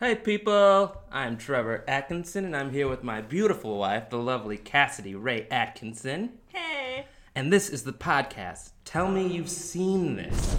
[0.00, 5.14] Hey people, I'm Trevor Atkinson and I'm here with my beautiful wife, the lovely Cassidy
[5.16, 6.38] Ray Atkinson.
[6.52, 7.06] Hey.
[7.34, 10.54] And this is the podcast, Tell Me You've Seen This,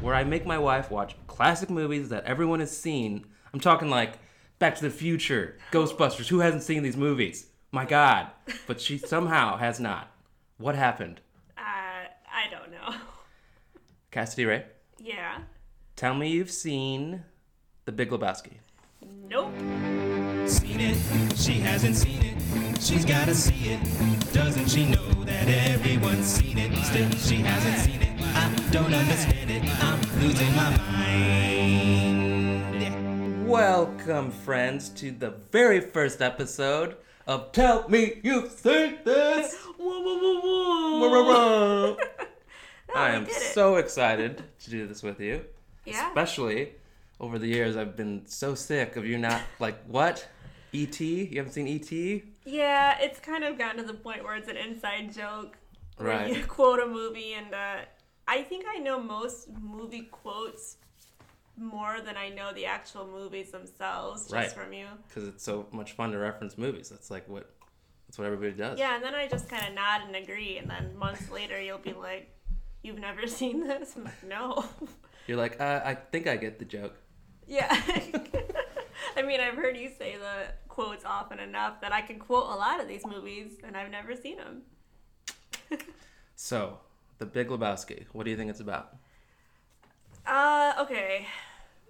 [0.00, 3.26] where I make my wife watch classic movies that everyone has seen.
[3.52, 4.14] I'm talking like
[4.58, 6.28] Back to the Future, Ghostbusters.
[6.28, 7.46] Who hasn't seen these movies?
[7.72, 8.28] My God.
[8.66, 10.10] But she somehow has not.
[10.56, 11.20] What happened?
[11.58, 12.96] Uh, I don't know.
[14.10, 14.64] Cassidy Ray,
[14.98, 15.40] Yeah.
[15.94, 17.24] tell me you've seen
[17.88, 18.52] The Big Lebowski.
[19.30, 19.50] Nope.
[20.46, 20.98] seen it.
[21.38, 22.36] She hasn't seen it.
[22.82, 23.80] She's gotta see it.
[24.34, 26.76] Doesn't she know that everyone's seen it?
[26.84, 28.10] Still, she hasn't seen it.
[28.36, 29.62] I don't understand it.
[29.82, 30.76] I'm losing my
[32.76, 33.48] mind.
[33.48, 39.54] Welcome, friends, to the very first episode of Tell Me You've Seen This.
[39.78, 40.18] Whoa, whoa,
[41.00, 41.96] whoa, whoa.
[42.90, 43.54] Oh, I we am did it.
[43.54, 45.42] so excited to do this with you.
[45.86, 46.08] Yeah.
[46.08, 46.72] Especially
[47.20, 50.26] over the years, I've been so sick of you not like what?
[50.72, 51.24] E.T.
[51.30, 52.22] You haven't seen E E.T.
[52.44, 55.56] Yeah, it's kind of gotten to the point where it's an inside joke.
[55.96, 56.36] Where Right.
[56.36, 57.76] you quote a movie, and uh,
[58.28, 60.76] I think I know most movie quotes
[61.56, 64.52] more than I know the actual movies themselves, just Right.
[64.52, 64.86] from you.
[65.08, 66.88] because it's so much fun to reference movies.
[66.90, 67.50] That's like what
[68.06, 68.78] that's what everybody does.
[68.78, 71.78] Yeah, and then I just kind of nod and agree, and then months later you'll
[71.78, 72.30] be like,
[72.82, 74.64] "You've never seen this?" I'm like, "No."
[75.26, 76.94] You're like, uh, I think I get the joke.
[77.48, 77.68] Yeah.
[79.16, 82.54] I mean, I've heard you say the quotes often enough that I can quote a
[82.54, 84.62] lot of these movies, and I've never seen them.
[86.40, 86.78] So,
[87.18, 88.04] The Big Lebowski.
[88.12, 88.96] What do you think it's about?
[90.24, 91.26] Uh, okay.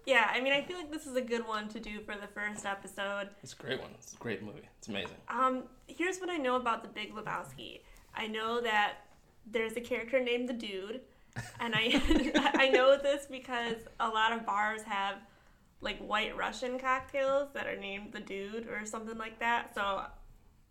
[0.06, 2.28] Yeah, I mean, I feel like this is a good one to do for the
[2.28, 3.28] first episode.
[3.42, 3.90] It's a great one.
[3.98, 4.66] It's a great movie.
[4.78, 5.16] It's amazing.
[5.28, 7.80] Um, here's what I know about the Big Lebowski.
[8.14, 8.94] I know that
[9.44, 11.02] there's a character named the Dude,
[11.60, 12.00] and I
[12.54, 15.16] I know this because a lot of bars have
[15.80, 19.74] like White Russian cocktails that are named the Dude or something like that.
[19.74, 20.02] So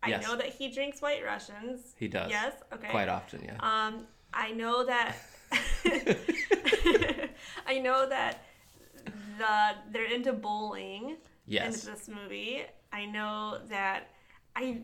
[0.04, 0.24] I Yes.
[0.24, 1.96] know that he drinks White Russians.
[1.98, 2.30] He does.
[2.30, 2.54] Yes.
[2.74, 2.90] Okay.
[2.90, 3.58] Quite often, yeah.
[3.60, 5.16] Um, I know that.
[7.66, 8.44] I know that
[9.38, 11.86] the they're into bowling yes.
[11.86, 12.64] in this movie.
[12.92, 14.10] I know that
[14.56, 14.82] I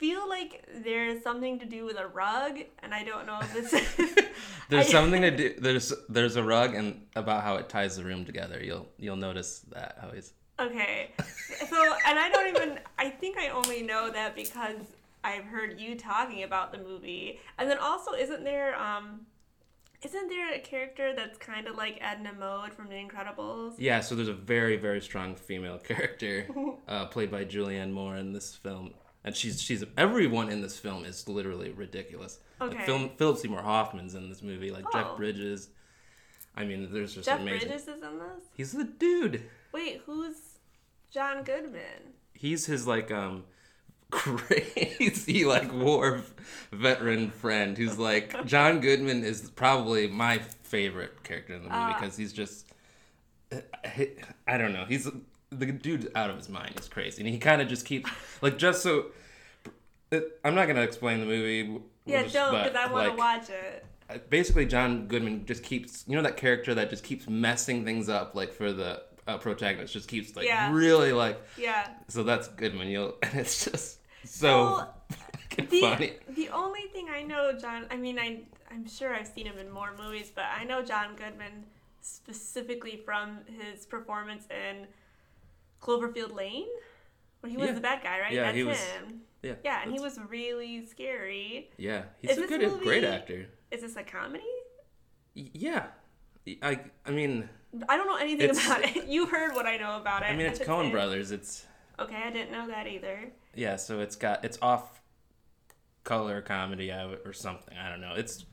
[0.00, 3.70] feel like there's something to do with a rug, and I don't know if this.
[4.70, 5.54] There's I- something to do.
[5.58, 8.58] There's there's a rug and about how it ties the room together.
[8.62, 10.32] You'll you'll notice that always.
[10.58, 11.10] Okay,
[11.68, 12.78] so and I don't even.
[12.98, 14.76] I think I only know that because
[15.22, 19.26] I've heard you talking about the movie, and then also isn't there um.
[20.02, 23.74] Isn't there a character that's kind of like Edna Mode from The Incredibles?
[23.76, 24.00] yeah.
[24.00, 26.46] So there's a very very strong female character
[26.88, 28.94] uh, played by Julianne Moore in this film,
[29.24, 32.38] and she's she's everyone in this film is literally ridiculous.
[32.60, 32.84] Like Okay.
[32.86, 34.90] film, Philip Seymour Hoffman's in this movie, like Oh.
[34.92, 35.68] Jeff Bridges.
[36.56, 37.68] I mean, there's just Jeff amazing.
[37.68, 38.44] Bridges is in this.
[38.56, 39.42] He's the dude.
[39.72, 40.36] Wait, who's
[41.10, 42.14] John Goodman?
[42.34, 43.44] He's his like um
[44.10, 46.22] crazy like war
[46.72, 51.96] veteran friend who's like John Goodman is probably my favorite character in the movie Ah.
[51.98, 52.66] because he's just
[54.46, 55.08] I don't know he's
[55.50, 58.08] the dude's out of his mind he's crazy and he kind of just keeps
[58.40, 59.06] like just so
[60.44, 63.18] I'm not gonna explain the movie we'll Yeah, just- don't because I want to like,
[63.18, 63.84] watch it.
[64.08, 68.08] uh, basically John Goodman just keeps you know that character that just keeps messing things
[68.08, 70.72] up like for the uh, protagonist just keeps like Yeah.
[70.72, 71.88] really like Yeah.
[72.08, 74.94] so that's Goodman you'll and it's just so Well,
[75.68, 77.86] The, funny the only thing I know, John.
[77.90, 81.16] I mean, I I'm sure I've seen him in more movies, but I know John
[81.16, 81.64] Goodman
[82.00, 84.86] specifically from his performance in
[85.80, 86.66] Cloverfield Lane,
[87.40, 87.72] when he was Yeah.
[87.74, 88.32] the bad guy, right?
[88.32, 89.22] Yeah, That's he was- him.
[89.42, 91.70] yeah Yeah, and he was really scary.
[91.78, 94.44] yeah he's Is a good a great actor Is this a comedy?
[95.34, 95.86] Yeah
[96.62, 97.48] I I mean
[97.88, 99.06] I don't know anything about it.
[99.08, 100.26] You heard what I know about it.
[100.26, 100.66] I mean it's it.
[100.66, 101.66] Brothers it's
[101.98, 103.30] Okay, I didn't know that either.
[103.54, 105.00] yeah so it's got it's off
[106.04, 108.44] color comedy or something I don't know it's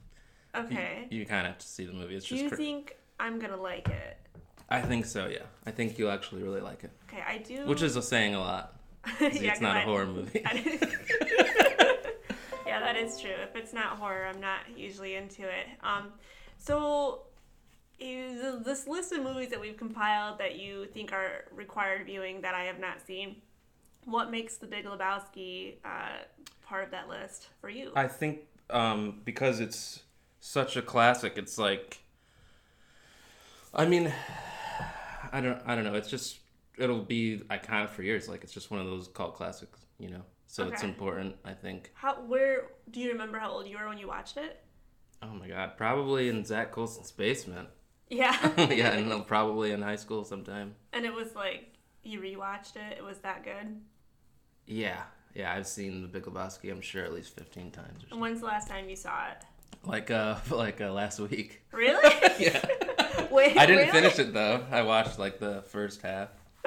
[0.55, 1.07] Okay.
[1.11, 3.39] you kind of have to see the movie it's Do just you cra- think I'm
[3.39, 4.17] gonna like it?
[4.69, 7.65] I think so yeah I think you'll actually really like it Okay, I do.
[7.65, 8.74] which is a saying a lot
[9.21, 10.41] yeah, it's not a I- horror movie
[12.65, 13.31] yeah, that is true.
[13.31, 15.68] If it's not horror, I'm not usually into it.
[15.81, 16.12] Um,
[16.57, 17.24] so
[18.00, 22.53] is this list of movies that we've compiled that you think are required viewing that
[22.53, 23.38] I have not seen,
[24.06, 26.24] what makes The Big Lebowski uh,
[26.65, 27.91] part of that list for you?
[27.95, 30.03] I think um, because it's
[30.39, 32.00] such a classic, it's like,
[33.74, 34.13] I mean,
[35.31, 35.95] I don't, I don't know.
[35.95, 36.39] It's just
[36.77, 38.27] it'll be iconic for years.
[38.29, 40.21] Like it's just one of those cult classics, you know.
[40.50, 41.91] So it's important, I think.
[41.94, 42.21] How?
[42.21, 44.63] Where do you remember how old you were when you watched it?
[45.21, 47.68] Oh my god, probably in Zach Colson's basement.
[48.09, 48.35] Yeah.
[48.71, 50.75] yeah, and probably in high school sometime.
[50.94, 52.97] and it was like you rewatched it.
[52.97, 53.81] It was that good.
[54.65, 55.01] Yeah,
[55.33, 56.71] yeah, I've seen The Big Lebowski.
[56.71, 58.19] I'm sure at least 15 times or And something.
[58.19, 59.44] when's the last time you saw it?
[59.83, 61.62] Like uh, like uh, last week.
[61.71, 62.13] Really?
[62.39, 62.63] Yeah.
[63.31, 63.57] Wait.
[63.57, 63.91] I didn't really?
[63.91, 64.65] finish it though.
[64.71, 66.29] I watched like the first half.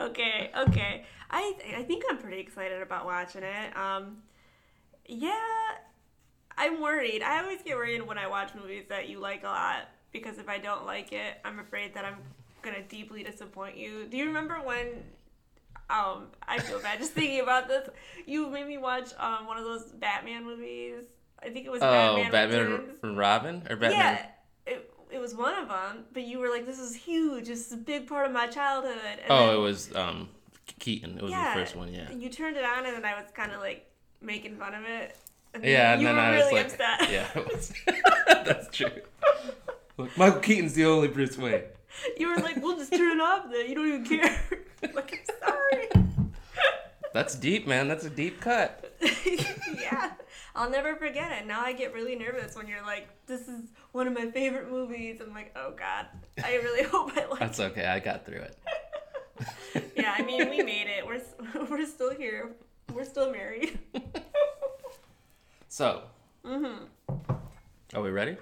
[0.00, 1.04] okay, okay.
[1.30, 3.76] I I think I'm pretty excited about watching it.
[3.76, 4.18] Um,
[5.06, 5.38] yeah,
[6.56, 7.22] I'm worried.
[7.22, 10.48] I always get worried when I watch movies that you like a lot because if
[10.48, 12.16] I don't like it, I'm afraid that I'm
[12.62, 14.06] gonna deeply disappoint you.
[14.06, 15.04] Do you remember when?
[15.88, 17.88] Um, I feel bad just thinking about this.
[18.26, 21.04] You made me watch um one of those Batman movies.
[21.42, 23.92] I think it was Oh, Batman, Batman and Robin or Batman?
[23.92, 24.26] Yeah,
[25.16, 26.04] it, was one of them.
[26.12, 27.46] But you were like, "This is huge.
[27.48, 30.28] This is a big part of my childhood." And Oh, then- it was um
[30.78, 31.16] Keaton.
[31.18, 31.92] It was yeah, the first one.
[31.92, 32.10] Yeah.
[32.12, 33.90] You turned it on, and then I was kind of like
[34.20, 35.16] making fun of it.
[35.54, 37.10] And Yeah, and you then I really was like, upset.
[37.10, 37.72] yeah, was,
[38.44, 38.90] that's true.
[39.96, 41.62] Look, Michael Keaton's the only Bruce Wayne.
[42.18, 43.46] you were like, "We'll just turn it off.
[43.50, 44.40] Then you don't even care."
[44.94, 45.88] like, I'm sorry.
[47.14, 47.88] That's deep, man.
[47.88, 48.92] That's a deep cut.
[49.80, 50.12] yeah,
[50.56, 51.46] I'll never forget it.
[51.46, 53.60] Now I get really nervous when you're like, "This is
[53.92, 56.06] one of my favorite movies." I'm like, "Oh God,
[56.42, 57.84] I really hope I like." That's okay.
[57.84, 58.58] I got through it.
[59.74, 59.92] it.
[59.96, 61.06] Yeah, I mean, we made it.
[61.06, 61.20] We're
[61.70, 62.52] we're still here.
[62.92, 63.78] We're still married.
[65.68, 66.04] So,
[66.42, 66.84] mm-hmm.
[67.94, 68.38] are we ready?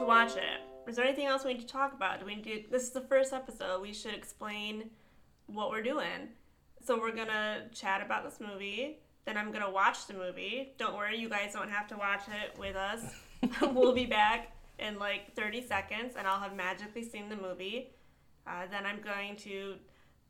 [0.00, 0.88] to watch it.
[0.88, 2.20] Is there anything else we need to talk about?
[2.20, 3.80] Do we need to, this is the first episode.
[3.80, 4.90] We should explain
[5.46, 6.30] what we're doing.
[6.84, 8.98] So we're gonna chat about this movie.
[9.24, 10.72] Then I'm gonna watch the movie.
[10.78, 13.00] Don't worry, you guys don't have to watch it with us.
[13.72, 17.90] we'll be back in like 30 seconds, and I'll have magically seen the movie.
[18.46, 19.74] Uh, then I'm going to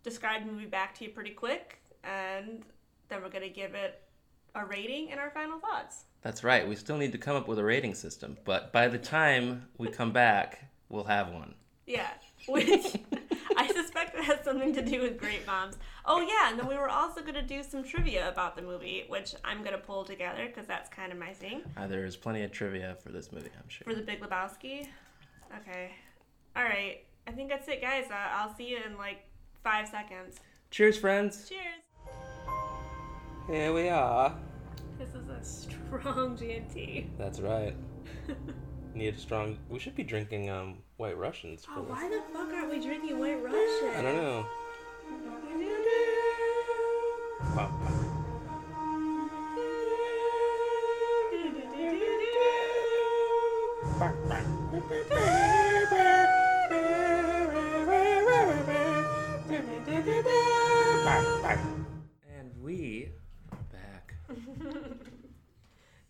[0.02, 2.64] describe the movie back to you pretty quick, and
[3.08, 4.02] then we're gonna give it
[4.54, 6.04] a rating and our final thoughts.
[6.22, 6.68] That's right.
[6.68, 9.88] We still need to come up with a rating system, but by the time we
[9.88, 11.54] come back, we'll have one.
[11.86, 12.10] Yeah,
[12.46, 12.96] which
[14.00, 15.76] suspect it has something to do with Great Moms.
[16.04, 19.34] Oh yeah, and then we were also gonna do some trivia about the movie, which
[19.44, 22.52] I'm gonna pull together because that's kind of my thing Uh, there is plenty of
[22.52, 23.84] trivia for this movie, I'm sure.
[23.84, 24.88] for the Big Lebowski.
[25.60, 25.90] Okay,
[26.56, 27.04] all right.
[27.26, 28.06] I think that's it, guys.
[28.10, 29.28] Uh, I'll see you in like
[29.62, 30.40] five seconds.
[30.70, 31.48] Cheers, friends.
[31.48, 31.82] Cheers.
[33.48, 34.34] Here we are.
[34.98, 37.08] This is a strong GNT.
[37.18, 37.74] That's right.
[39.00, 39.56] Need a strong.
[39.70, 43.18] We should be drinking um White Russians for Oh, why the fuck aren't we drinking
[43.18, 43.88] White Russian?
[43.96, 44.46] I don't know.
[47.56, 47.72] Wow.
[62.36, 63.08] And we
[63.50, 64.14] are back.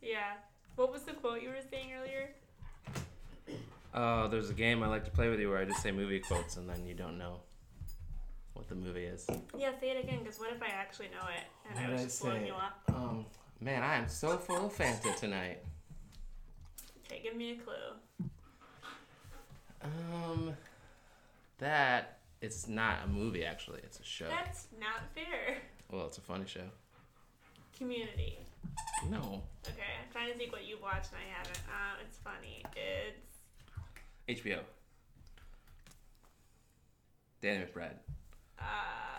[0.03, 0.33] yeah.
[0.75, 2.31] What was the quote you were saying earlier?
[4.03, 6.21] Oh, there's a game I like to play with you where I just say movie
[6.21, 7.41] quotes and then you don't know
[8.55, 9.27] what the movie is.
[9.59, 12.05] Yeah, say it again, because what if I actually know it and How I was
[12.05, 12.73] just blowing you off?
[12.89, 13.27] Um,
[13.61, 15.59] man, I am so full of Fanta tonight.
[17.05, 18.31] Okay, give me a clue.
[19.83, 20.55] Um,
[21.59, 23.81] that it's not a movie actually.
[23.83, 24.29] It's a show.
[24.29, 25.59] That's not fair.
[25.91, 26.71] Well, it's a funny show.
[27.77, 28.39] Community.
[29.11, 31.59] No, Okay, I'm trying to think what you've watched and I haven't.
[31.69, 32.65] Um, it's funny.
[32.77, 33.30] It's
[34.31, 34.61] HBO.
[37.43, 37.95] Danny McBride.
[38.59, 38.63] uh.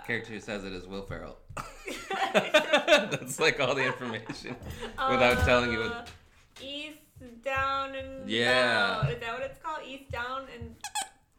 [0.01, 1.37] The character who says it is Will Ferrell.
[2.33, 4.55] That's like all the information
[5.09, 5.91] without telling you what.
[5.91, 6.05] uh,
[6.61, 6.97] East,
[7.43, 9.01] down, and Yeah.
[9.03, 9.13] Bound.
[9.13, 9.79] Is that what it's called?
[9.87, 10.75] East, down, and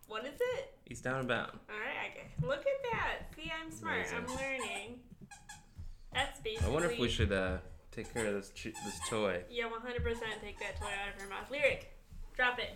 [0.09, 0.75] what is it?
[0.85, 1.51] He's down and bound.
[1.71, 2.13] All right,
[2.43, 2.47] I.
[2.47, 3.35] Look at that.
[3.37, 4.07] See, I'm smart.
[4.17, 5.01] I'm learning.
[6.13, 6.67] That's basically.
[6.69, 7.59] I wonder if we should uh,
[7.91, 9.43] take care of this ch- this toy.
[9.51, 10.05] Yeah, 100%
[10.43, 11.51] take that toy out of her mouth.
[11.51, 11.93] Lyric,
[12.37, 12.71] drop it.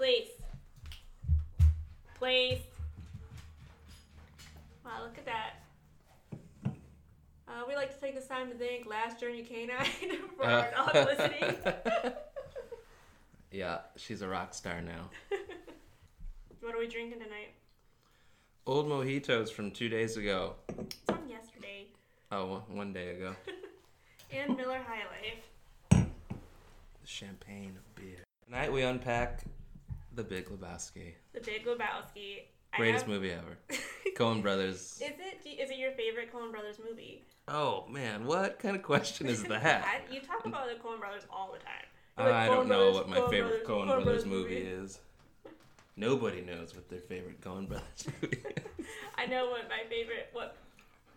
[0.00, 0.30] Place.
[2.14, 2.62] Place.
[4.82, 5.56] Wow, look at that.
[7.46, 9.76] Uh, we like to take this time to thank Last Journey Canine
[10.38, 11.54] for our dog listening.
[13.52, 15.10] yeah, she's a rock star now.
[16.62, 17.52] what are we drinking tonight?
[18.66, 20.54] Old mojitos from two days ago.
[20.78, 21.88] It's from yesterday.
[22.32, 23.36] Oh, one- one day ago.
[24.32, 26.06] And Miller High Life.
[27.02, 28.24] The champagne beer.
[28.46, 29.42] Tonight we unpack
[30.14, 31.14] The Big Lebowski.
[31.32, 32.42] The Big Lebowski.
[32.76, 33.58] Greatest have- movie ever.
[34.16, 35.00] Coen Brothers.
[35.00, 35.46] Is it?
[35.46, 37.24] Is it your favorite Coen Brothers movie?
[37.48, 40.02] Oh man, what kind of question is that?
[40.10, 41.86] You talk about the Coen Brothers all the time.
[42.18, 45.00] Like, I don't know Brothers, what my Coen favorite Brothers, Coen Brothers movie is.
[45.96, 48.36] Nobody knows what their favorite Coen Brothers movie
[48.78, 48.86] is.
[49.18, 50.28] I know what my favorite.
[50.32, 50.56] What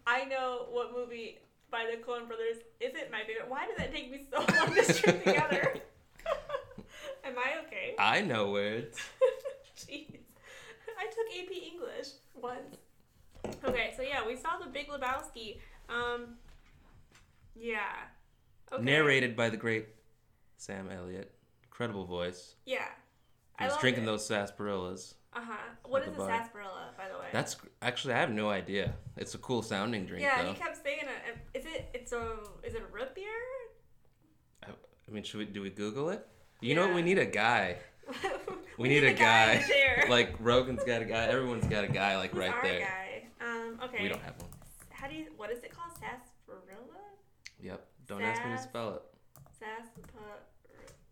[0.07, 1.39] I know what movie
[1.71, 3.47] by the Coen Brothers isn't my favorite.
[3.49, 5.75] Why did that take me so long to string together?
[7.23, 7.95] Am I okay?
[7.97, 8.99] I know words.
[9.77, 10.19] Jeez.
[10.97, 12.77] I took AP English once.
[13.63, 15.59] Okay, so yeah, we saw the Big Lebowski.
[15.89, 16.35] Um,
[17.55, 17.93] yeah.
[18.71, 18.83] Okay.
[18.83, 19.87] Narrated by the great
[20.57, 21.31] Sam Elliott.
[21.63, 22.55] Incredible voice.
[22.65, 22.85] Yeah.
[23.59, 24.07] He's loved drinking it.
[24.07, 25.13] those sarsaparillas.
[25.33, 25.53] Uh huh.
[25.85, 26.27] What is a bar.
[26.27, 27.27] sarsaparilla, by the way?
[27.31, 28.93] That's actually I have no idea.
[29.17, 30.43] It's a cool sounding drink yeah.
[30.43, 30.49] though.
[30.49, 31.57] He kept saying it.
[31.59, 31.89] Is it?
[31.93, 32.37] It's a.
[32.63, 33.25] Is it a root beer?
[34.63, 34.67] I,
[35.07, 36.27] I mean, should we do we Google it?
[36.63, 36.95] You know what?
[36.95, 37.77] We need a guy.
[38.79, 39.63] We, need, a guy.
[40.01, 41.25] the like Rogan's got a guy.
[41.25, 42.79] Everyone's got a guy like Who's right there.
[42.79, 43.45] guy?
[43.45, 43.79] Um.
[43.83, 44.01] Okay.
[44.01, 44.49] We don't have one.
[44.89, 45.27] How do you?
[45.37, 45.91] What is it called?
[45.99, 46.97] Sarsaparilla.
[47.61, 47.85] Yep.
[48.07, 49.01] Don't ask me to spell it.
[49.59, 50.41] Sarsaparilla.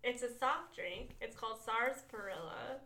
[0.04, 1.12] It's a soft drink.
[1.22, 2.82] It's called sarsaparilla,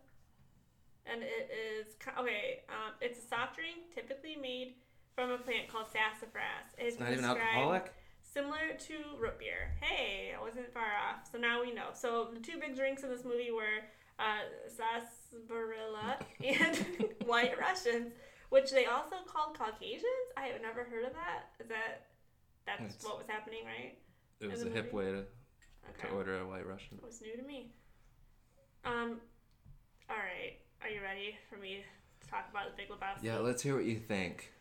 [1.05, 2.63] and it is okay.
[2.67, 4.73] Um, it's a soft drink typically made
[5.15, 6.67] from a plant called sassafras.
[6.77, 7.93] It It's not even alcoholic.
[8.35, 9.71] Similar to root beer.
[9.79, 11.25] Hey, I wasn't far off.
[11.31, 11.89] So now we know.
[11.93, 13.79] So the two big drinks in this movie were
[14.19, 16.85] uh, sarsaparilla and
[17.25, 18.11] white Russians,
[18.49, 20.27] which they also called Caucasians.
[20.35, 21.51] I have never heard of that.
[21.63, 22.07] Is that
[22.65, 23.97] that's It's- what was happening, right?
[24.41, 25.23] It was a the hip way to,
[25.97, 26.09] Okay.
[26.09, 26.97] to order a white Russian.
[26.97, 27.71] It was new to me.
[28.83, 29.21] Um,
[30.09, 30.59] all right.
[30.81, 31.85] Are you ready for me
[32.21, 33.23] to talk about the Big Lebowski?
[33.23, 34.51] Yeah, let's hear what you think.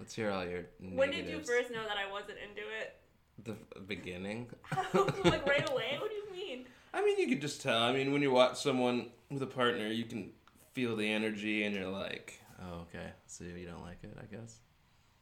[0.00, 0.98] Let's hear all your negatives.
[0.98, 2.96] when did you first know that I wasn't into it?
[3.44, 4.48] The beginning.
[4.94, 5.98] like right away?
[6.00, 6.64] What do you mean?
[6.94, 7.82] I mean, you could just tell.
[7.82, 10.30] I mean, when you watch someone with a partner, you can
[10.72, 13.10] feel the energy, and you're like, oh, okay.
[13.26, 14.60] So you don't like it, I guess.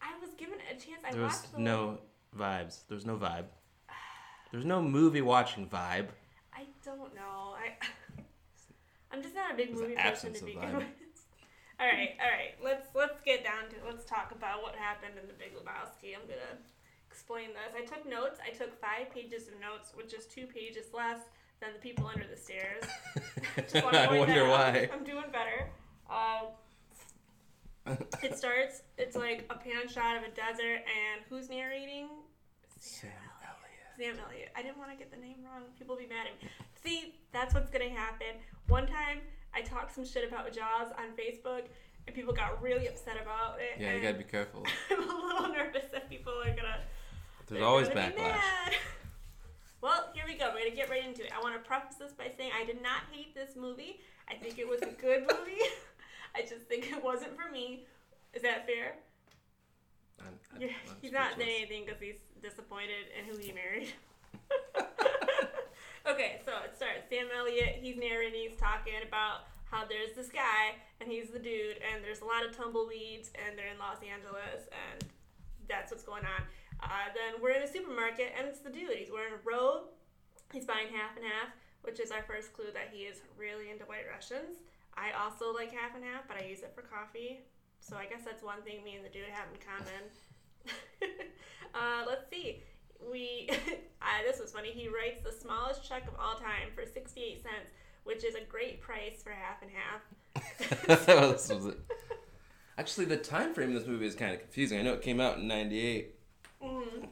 [0.00, 1.00] I was given a chance.
[1.04, 1.98] I There was watched the no
[2.38, 2.82] vibes.
[2.88, 3.46] There's no vibe.
[4.52, 6.06] There's no movie watching vibe.
[6.54, 7.56] I don't know.
[7.56, 7.84] I
[9.12, 10.86] I'm just not a big There's movie person to begin with.
[11.80, 12.54] All right, all right.
[12.62, 16.14] Let's let's get down to let's talk about what happened in the Big Lebowski.
[16.14, 16.58] I'm gonna
[17.08, 17.70] explain this.
[17.76, 18.40] I took notes.
[18.44, 21.20] I took five pages of notes, which is two pages less
[21.60, 22.82] than the people under the stairs.
[23.94, 24.88] I wonder why.
[24.92, 25.70] I'm doing better.
[26.10, 26.50] Um,
[28.22, 28.82] it starts.
[28.96, 32.08] It's like a pan shot of a desert, and who's narrating?
[32.80, 33.10] Sam
[33.42, 34.16] Elliott.
[34.16, 34.50] Sam Elliott.
[34.56, 35.62] I didn't want to get the name wrong.
[35.78, 36.50] People will be mad at me.
[36.82, 38.42] See, that's what's gonna happen.
[38.66, 39.20] One time,
[39.58, 41.62] I talked some shit about Jaws on Facebook,
[42.06, 43.80] and people got really upset about it.
[43.80, 44.64] Yeah, you gotta be careful.
[44.90, 46.78] I'm a little nervous that people are gonna.
[47.48, 48.38] There's always gonna backlash.
[49.80, 50.50] Well, here we go.
[50.52, 51.30] We're gonna get right into it.
[51.32, 54.00] I want to preface this by saying I did not hate this movie.
[54.28, 55.60] I think it was a good movie.
[56.34, 57.84] I just think it wasn't for me.
[58.34, 58.96] Is that fair?
[60.20, 63.92] I'm- I'm- I'm he's not saying anything because he's disappointed in who he married.
[66.06, 67.08] Okay, so it starts.
[67.08, 71.78] Sam Elliott, he's narrating, he's talking about how there's this guy and he's the dude,
[71.78, 75.06] and there's a lot of tumbleweeds, and they're in Los Angeles, and
[75.68, 76.42] that's what's going on.
[76.82, 78.98] Uh, then we're in a supermarket, and it's the dude.
[78.98, 79.90] He's wearing a robe.
[80.52, 83.84] He's buying half and half, which is our first clue that he is really into
[83.84, 84.58] White Russians.
[84.94, 87.46] I also like half and half, but I use it for coffee.
[87.78, 90.02] So I guess that's one thing me and the dude have in common.
[91.74, 92.62] uh, let's see.
[93.10, 93.48] We
[94.02, 94.70] uh, this was funny.
[94.70, 97.70] He writes the smallest check of all time for sixty-eight cents,
[98.04, 100.02] which is a great price for half and half.
[101.08, 101.78] This was it.
[102.76, 104.78] Actually, the time frame of this movie is kind of confusing.
[104.78, 106.14] I know it came out in '98.
[106.62, 107.08] Mm.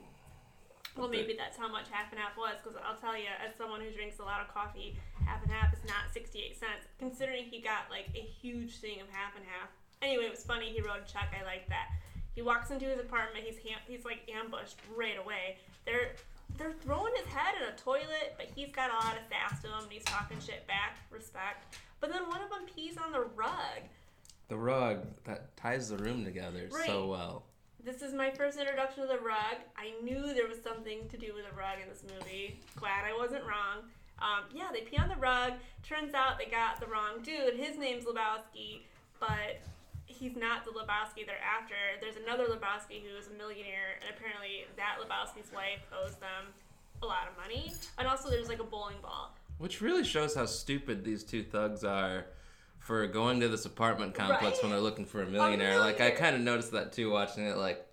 [0.96, 3.82] Well, maybe that's how much half and half was, because I'll tell you, as someone
[3.82, 7.60] who drinks a lot of coffee, half and half is not 68 cents, considering he
[7.60, 9.68] got like a huge thing of half and half.
[10.00, 10.72] Anyway, it was funny.
[10.72, 11.36] He wrote a check.
[11.38, 11.88] I like that.
[12.36, 13.44] He walks into his apartment.
[13.44, 15.56] He's ham- he's like ambushed right away.
[15.86, 16.12] They're
[16.58, 19.68] they're throwing his head in a toilet, but he's got a lot of sass to
[19.68, 20.98] him, and he's talking shit back.
[21.10, 21.76] Respect.
[22.00, 23.82] But then one of them pees on the rug.
[24.48, 26.86] The rug that ties the room together Right.
[26.86, 27.44] so well.
[27.82, 29.56] This is my first introduction to the rug.
[29.76, 32.60] I knew there was something to do with the rug in this movie.
[32.76, 33.88] Glad I wasn't wrong.
[34.18, 35.54] Um, yeah, they pee on the rug.
[35.82, 37.54] Turns out they got the wrong dude.
[37.54, 38.82] His name's Lebowski,
[39.20, 39.60] but
[40.18, 41.74] he's not the Lebowski they're after.
[42.00, 46.52] There's another Lebowski who's a millionaire, and apparently that Lebowski's wife owes them
[47.02, 47.72] a lot of money.
[47.98, 49.34] And also, there's like a bowling ball.
[49.58, 52.26] Which really shows how stupid these two thugs are
[52.78, 54.62] for going to this apartment complex Right?
[54.62, 55.78] when they're looking for a millionaire.
[55.80, 57.56] Like I kind of noticed that too watching it.
[57.56, 57.84] Like,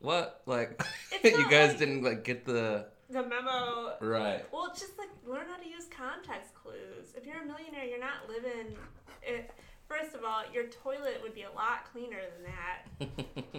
[0.00, 0.42] what?
[0.46, 0.82] Like
[1.24, 4.44] you guys like- didn't like get the The memo right.
[4.52, 7.12] Well, just like learn how to use context clues.
[7.16, 8.76] If you're a millionaire, you're not living.
[9.22, 9.50] It,
[9.90, 12.78] first of all, your toilet would be a lot cleaner than that.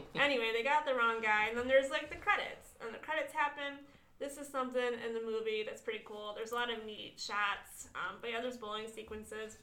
[0.21, 3.33] Anyway, they got the wrong guy, and then there's like the credits, and the credits
[3.33, 3.81] happen.
[4.19, 6.33] This is something in the movie that's pretty cool.
[6.35, 9.57] There's a lot of neat shots, um, but yeah, there's bowling sequences.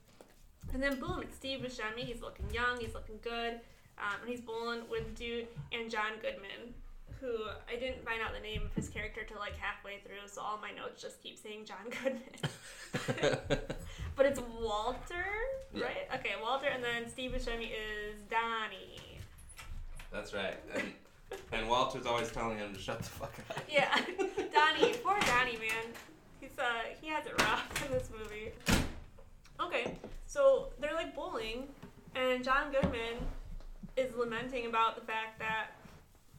[0.75, 2.01] And then boom, it's Steve Buscemi.
[2.01, 3.61] He's looking young, he's looking good,
[3.99, 6.75] um, and he's bowling with dude and John Goodman,
[7.21, 10.41] who I didn't find out the name of his character till like halfway through, so
[10.41, 12.35] all my notes just keep saying John Goodman.
[14.17, 15.25] but it's Walter,
[15.73, 15.85] Yeah.
[15.85, 16.09] right?
[16.17, 19.19] Okay, Walter, and then Steve Buscemi is Donnie.
[20.13, 20.57] That's right.
[20.75, 20.93] And,
[21.53, 23.59] and Walter's always telling him to shut the fuck up.
[23.69, 23.95] Yeah,
[24.53, 25.87] Donnie, poor Donnie, man.
[26.41, 26.65] He's uh,
[27.01, 28.53] he has it rough in this movie.
[29.61, 29.97] Okay,
[30.27, 31.67] so they're like bowling,
[32.15, 33.17] and John Goodman
[33.97, 35.69] is lamenting about the fact that.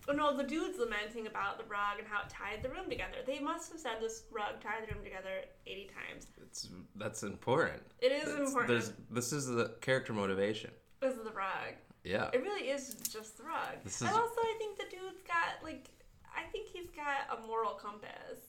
[0.10, 3.18] Oh no, the dude's lamenting about the rug and how it tied the room together.
[3.28, 5.30] They must have said this rug tied the room together
[5.68, 6.28] 80 times.
[6.42, 7.84] It's that's important.
[8.00, 8.68] It is That's- important.
[8.70, 10.72] There's this is the character motivation.
[11.00, 11.76] This is the rug.
[12.04, 12.30] Yeah.
[12.34, 13.84] It really is just the rug.
[13.84, 15.90] This and is- also, I think the dude's got, like,
[16.36, 18.40] I think he's got a moral compass,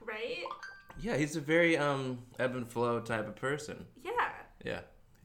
[0.00, 0.44] right?
[1.00, 3.86] Yeah, he's a very um ebb and flow type of person.
[4.04, 4.12] Yeah.
[4.64, 4.80] Yeah.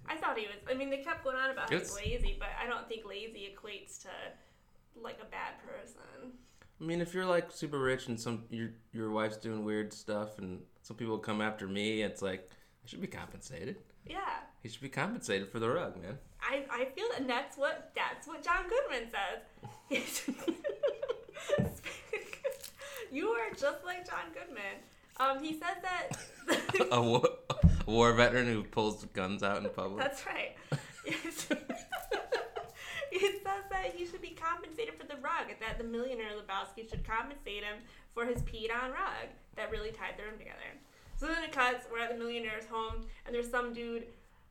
[0.07, 0.55] I thought he was.
[0.69, 3.55] I mean, they kept going on about It's- he's lazy, but I don't think lazy
[3.55, 4.09] equates to
[5.01, 6.33] like a bad person.
[6.79, 10.39] I mean, if you're like super rich and some your your wife's doing weird stuff
[10.39, 12.49] and some people come after me, it's like
[12.83, 13.77] I should be compensated.
[14.05, 14.19] Yeah,
[14.61, 16.17] He should be compensated for the rug, man.
[16.41, 19.09] I, I feel that that's what that's what John Goodman
[19.89, 20.23] says.
[23.11, 24.81] you are just like John Goodman.
[25.19, 26.09] Um, he says that.
[26.91, 27.23] a, war,
[27.87, 30.03] a war veteran who pulls guns out in public.
[30.03, 30.55] That's right.
[33.13, 37.07] He says that he should be compensated for the rug, that the millionaire Lebowski should
[37.07, 37.77] compensate him
[38.13, 40.73] for his peed on rug that really tied the room together.
[41.15, 44.05] So then it cuts, we're at the millionaire's home, and there's some dude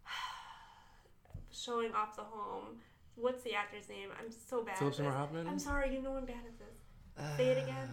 [1.51, 2.77] showing off the home.
[3.17, 4.11] What's the actor's name?
[4.19, 5.13] I'm so bad Philip Seymour.
[5.13, 5.49] Hoffman?
[5.49, 6.79] I'm sorry, you know I'm bad at this.
[7.19, 7.89] Uh, Say it again.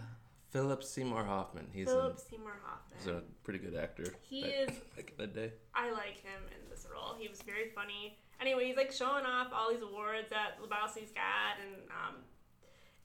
[0.50, 1.68] Philip Seymour Hoffman.
[1.74, 2.54] He's, Philip a, Seymour
[2.98, 4.14] he's a pretty good actor.
[4.22, 5.54] He back, is back in the day.
[5.76, 7.16] I like him in role.
[7.18, 8.18] He was very funny.
[8.42, 12.16] Anyway, he's like showing off all these awards that Lebowski's got, and um,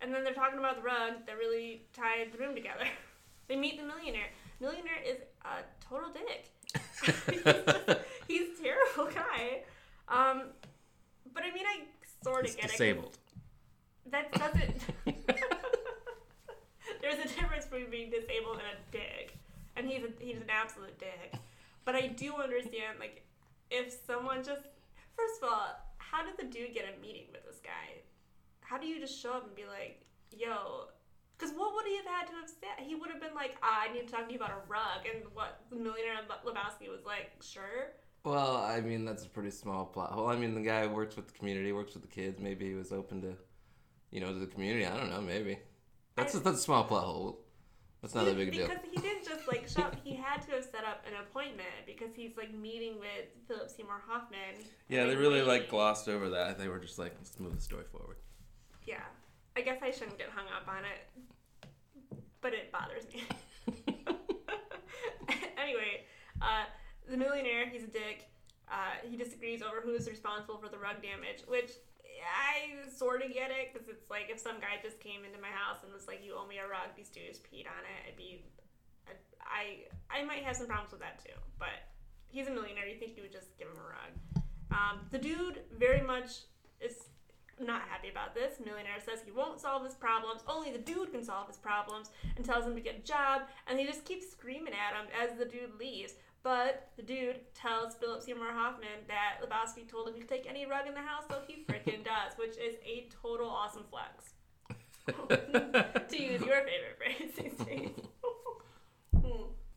[0.01, 2.85] and then they're talking about the rug that really tied the room together.
[3.49, 4.29] they meet the millionaire.
[4.61, 6.51] Millionaire is a total dick.
[7.31, 9.63] he's, just- he's a terrible guy.
[10.09, 10.43] Um,
[11.33, 11.81] but I mean, I
[12.23, 12.71] sort of He's get it.
[12.73, 13.19] disabled.
[14.11, 14.81] That doesn't.
[17.01, 19.35] There's a difference between being disabled and a dick,
[19.77, 21.35] and he's a, he's an absolute dick.
[21.85, 23.24] But I do understand, like,
[23.79, 24.63] if someone just
[25.17, 28.03] first of all, how did the dude get a meeting with this guy?
[28.61, 30.89] How do you just show up and be like, "Yo"?
[31.37, 32.85] Because what would he have had to have said?
[32.87, 35.07] He would have been like, ah, "I need to talk to you about a rug,"
[35.13, 37.93] and what the millionaire Le- Lebowski was like, "Sure."
[38.25, 40.29] Well, I mean, that's a pretty small plot hole.
[40.29, 42.41] I mean, the guy works with the community, works with the kids.
[42.41, 43.35] Maybe he was open to,
[44.11, 44.87] you know, to the community.
[44.87, 45.21] I don't know.
[45.21, 45.59] Maybe
[46.17, 47.44] that's a, I- that's a small plot hole.
[48.05, 48.69] That's not a He- big deal.
[48.69, 49.97] because he didn't just like show up.
[50.05, 54.03] He had to have set up an appointment because he's like meeting with Philip Seymour
[54.07, 54.57] Hoffman.
[54.89, 56.59] Yeah, they really like glossed over that.
[56.59, 58.19] They were just like, let's move the story forward.
[58.87, 59.01] Yeah,
[59.57, 61.71] I guess I shouldn't get hung up on it,
[62.43, 63.23] but it bothers me.
[65.57, 66.05] anyway,
[66.43, 66.65] uh,
[67.11, 68.29] the millionaire, he's a dick.
[68.71, 71.71] Uh, he disagrees over who's responsible for the rug damage, which
[72.23, 75.51] I sort of get it because it's like if some guy just came into my
[75.51, 78.01] house and was like, "You owe me a rug," these dudes peed on it.
[78.09, 78.45] I'd be,
[79.43, 81.37] I, I might have some problems with that too.
[81.59, 81.91] But
[82.29, 82.87] he's a millionaire.
[82.87, 84.13] You think you would just give him a rug?
[84.71, 86.47] Um, the dude very much
[86.81, 87.09] is
[87.61, 88.59] not happy about this.
[88.65, 90.43] Millionaire says he won't solve his problems.
[90.49, 93.43] Only the dude can solve his problems and tells him to get a job.
[93.67, 96.15] And he just keeps screaming at him as the dude leaves.
[96.45, 100.67] But the dude tells Philip Seymour Hoffman that Lebowski told him he could take any
[100.67, 104.35] rug in the house, so he freaking does, which is a total awesome flex.
[106.09, 107.91] to use your favorite phrase these days.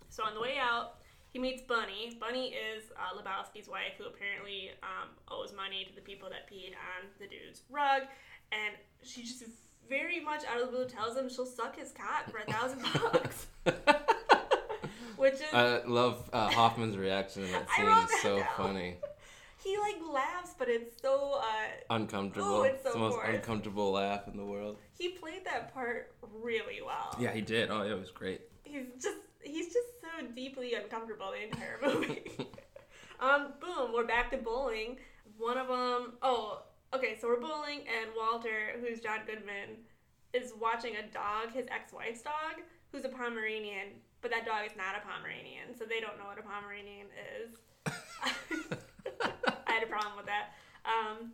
[0.10, 0.96] So on the way out,
[1.32, 2.18] he meets Bunny.
[2.20, 6.74] Bunny is uh, Lebowski's wife, who apparently um, owes money to the people that peed
[6.74, 8.02] on the dude's rug,
[8.52, 9.44] and she just
[9.88, 12.82] very much out of the blue tells him she'll suck his cock for a thousand
[12.82, 13.46] bucks,
[15.18, 17.86] which is I love uh, Hoffman's reaction in that scene.
[17.88, 18.48] It's so down.
[18.58, 18.96] funny.
[19.64, 21.44] he like laughs, but it's so uh,
[21.90, 22.62] Uncomfortable.
[22.62, 23.30] Ooh, it's so the most forced.
[23.34, 24.78] uncomfortable laugh in the world.
[24.98, 27.16] he played that part really well.
[27.20, 27.70] Yeah, he did.
[27.70, 28.42] Oh, yeah, it was great.
[28.64, 32.24] he's just he's just so deeply uncomfortable the entire movie.
[33.20, 34.98] um, boom, we're back to bowling.
[35.38, 39.78] One of them, oh, okay, so we're bowling, and Walter, who's John Goodman,
[40.34, 43.90] is watching a dog, his ex-wife's dog, who's a Pomeranian,
[44.22, 47.08] but that dog is not a Pomeranian, so they don't know what a Pomeranian
[47.42, 47.58] is.
[49.68, 50.54] I had a problem with that.
[50.86, 51.32] Um,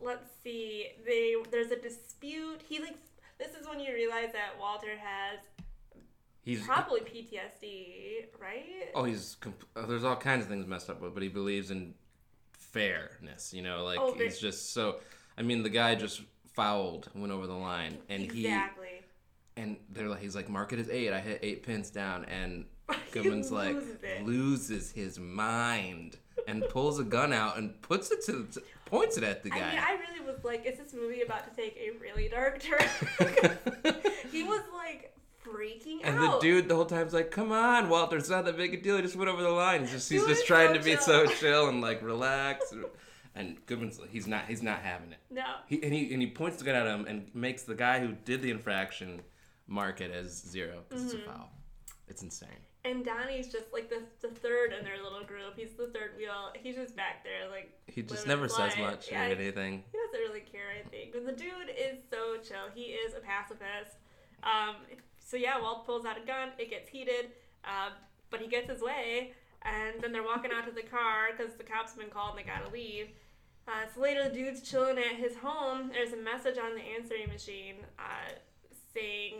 [0.00, 0.88] let's see.
[1.06, 2.62] They there's a dispute.
[2.68, 2.96] He like
[3.38, 5.40] this is when you realize that Walter has
[6.46, 8.90] He's probably PTSD, right?
[8.94, 11.72] oh, he's comp- uh, there's all kinds of things messed up with, but he believes
[11.72, 11.94] in
[12.52, 13.52] fairness.
[13.52, 15.00] You know, like Oh, he's just so.
[15.36, 16.22] I mean, the guy just
[16.54, 18.85] fouled, went over the line, and he exactly.
[19.56, 21.12] And they're like, he's like, market is eight.
[21.12, 22.66] I hit eight pins down, and
[23.12, 24.26] Goodman's like loses it.
[24.26, 26.16] loses his mind
[26.46, 29.56] and pulls a gun out and puts it to, to points it at the guy.
[29.56, 32.60] I mean, I really was like, is this movie about to take a really dark
[32.60, 32.78] turn?
[34.30, 35.12] he was like
[35.44, 36.24] freaking And out.
[36.24, 38.76] And the dude the whole time's like, "Come on, Walter, it's not that big a
[38.80, 38.96] deal.
[38.96, 39.80] He just went over the line.
[39.80, 42.72] He's just he's Dude just trying so to be chill." so chill and like relax."
[42.72, 42.84] And,
[43.34, 45.18] and Goodman's he's not he's not having it.
[45.30, 45.44] No.
[45.66, 48.14] He and he and he points the gun at him and makes the guy who
[48.24, 49.22] did the infraction
[49.66, 51.30] mark it as zero because it's a Mm-hmm.
[51.30, 51.48] foul.
[52.08, 52.48] It's insane.
[52.84, 55.54] And Donnie's just like the, the third in their little group.
[55.56, 56.52] He's the third wheel.
[56.54, 57.72] He's just back there, like.
[57.88, 59.82] He just never says much Yeah, or anything.
[59.90, 61.12] He doesn't really care, I think.
[61.12, 62.70] But the dude is so chill.
[62.74, 63.96] He is a pacifist.
[64.44, 64.76] Um,
[65.18, 66.50] so yeah, Walt pulls out a gun.
[66.58, 67.32] It gets heated,
[67.64, 67.90] uh,
[68.30, 69.32] but he gets his way.
[69.62, 72.46] And then they're walking out to the car because the cops have been called and
[72.46, 73.08] they gotta leave.
[73.66, 75.90] Uh, so later, the dude's chilling at his home.
[75.92, 78.30] There's a message on the answering machine uh,
[78.94, 79.38] saying,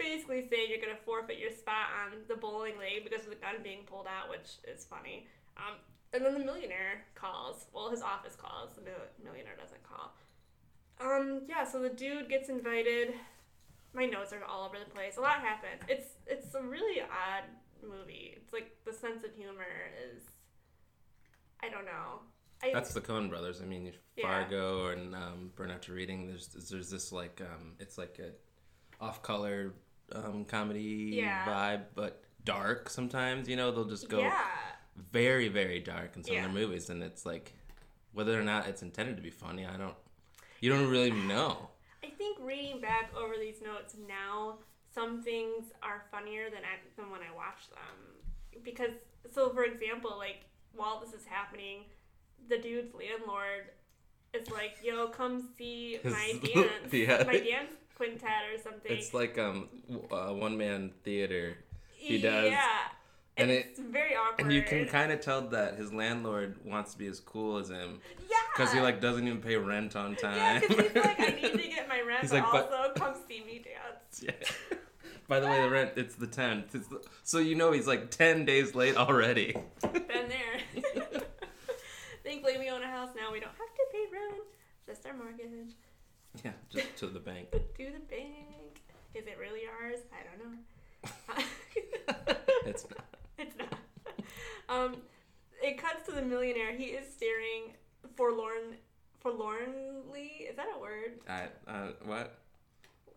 [0.00, 3.56] basically saying you're gonna forfeit your spot on the bowling league because of the gun
[3.62, 5.28] being pulled out, which is funny.
[5.56, 5.76] Um,
[6.12, 7.66] and then the millionaire calls.
[7.72, 8.70] Well, his office calls.
[8.74, 8.82] The
[9.22, 10.16] millionaire doesn't call.
[11.00, 11.64] Um, yeah.
[11.64, 13.14] So the dude gets invited.
[13.92, 15.16] My notes are all over the place.
[15.18, 15.82] A lot happens.
[15.88, 17.44] It's it's a really odd
[17.82, 18.34] movie.
[18.36, 19.66] It's like the sense of humor
[20.12, 20.22] is.
[21.62, 22.20] I don't know.
[22.62, 23.60] I, That's the Coen Brothers.
[23.62, 24.26] I mean, Yeah.
[24.26, 26.26] Fargo and um, Burn After Reading.
[26.26, 28.32] There's there's this like um, it's like a
[29.02, 29.72] off-color
[30.14, 31.44] um, comedy Yeah.
[31.46, 33.48] vibe, but dark sometimes.
[33.48, 34.38] You know, they'll just go yeah.
[35.12, 36.46] very very dark in some Yeah.
[36.46, 37.52] of their movies, and it's like
[38.12, 39.94] whether or not it's intended to be funny, I don't.
[40.60, 41.68] You don't really know.
[42.04, 44.58] I think reading back over these notes now,
[44.92, 48.62] some things are funnier than I, than when I watch them.
[48.64, 48.90] Because,
[49.32, 50.44] so for example, like
[50.74, 51.84] while this is happening,
[52.48, 53.70] the dude's landlord
[54.34, 57.22] is like, "Yo, come see my dance, yeah.
[57.26, 59.68] my dance quintet or something." It's like um
[60.10, 61.56] uh, one man theater,
[61.94, 62.50] he does.
[62.50, 62.66] Yeah,
[63.36, 64.40] And it's very awkward.
[64.44, 67.68] and you can kind of tell that his landlord wants to be as cool as
[67.68, 70.60] him yeah, because he like doesn't even pay rent on yeah, time.
[70.60, 73.14] because he's like, "I need to get my rent, He's but like, but- also come
[73.28, 74.32] see me dance." Yeah.
[75.28, 76.72] By the way, the rent it's the tenth.
[76.72, 79.54] The, so you know he's like ten days late already.
[79.92, 80.56] Been there.
[82.24, 83.30] Thankfully, we own a house now.
[83.32, 84.42] We don't have to pay rent,
[84.86, 85.72] just our mortgage.
[86.44, 87.48] yeah, just to the bank.
[87.52, 88.82] To the bank.
[89.14, 89.98] Is it really ours?
[90.12, 91.44] I don't know.
[92.66, 93.04] It's not.
[93.38, 93.74] it's not.
[94.68, 94.96] Um,
[95.62, 96.72] it cuts to the millionaire.
[96.72, 97.74] He is staring
[98.16, 98.76] forlorn,
[99.20, 100.48] forlornly.
[100.48, 101.18] Is that a word?
[101.28, 102.38] I uh, what?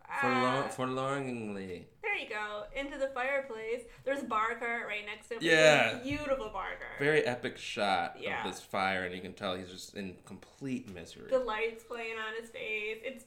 [0.09, 1.87] Uh, Forlorn, forlornly.
[2.13, 2.63] There you go.
[2.75, 3.81] Into the fireplace.
[4.05, 5.39] There's a bar cart right next to him.
[5.41, 5.99] Yeah.
[6.03, 6.99] Beautiful bar cart.
[6.99, 8.45] Very epic shot Yeah.
[8.45, 11.29] of this fire, and you can tell he's just in complete misery.
[11.29, 12.99] the lights playing on his face.
[13.03, 13.25] It's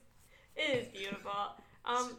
[0.56, 1.32] it is beautiful.
[1.84, 2.16] Um,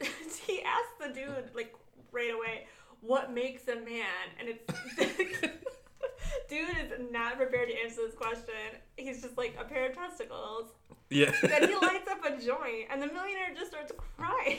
[0.46, 1.74] he asked the dude like
[2.12, 2.68] right away,
[3.00, 4.06] "What makes a man?"
[4.38, 5.42] And it's
[6.48, 8.54] dude is not prepared to answer this question.
[8.96, 10.70] He's just like a pair of testicles.
[11.08, 11.32] yeah.
[11.42, 14.58] Then he lights up a joint, and the millionaire just starts crying.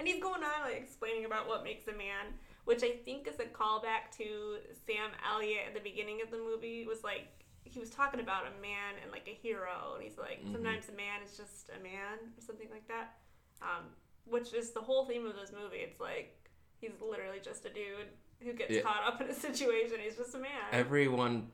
[0.00, 2.32] And he's going on like explaining about what makes a man,
[2.64, 6.86] which I think is a callback to Sam Elliott at the beginning of the movie.
[6.88, 7.28] Was like
[7.64, 10.96] he was talking about a man and like a hero, and he's like sometimes a
[10.96, 13.18] man is just a man or something like that.
[13.60, 13.84] Um,
[14.24, 15.84] which is the whole theme of this movie.
[15.84, 16.48] It's like
[16.80, 18.08] he's literally just a dude
[18.42, 18.80] who gets Yeah.
[18.80, 19.98] caught up in a situation.
[20.02, 20.48] He's just a man.
[20.72, 21.48] Everyone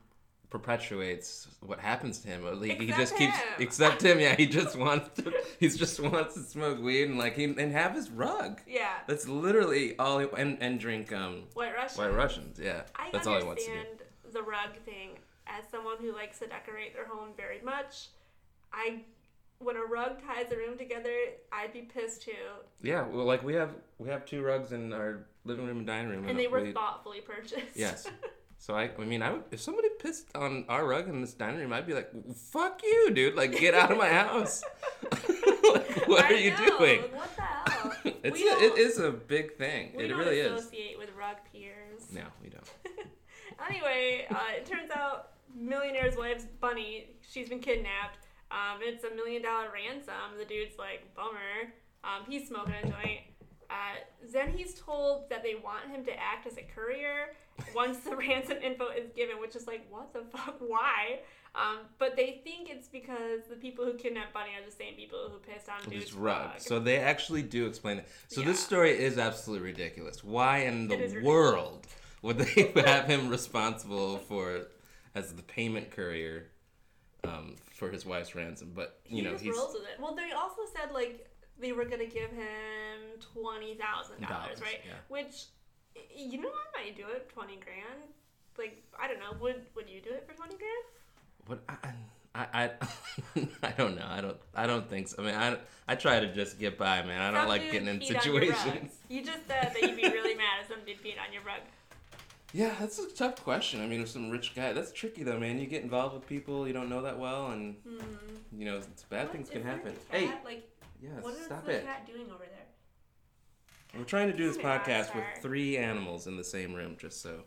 [0.49, 2.43] perpetuates what happens to him.
[2.45, 3.47] Like, he Except just keeps him.
[3.59, 4.19] except him.
[4.19, 5.33] Yeah, he just wants to.
[5.59, 8.61] He just wants to smoke weed and like he and have his rug.
[8.67, 10.19] yeah, That's literally all.
[10.19, 12.01] He, and and drink um White Russian.
[12.03, 12.59] White Russians.
[12.61, 13.77] Yeah, I that's all he wants to do.
[13.77, 13.99] understand
[14.33, 15.11] the rug thing
[15.47, 18.09] as someone who likes to decorate their home very much.
[18.73, 19.01] I
[19.59, 21.15] when a rug ties a room together,
[21.51, 22.31] I'd be pissed too.
[22.83, 26.09] Yeah, well, like we have we have two rugs in our living room and dining
[26.09, 27.75] room, And they were we- thoughtfully purchased.
[27.75, 28.07] Yes.
[28.59, 31.59] So I, I mean, I would, if somebody pissed on our rug in this dining
[31.59, 33.35] room, I'd be like, "Fuck you, dude!
[33.35, 34.63] Like, get out of my house!
[35.11, 37.93] like, what I are you know, doing?" What the hell?
[38.23, 39.91] It's We a, it is a big thing.
[39.93, 40.43] It really is.
[40.45, 42.11] We don't associate with rug peers.
[42.11, 42.69] No, we don't.
[43.69, 47.15] Anyway, uh, it turns out millionaire's wife's bunny.
[47.27, 48.19] She's been kidnapped.
[48.51, 50.13] Um, it's a million dollar ransom.
[50.37, 51.73] The dude's like, bummer.
[52.03, 53.21] Um, he's smoking a joint.
[53.69, 53.95] Uh,
[54.31, 57.35] then he's told that they want him to act as a courier
[57.75, 60.55] once the ransom info is given, which is like, what the fuck?
[60.59, 61.19] Why?
[61.55, 65.29] Um, but they think it's because the people who kidnapped Bunny are the same people
[65.31, 66.51] who pissed on dude's rug.
[66.57, 68.07] So they actually do explain it.
[68.27, 70.23] So this story is absolutely ridiculous.
[70.23, 71.87] Why in the world
[72.21, 74.67] would they have him responsible for
[75.15, 76.45] as the payment courier
[77.23, 78.71] um, for his wife's ransom?
[78.75, 79.99] But you he know, he's rolls with it.
[79.99, 81.27] Well, they also said like
[81.59, 84.81] they were gonna give him twenty thousand dollars, right?
[84.85, 84.93] yeah.
[85.07, 85.45] Which,
[86.15, 88.11] you know, I might do it twenty grand.
[88.57, 89.37] Like I don't know.
[89.41, 90.83] Would Would you do it for twenty grand?
[91.45, 91.89] What I
[92.35, 92.71] I I,
[93.63, 94.05] I don't know.
[94.07, 95.17] I don't I don't think so.
[95.19, 97.21] I mean, I I try to just get by, man.
[97.21, 98.55] I don't Some like getting in peed on your rug.
[98.55, 98.93] situations.
[99.09, 101.61] You just said that you'd be really mad if somebody peed on your rug.
[102.53, 103.81] Yeah, that's a tough question.
[103.81, 105.59] I mean, if some rich guy, that's tricky though, man.
[105.59, 107.97] You get involved with people you don't know that well, and hmm.
[108.57, 109.31] you know, it's bad What?
[109.33, 109.93] things can happen.
[110.11, 110.19] cat?
[110.19, 110.69] Hey, like
[111.01, 111.85] yes, what is stop the it.
[111.85, 112.65] cat doing over there?
[113.97, 115.41] We're trying to do this Damn it, podcast with Rockstar.
[115.41, 117.43] three animals in the same room, just so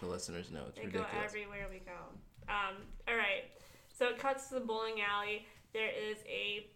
[0.00, 1.10] the listeners know it's They ridiculous.
[1.12, 1.92] go everywhere we go.
[2.52, 2.76] Um,
[3.08, 3.44] all right.
[3.96, 5.46] So it cuts to the bowling alley.
[5.72, 6.66] There is a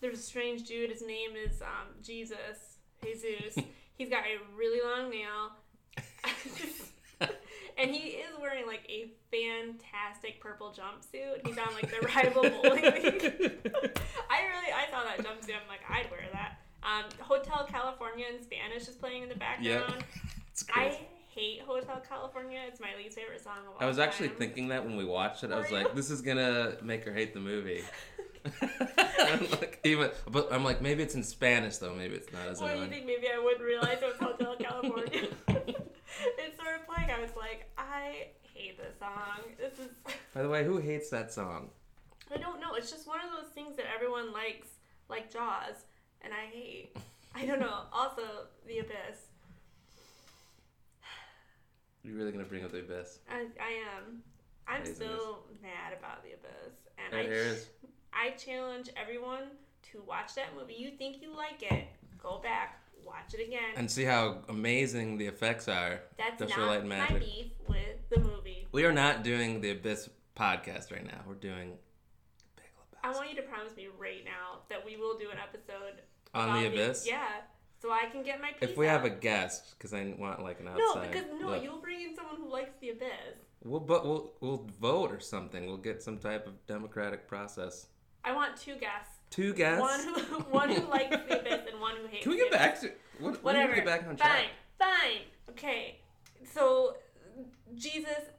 [0.00, 0.90] there's a strange dude.
[0.90, 2.78] His name is um, Jesus.
[3.02, 3.56] Jesus.
[3.96, 5.52] He's got a really long nail.
[7.78, 11.46] and he is wearing like a fantastic purple jumpsuit.
[11.46, 13.70] He's on like the rival bowling league.
[14.30, 15.54] I really I saw that jumpsuit.
[15.54, 16.58] I'm like, I'd wear that.
[16.82, 20.04] Um, Hotel California in Spanish is playing in the background.
[20.68, 20.98] Crazy.
[20.98, 22.60] I hate Hotel California.
[22.68, 25.42] It's my least favorite song of all I was actually thinking that when we watched
[25.42, 27.82] it, I was like, "This is gonna make her hate the movie."
[28.62, 31.94] I'm like, even, but I'm like, maybe it's in Spanish though.
[31.94, 33.06] Maybe it's not as What do you think?
[33.06, 35.28] Maybe I wouldn't realize it was Hotel California.
[37.08, 37.14] It.
[37.16, 39.40] I was like, I hate this song.
[39.58, 39.92] This is.
[40.34, 41.70] By the way, who hates that song?
[42.34, 42.74] I don't know.
[42.74, 44.68] It's just one of those things that everyone likes,
[45.08, 45.84] like Jaws,
[46.22, 46.96] and I hate.
[47.34, 47.82] I don't know.
[47.92, 48.22] Also,
[48.66, 49.28] The Abyss.
[52.02, 53.20] You're really gonna bring up the abyss?
[53.30, 54.22] I, I am.
[54.68, 54.96] I'm Craziness.
[54.96, 57.34] still mad about The Abyss, and Ed I.
[57.34, 57.66] Harris.
[58.12, 59.44] I challenge everyone
[59.92, 60.74] to watch that movie.
[60.74, 61.86] You think you like it?
[62.22, 63.72] Go back, watch it again.
[63.76, 66.00] and see how amazing the effects are.
[66.16, 67.20] That's Industrial not Light and my Magic.
[67.20, 68.66] beef with the movie.
[68.72, 71.20] We are not doing the Abyss podcast right now.
[71.26, 71.72] We're doing
[72.56, 72.66] Big
[73.02, 76.02] I want you to promise me right now that we will do an episode
[76.34, 77.06] On about the Abyss?
[77.06, 77.26] Yeah,
[77.80, 78.70] so I can get my piece.
[78.70, 81.12] If we have a guest, because I want like an no, outside.
[81.12, 81.62] because no, look.
[81.62, 83.36] you'll bring in someone who likes the abyss.
[83.62, 85.66] We'll but we'll we'll vote or something.
[85.66, 87.86] We'll get some type of democratic process.
[88.24, 89.13] I want two guests.
[89.34, 89.80] Two guests.
[89.80, 92.22] One who one who likes the abyss and one who hates.
[92.22, 93.42] Can we get back to what?
[93.42, 93.70] Whatever.
[93.70, 94.46] We get back on track.
[94.78, 95.20] fine, fine.
[95.50, 95.98] Okay,
[96.52, 96.98] so
[97.74, 98.30] Jesus,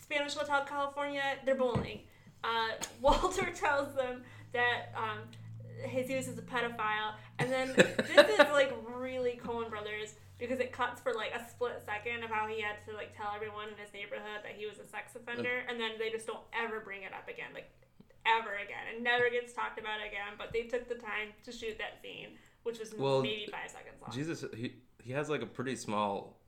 [0.00, 2.00] Spanish Hotel California, they're bowling.
[2.42, 2.68] Uh,
[3.02, 4.22] Walter tells them
[4.54, 5.18] that um,
[5.92, 10.98] Jesus is a pedophile, and then this is like really Coen Brothers because it cuts
[10.98, 13.92] for like a split second of how he had to like tell everyone in his
[13.92, 17.12] neighborhood that he was a sex offender, and then they just don't ever bring it
[17.12, 17.68] up again, like
[18.38, 20.34] ever again, and never gets talked about again.
[20.36, 22.28] But they took the time to shoot that scene,
[22.62, 24.12] which was Well, maybe five seconds long.
[24.12, 26.38] Jesus, he he has like a pretty small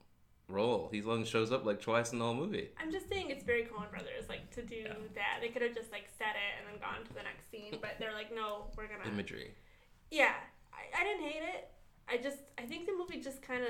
[0.47, 0.89] role.
[0.91, 2.69] He only shows up like twice in the whole movie.
[2.77, 4.83] I'm just saying it's very Coen Brothers, like to do
[5.15, 5.39] that.
[5.41, 7.95] They could have just like said it and then gone to the next scene, but
[7.99, 9.09] they're like, no, we're gonna.
[9.09, 9.53] Imagery.
[10.09, 10.33] Yeah,
[10.73, 11.71] I, I didn't hate it.
[12.07, 13.69] I just I think the movie just kind of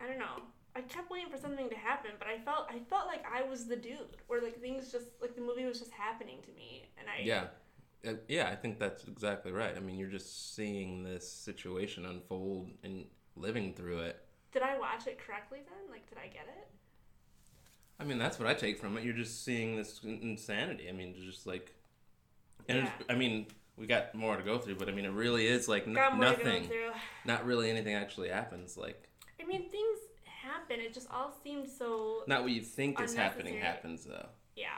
[0.00, 0.42] I don't know.
[0.74, 3.66] I kept waiting for something to happen, but I felt I felt like I was
[3.66, 7.08] the dude, where like things just like the movie was just happening to me, and
[7.08, 7.46] I Yeah.
[8.06, 9.76] Uh, yeah, I think that's exactly right.
[9.76, 13.04] I mean, you're just seeing this situation unfold and
[13.36, 14.24] living through it.
[14.52, 15.90] Did I watch it correctly then?
[15.90, 16.68] Like, did I get it?
[17.98, 19.04] I mean, that's what I take from it.
[19.04, 20.88] You're just seeing this insanity.
[20.88, 21.74] I mean, just like,
[22.68, 22.92] and Yeah.
[23.10, 25.86] I mean, we got more to go through, but I mean, it really is like
[25.86, 26.72] n- Got more to go nothing.
[27.26, 28.78] Not really anything actually happens.
[28.78, 29.99] Like, I mean, things
[30.70, 30.84] happen.
[30.84, 34.26] It just all seemed so not what you think is happening happens though.
[34.56, 34.68] yeah.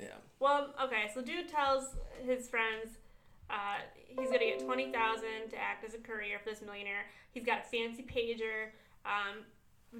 [0.00, 0.14] Yeah.
[0.38, 2.98] Well, okay, so dude tells his friends
[3.50, 7.06] uh, he's gonna get twenty thousand to act as a courier for this millionaire.
[7.32, 8.70] He's got a fancy pager.
[9.04, 9.44] Um,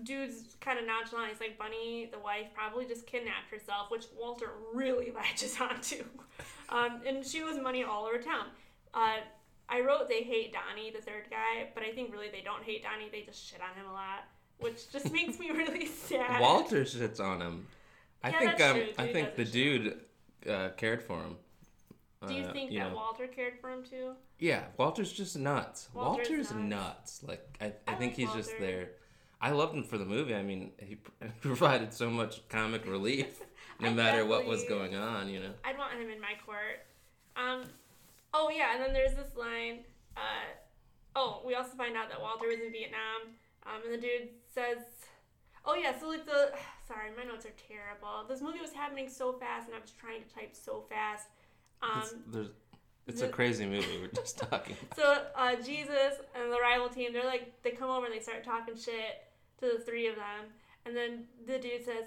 [0.05, 1.31] dude's kind of nonchalant.
[1.33, 6.05] He's like, Bunny, the wife, probably just kidnapped herself, which Walter really latches onto.
[6.68, 8.46] Um, and she owes money all over town.
[8.94, 9.16] Uh,
[9.68, 12.83] I wrote they hate Donnie, the third guy, but I think really they don't hate
[12.85, 13.09] Donnie.
[13.11, 14.29] They just shit on him a lot,
[14.61, 16.40] which just makes me really sad.
[16.40, 17.66] Walter shits on him.
[18.23, 18.87] I Yeah, think that's um, true.
[18.99, 20.01] I Dude think the dude
[20.49, 21.37] uh, cared for him.
[22.27, 22.97] Do you Uh, think you that know.
[22.97, 24.12] Walter cared for him too?
[24.40, 25.88] Yeah, Walter's just nuts.
[25.94, 27.23] Walter's Walter's, nuts.
[27.23, 27.23] nuts.
[27.23, 28.90] Like I, I, I think like he's just there.
[29.40, 30.35] I loved him for the movie.
[30.35, 30.97] I mean, he
[31.40, 33.40] provided so much comic relief,
[33.81, 35.29] no matter what was going on.
[35.29, 35.51] You know.
[35.64, 36.85] I'd want him in my court.
[37.37, 37.62] Um,
[38.35, 39.81] oh yeah, and then there's this line.
[40.16, 40.21] Uh,
[41.14, 43.31] oh, we also find out that Walter was in Vietnam.
[43.64, 44.85] Um, and the dude says,
[45.64, 46.53] "Oh yeah, so like the
[46.88, 48.27] sorry, my notes are terrible.
[48.29, 51.29] This movie was happening so fast, and I was trying to type so fast.
[51.97, 52.49] It's, Um, there's,
[53.07, 53.99] it's a crazy movie.
[54.01, 54.77] We're just talking.
[54.97, 58.42] so uh, Jesus and the rival team, they're like, they come over and they start
[58.44, 59.25] talking shit
[59.61, 60.47] to the three of them,
[60.85, 62.07] and then the dude says,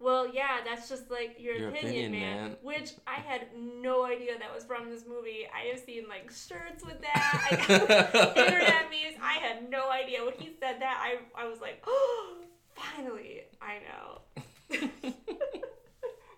[0.00, 2.56] Well, yeah, that's just like your, Your opinion, opinion, man, man.
[2.62, 5.46] Which I had no idea that was from this movie.
[5.52, 9.16] I have seen like shirts with that, I, internet memes.
[9.20, 10.98] I had no idea when he said that.
[11.02, 12.36] I I was like, oh,
[12.74, 15.12] finally, I know.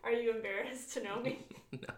[0.05, 1.41] Are you embarrassed to know me?
[1.73, 1.95] no.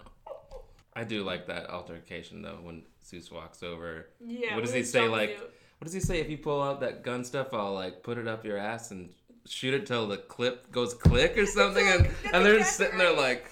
[0.94, 4.09] I do like that altercation though when Zeus walks over.
[4.20, 4.57] Yeah.
[4.57, 5.09] what does he say?
[5.09, 5.38] Like,
[5.79, 6.20] what does he say?
[6.20, 9.11] If you pull out that gun stuff, I'll like put it up your ass and
[9.46, 11.87] shoot it till the clip goes click or something.
[11.87, 13.50] And and they're just sitting there like.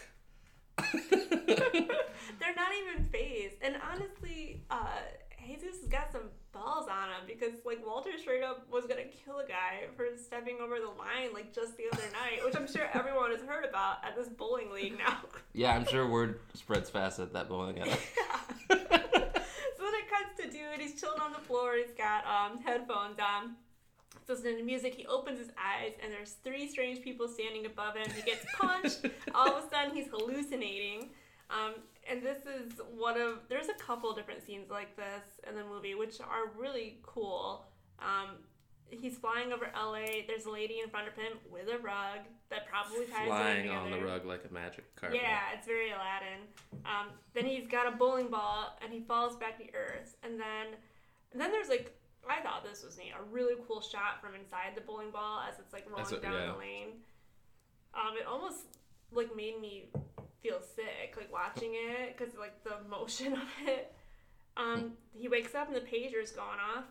[1.11, 3.57] They're not even phased.
[3.61, 4.87] And honestly, uh,
[5.61, 9.39] Jesus has got some balls on him because, like, Walter straight up was gonna kill
[9.39, 12.89] a guy for stepping over the line, like, just the other night, which I'm sure
[12.95, 15.19] everyone has heard about at this bowling league now.
[15.53, 17.91] yeah, I'm sure word spreads fast at that bowling alley.
[18.71, 20.81] so then it cuts to dude.
[20.81, 21.77] He's chilling on the floor.
[21.77, 23.57] He's got um, headphones on.
[24.31, 28.09] Listening to music, he opens his eyes, and there's three strange people standing above him.
[28.15, 29.05] He gets punched.
[29.35, 31.11] All of a sudden, he's hallucinating.
[31.51, 31.75] Um,
[32.09, 35.97] and this is one of there's a couple different scenes like this in the movie,
[35.97, 37.67] which are really cool.
[37.99, 38.37] Um,
[38.89, 40.23] he's flying over LA.
[40.29, 43.91] There's a lady in front of him with a rug that probably ties Flying on
[43.91, 45.21] the rug like a magic carpet.
[45.21, 46.47] Yeah, it's very Aladdin.
[46.85, 50.17] Um, then he's got a bowling ball and he falls back to earth.
[50.23, 50.79] And then,
[51.33, 51.97] and then there's like,
[52.29, 53.13] I thought this was neat.
[53.19, 56.33] A really cool shot from inside the bowling ball as it's like rolling That's down
[56.33, 56.53] yeah.
[56.53, 56.89] the lane.
[57.95, 58.59] Um, it almost
[59.13, 59.87] like made me
[60.43, 63.93] feel sick like watching it because like the motion of it.
[64.57, 66.85] Um, he wakes up and the pager's gone off.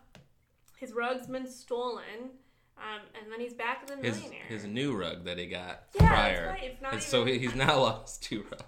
[0.77, 2.31] His rug's been stolen.
[2.77, 4.45] Um, and then he's back in the His millionaire.
[4.47, 6.47] his new rug that he got Yeah, that's prior.
[6.47, 6.63] right.
[6.63, 8.63] It's not and so he- he's now lost two rugs.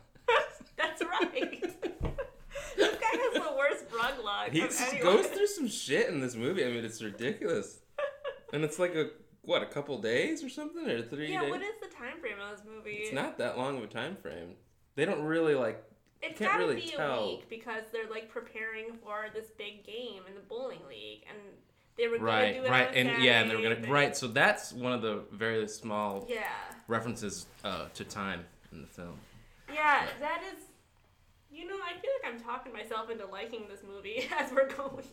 [0.78, 1.61] That's right.
[4.08, 4.94] This guy has the worst rug luck.
[4.94, 6.66] He goes through some shit in this movie.
[6.66, 7.80] I mean, it's ridiculous.
[8.54, 9.12] And it's like a
[9.44, 11.52] what, a couple days or something, or three Yeah, days?
[11.52, 12.96] what is the time frame of this movie?
[13.04, 14.56] It's not that long of a time frame.
[14.96, 15.82] They don't really like.
[16.22, 17.20] It's can't gotta really be tell.
[17.24, 21.38] a week because they're like preparing for this big game in the bowling league, and
[21.98, 24.18] they were Right, gonna do it right, and yeah, and they were gonna but- right.
[24.18, 26.44] So that's one of the very small Yeah,
[26.90, 29.18] references uh, to time in the film.
[29.74, 30.66] yeah, that is.
[31.62, 35.06] You know, I feel like I'm talking myself into liking this movie as we're going.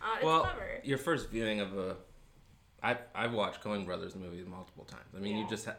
[0.00, 0.80] Uh, it's well, clever.
[0.82, 1.96] your first viewing of a,
[2.82, 5.14] I I've watched Coen Brothers movies multiple times.
[5.16, 5.76] I mean, you just ha-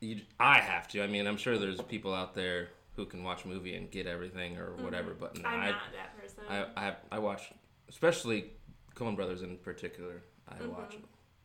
[0.00, 1.02] you I have to.
[1.02, 4.06] I mean, I'm sure there's people out there who can watch a movie and get
[4.06, 5.54] everything or whatever, but no, Mm-hmm.
[5.54, 6.44] I'm I, not that person.
[6.48, 7.50] I I I watch,
[7.88, 8.50] especially
[8.94, 10.22] Coen Brothers in particular.
[10.48, 10.96] I watch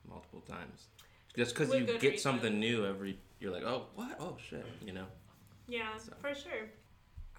[0.10, 0.88] multiple times
[1.36, 2.18] just because you get reason.
[2.20, 3.20] something new every.
[3.40, 4.16] You're like, oh what?
[4.20, 5.06] Oh shit, you know.
[5.68, 6.14] Yeah, So.
[6.22, 6.70] for sure.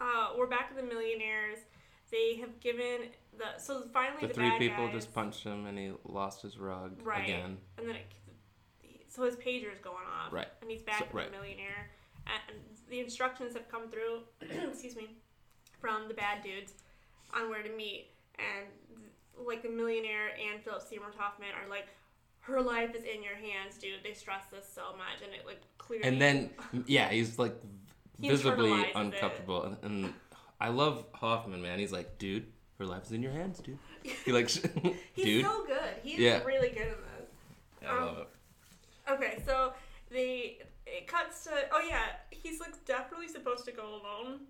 [0.00, 1.58] Uh, we're back to the millionaires.
[2.10, 5.76] They have given the so finally The the, three people guys, just punched him and
[5.78, 7.56] he lost his rug right, again.
[7.78, 8.06] and then it,
[9.08, 10.46] so his pager's going off, Right.
[10.62, 11.26] and he's back So- to right.
[11.32, 11.90] the millionaire.
[12.26, 12.58] And
[12.90, 14.20] the instructions have come through,
[14.68, 15.16] excuse me,
[15.80, 16.74] from the bad dudes
[17.34, 18.66] on where to meet, and
[19.46, 21.86] like the millionaire and Philip Seymour Hoffman are like.
[22.40, 24.04] Her life is in your hands, dude.
[24.04, 26.06] They stress this so much, and it like clearly.
[26.06, 26.50] And then,
[26.86, 27.60] yeah, he's like
[28.20, 29.64] He visibly uncomfortable.
[29.64, 30.14] And, and
[30.60, 31.78] I love Hoffman, man.
[31.78, 32.46] He's like, dude,
[32.78, 33.78] her life is in your hands, dude.
[34.24, 34.48] He like,
[35.14, 35.44] he's dude.
[35.44, 35.94] so good.
[36.02, 36.42] He's Yeah.
[36.44, 37.28] really good in this.
[37.82, 38.28] Yeah, I love it.
[39.12, 39.72] Okay, so
[40.10, 44.40] they it cuts to oh yeah, he's like definitely supposed to go alone.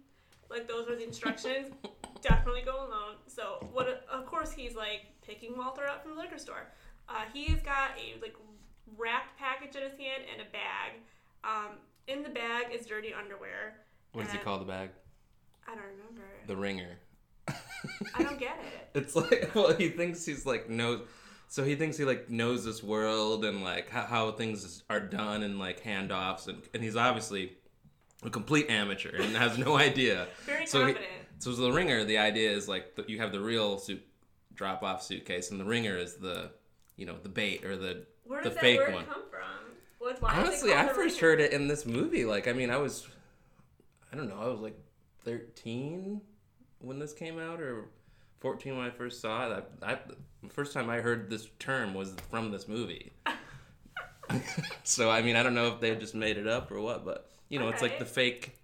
[0.50, 1.72] Like those are the instructions.
[2.22, 3.16] definitely go alone.
[3.26, 4.06] So what?
[4.10, 6.68] Of course, he's like picking Walter up from the liquor store.
[7.08, 8.34] Uh, he's got a like
[8.96, 11.00] wrapped package in his hand and a bag.
[11.44, 11.76] Um,
[12.08, 13.74] in the bag is dirty underwear.
[14.12, 14.90] What does he call the bag?
[15.68, 16.22] I don't remember.
[16.46, 16.98] The ringer.
[17.48, 18.82] I don't get it.
[18.94, 21.06] It's like, well, he thinks he's like knows.
[21.48, 25.42] So he thinks he like knows this world and like how, how things are done
[25.42, 27.52] and like handoffs and, and he's obviously
[28.24, 30.28] a complete amateur and has no idea.
[30.46, 31.12] Very so he- confident.
[31.40, 34.02] so the ringer, the idea is like that you have the real suit
[34.54, 36.50] drop off suitcase and the ringer is the
[36.96, 39.04] you know the bait or the Where the fake one.
[40.22, 42.24] Honestly, I first heard it in this movie.
[42.24, 43.06] Like, I mean, I was,
[44.12, 44.78] I don't know, I was like
[45.24, 46.20] 13
[46.80, 47.86] when this came out, or
[48.40, 49.64] 14 when I first saw it.
[49.82, 49.98] I, I
[50.42, 53.12] the first time I heard this term was from this movie.
[54.84, 57.30] so, I mean, I don't know if they just made it up or what, but
[57.48, 58.58] you know, it's like the fake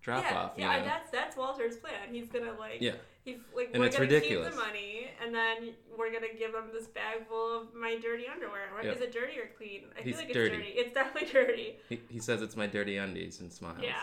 [0.00, 0.52] drop yeah, off.
[0.56, 0.84] You yeah, know?
[0.84, 1.92] that's that's Walter's plan.
[2.10, 2.94] He's gonna like Yeah.
[3.28, 4.48] He's like And we're it's gonna ridiculous.
[4.48, 8.24] keep the money, and then we're gonna give him this bag full of my dirty
[8.32, 8.68] underwear.
[8.82, 8.96] Yep.
[8.96, 9.82] Is it dirty or clean?
[9.98, 10.56] I He's feel like dirty.
[10.56, 10.78] it's dirty.
[10.80, 11.76] It's definitely dirty.
[11.88, 13.78] he, he says it's my dirty undies and smiles.
[13.82, 13.96] Yeah.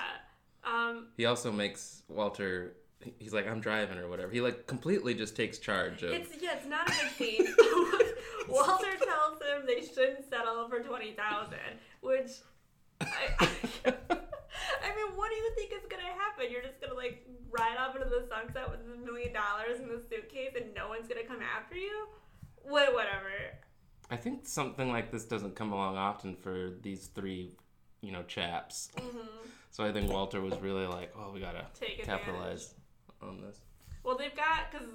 [0.63, 1.07] Um.
[1.17, 2.73] He also makes Walter.
[3.19, 4.31] He's like, I'm driving or whatever.
[4.31, 6.11] He like completely just takes charge of.
[6.11, 6.55] It's yeah.
[6.57, 7.45] It's not a good scene.
[8.49, 11.59] Walter tells him they shouldn't settle for twenty thousand,
[12.01, 12.31] which
[13.01, 13.49] I,
[13.85, 14.14] I
[14.93, 16.51] mean, what do you think is gonna happen?
[16.51, 20.01] You're just gonna like ride off into the sunset with a million dollars in the
[20.09, 22.07] suitcase, and no one's gonna come after you?
[22.63, 22.93] What?
[22.93, 23.31] Whatever.
[24.09, 27.55] I think something like this doesn't come along often for these three,
[28.01, 28.89] you know, chaps.
[28.97, 29.47] Mm-hmm.
[29.71, 32.75] So I think Walter was really like, oh, we gotta Take capitalize
[33.21, 33.59] on this.
[34.03, 34.87] Well, they've got because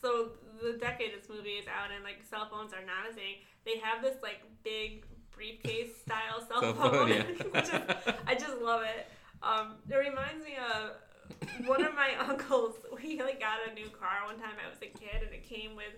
[0.00, 0.32] so
[0.62, 3.36] the decade this movie is out, and like cell phones are not a thing.
[3.64, 5.04] They have this like big
[5.42, 7.22] briefcase style cell phone, phone, yeah.
[7.50, 9.06] which is I just love it.
[9.42, 12.76] Um, it reminds me of one of my uncles.
[13.02, 14.54] We like got a new car one time.
[14.64, 15.92] I was a kid, and it came with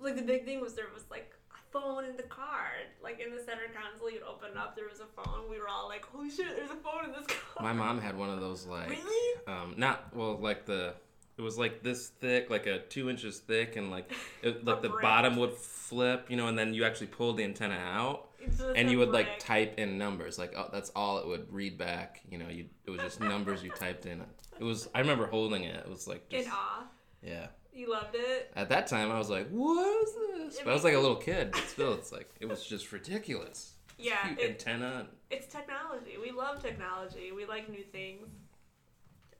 [0.00, 2.68] like the big thing was there was like a phone in the car,
[3.02, 4.10] like in the center console.
[4.10, 5.48] You'd open up, there was a phone.
[5.50, 6.54] We were all like, "Holy shit!
[6.56, 9.40] There's a phone in this car." My mom had one of those like, Really?
[9.46, 10.94] um, not well, like the.
[11.38, 14.12] It was like this thick, like a two inches thick, and like
[14.42, 15.02] it, like the brick.
[15.02, 18.28] bottom would flip, you know, and then you actually pulled the antenna out,
[18.76, 19.38] and you would like brick.
[19.38, 22.20] type in numbers, like oh, that's all it would read back.
[22.30, 24.22] You know, you it was just numbers you typed in.
[24.58, 25.76] It was I remember holding it.
[25.76, 26.84] It was like in just awe.
[27.22, 27.46] yeah.
[27.74, 28.52] You loved it.
[28.54, 30.98] At that time, I was like, "What is this?" It But I was like a
[30.98, 31.52] little kid.
[31.52, 33.72] But still, it's like it was just ridiculous.
[33.98, 35.06] Yeah, Cute it- antenna.
[35.30, 36.16] It's technology.
[36.20, 37.32] We love technology.
[37.34, 38.28] We like new things.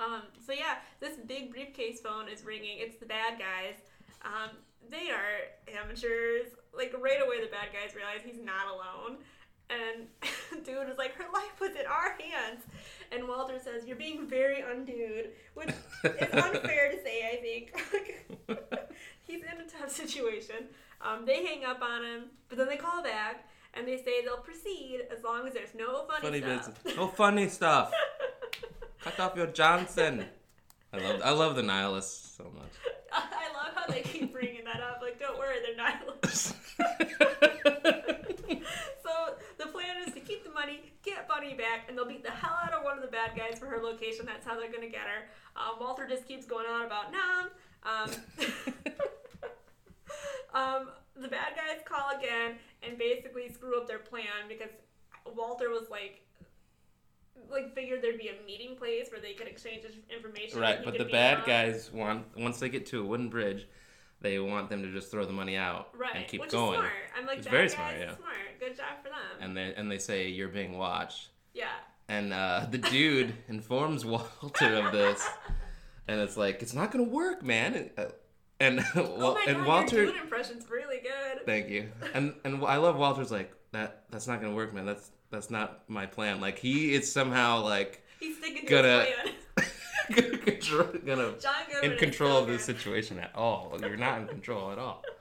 [0.01, 2.79] Um, so yeah, this big briefcase phone is ringing.
[2.79, 3.75] It's the bad guys.
[4.25, 4.57] Um,
[4.91, 6.47] they are amateurs.
[6.77, 9.19] Like right away, the bad guys realize he's not alone,
[9.71, 10.07] and
[10.65, 12.65] dude is like, "Her life was in our hands."
[13.11, 15.75] And Walter says, "You're being very undude," which is
[16.33, 17.29] unfair to say.
[17.31, 17.75] I think
[19.27, 20.57] he's in a tough situation.
[21.01, 24.37] Um, they hang up on him, but then they call back and they say they'll
[24.39, 26.83] proceed as long as there's no funny, funny stuff.
[26.85, 26.97] business.
[26.97, 27.93] No funny stuff.
[29.03, 30.27] Cut off your Johnson.
[30.93, 32.71] I love I love the nihilists so much.
[33.13, 35.01] I love how they keep bringing that up.
[35.03, 36.55] Like, don't worry, they're nihilists.
[39.03, 42.31] so the plan is to keep the money, get Bunny back, and they'll beat the
[42.31, 44.27] hell out of one of the bad guys for her location.
[44.27, 45.29] That's how they're gonna get her.
[45.57, 47.51] Um, Walter just keeps going on about Nam.
[47.85, 48.11] Um,
[50.55, 52.53] um, the bad guys call again
[52.83, 54.71] and basically screw up their plan because
[55.35, 56.21] Walter was like.
[57.51, 60.61] Like figured there'd be a meeting place where they could exchange information.
[60.61, 61.47] right, but the bad up.
[61.47, 63.67] guys want once they get to a wooden bridge,
[64.23, 66.75] they want them to just throw the money out right, and keep which going.
[66.75, 66.93] is smart.
[67.19, 68.17] I'm like, It's very smart, yeah.
[68.17, 68.35] smart.
[68.61, 69.19] Good job for them.
[69.41, 71.29] And they and they say you're being watched.
[71.55, 71.67] yeah.
[72.09, 75.27] And uh, the dude informs Walter of this,
[76.09, 77.75] and it's like it's not gonna work, man.
[77.75, 78.05] And, uh,
[78.61, 81.47] and, Oh my and god, Walter, your impression's really good.
[81.47, 81.91] thank you.
[82.15, 84.05] And and I love Walter's like that.
[84.11, 84.85] That's not gonna work, man.
[84.85, 86.41] That's that's not my plan.
[86.41, 89.35] Like he is somehow like He's sticking to gonna his plan.
[90.11, 92.77] gonna control, gonna John Goodman in control so of this good.
[92.77, 93.77] situation at all.
[93.81, 95.03] You're not in control at all.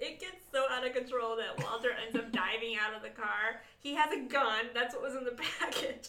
[0.00, 3.62] It gets so out of control that Walter ends up diving out of the car.
[3.78, 4.66] He has a gun.
[4.74, 6.08] That's what was in the package.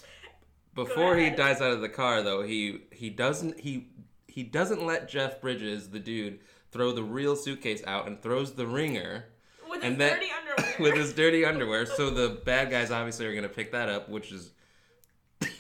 [0.74, 3.88] Before he dies out of the car, though, he he doesn't he
[4.28, 6.40] he doesn't let Jeff Bridges, the dude,
[6.72, 9.26] throw the real suitcase out and throws the ringer
[9.70, 10.76] With And his that- dirty underwear.
[10.80, 11.86] with his dirty underwear.
[11.86, 14.52] So the bad guys obviously are gonna pick that up, which is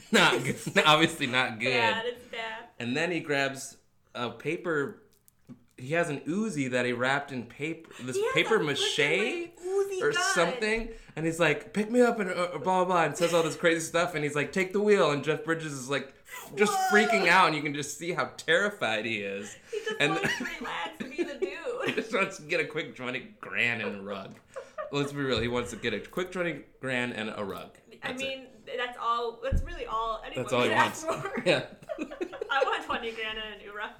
[0.11, 1.71] not good, obviously not good.
[1.73, 2.03] bad.
[2.05, 2.65] It's bad.
[2.79, 3.77] And then he grabs
[4.13, 5.01] a paper.
[5.77, 9.57] He has an Uzi that he wrapped in paper, this He paper mache like,
[10.01, 10.21] or gun.
[10.33, 10.89] something.
[11.17, 13.55] And he's like, "Pick me up," and uh, blah blah blah, and says all this
[13.57, 14.15] crazy stuff.
[14.15, 16.13] And he's like, "Take the wheel." And Jeff Bridges is like,
[16.55, 16.97] just Whoa.
[16.97, 19.53] freaking out, and you can just see how terrified he is.
[19.71, 21.95] He just and wants to relax and be the he dude.
[21.95, 24.35] just wants to get a quick twenty grand and a rug.
[24.91, 25.39] Let's be real.
[25.41, 27.71] He wants to get a quick twenty grand and a rug.
[28.03, 28.49] I That's it.
[28.77, 29.39] That's all.
[29.43, 31.03] That's really all anyone that's all he wants.
[31.03, 31.41] ask for.
[31.45, 31.63] Yeah.
[32.51, 33.91] I want twenty grand and a new rug.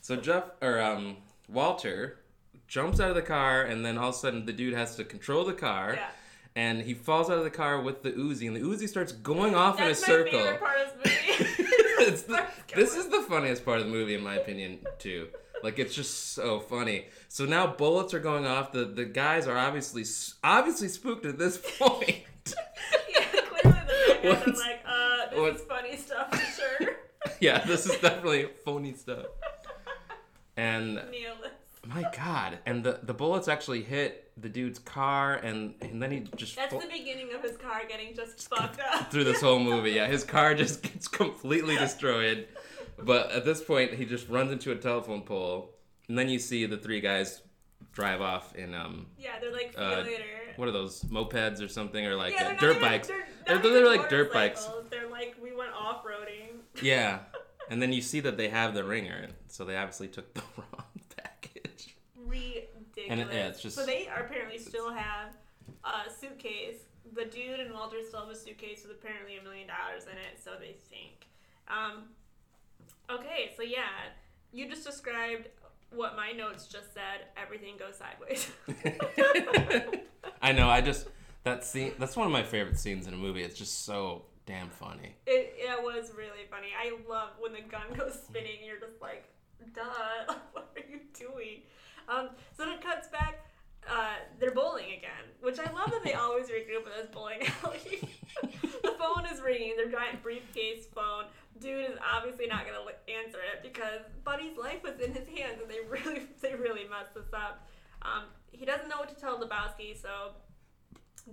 [0.00, 1.16] So Jeff or um
[1.48, 2.18] Walter
[2.68, 5.04] jumps out of the car and then all of a sudden the dude has to
[5.04, 6.08] control the car Yeah.
[6.56, 9.54] and he falls out of the car with the Uzi and the Uzi starts going
[9.54, 10.38] off That's in a my circle.
[10.40, 11.28] favorite part of this
[11.58, 12.10] movie.
[12.34, 15.28] The- this is the funniest part of the movie in my opinion too.
[15.62, 17.06] Like it's just so funny.
[17.28, 18.72] So now bullets are going off.
[18.72, 20.04] The the guys are obviously
[20.42, 22.24] obviously spooked at this point.
[23.14, 23.21] yeah,
[24.22, 26.96] clearly the bad guys are What's- like, uh, this what- is funny stuff for sure.
[27.40, 29.26] yeah, this is definitely phony stuff.
[30.56, 31.50] And this.
[31.86, 32.58] My God!
[32.66, 36.72] And the the bullets actually hit the dude's car, and and then he just That's
[36.72, 39.10] fo- the beginning of his car getting just fucked up.
[39.10, 39.92] through this whole movie.
[39.92, 42.48] Yeah, his car just gets completely destroyed.
[42.98, 45.74] But at this point, he just runs into a telephone pole,
[46.08, 47.40] and then you see the three guys
[47.92, 50.04] drive off in um Yeah, they're like, Uh,
[50.56, 53.08] what are those mopeds or something or like yeah, uh, dirt even- bikes?
[53.08, 54.68] They're, They're, they're, like dirt bikes.
[54.90, 56.58] They're like, we went off roading.
[56.82, 57.20] Yeah,
[57.70, 60.84] and then you see that they have the ringer, so they obviously took the wrong
[61.16, 61.96] package.
[62.16, 63.06] Ridiculous.
[63.10, 65.36] And it- yeah, it's just- so they are apparently still have
[65.84, 66.84] a suitcase
[67.14, 70.40] the dude and Walter still have a suitcase with apparently a million dollars in it,
[70.42, 71.26] so they think.
[71.68, 72.04] Um,
[73.10, 73.84] okay, so yeah,
[74.52, 75.48] you just described
[75.94, 77.26] what my notes just said.
[77.36, 78.48] Everything goes sideways.
[80.42, 80.68] I know.
[80.68, 81.08] I just
[81.44, 81.92] that scene.
[81.98, 83.42] That's one of my favorite scenes in a movie.
[83.42, 85.14] It's just so damn funny.
[85.26, 86.68] It, it was really funny.
[86.78, 88.58] I love when the gun goes spinning.
[88.64, 89.24] You're just like,
[89.74, 91.62] duh, what are you doing?
[92.08, 93.46] Um, so then it cuts back.
[93.88, 98.08] Uh, they're bowling again, which I love that they always regroup in this bowling alley.
[98.82, 101.24] the phone is ringing, their giant briefcase phone.
[101.62, 105.70] Dude is obviously not gonna answer it because Buddy's life was in his hands, and
[105.70, 107.66] they really, they really messed this up.
[108.02, 110.32] Um, he doesn't know what to tell Lebowski, so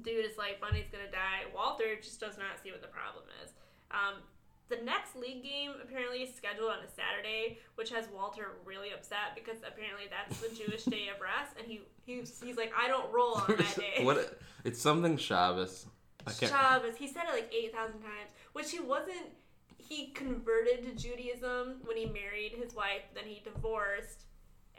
[0.04, 1.50] dude is like, Bunny's gonna die.
[1.54, 3.52] Walter just does not see what the problem is.
[3.92, 4.22] Um,
[4.70, 9.34] the next league game apparently is scheduled on a Saturday, which has Walter really upset
[9.34, 13.12] because apparently that's the Jewish day of rest, and he, he's he's like, I don't
[13.12, 14.04] roll on that day.
[14.06, 14.40] what?
[14.64, 15.88] It's something Shabbos.
[16.40, 16.96] Shabbos.
[16.98, 19.34] He said it like eight thousand times, which he wasn't.
[19.90, 23.02] He converted to Judaism when he married his wife.
[23.16, 24.26] Then he divorced,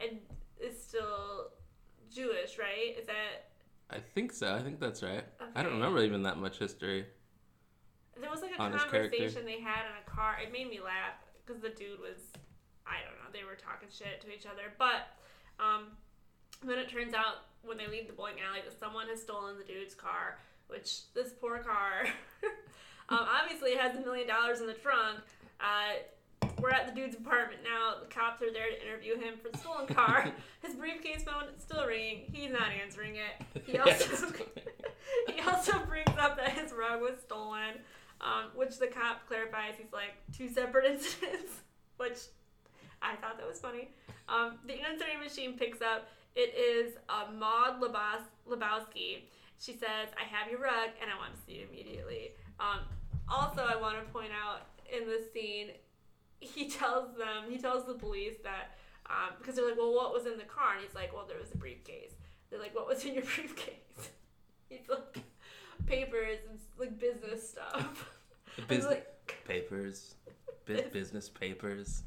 [0.01, 0.19] and
[0.61, 1.51] is still
[2.15, 2.97] Jewish, right?
[2.99, 3.51] Is that
[3.91, 4.55] I think so.
[4.55, 5.25] I think that's right.
[5.57, 7.07] I don't remember even that much history.
[8.21, 9.17] There was like a on his character.
[9.17, 10.37] conversation they had in a car.
[10.41, 12.31] It made me laugh because the dude was,
[12.87, 14.75] I don't know, they were talking shit to each other.
[14.79, 15.11] But
[15.59, 15.97] um,
[16.65, 19.65] then it turns out when they leave the bowling alley that someone has stolen the
[19.65, 20.39] dude's car,
[20.69, 22.07] which this poor car,
[23.11, 25.21] um, obviously it has a million dollars in the trunk.
[25.61, 27.95] Uh, we're at the dude's apartment now.
[28.01, 30.31] The cops are there to interview him for the stolen car.
[30.63, 32.25] His briefcase phone is still ringing.
[32.33, 33.63] He's not answering it.
[33.65, 34.27] He also
[35.35, 37.81] he also brings up that his rug was stolen,
[38.21, 41.53] um, which the cop clarifies he's like two separate incidents,
[41.97, 42.19] which
[43.03, 43.89] I thought that was funny.
[44.29, 46.09] Um, the answering machine picks up.
[46.37, 49.25] It is uh, Maud Lebos- Lebowski.
[49.59, 52.81] She says, "I have your rug, and I want to see you immediately." Um,
[53.31, 55.69] also, I want to point out in this scene,
[56.41, 58.77] he tells them, he tells the police that
[59.11, 61.39] um, because they're like, "Well, what was in the car?" And he's like, "Well, there
[61.39, 62.13] was a briefcase."
[62.49, 64.11] They're like, "What was in your briefcase?"
[64.69, 65.19] He's like,
[65.87, 68.09] "Papers and like business stuff."
[68.69, 70.17] Business like, papers,
[70.67, 72.03] bu- business papers.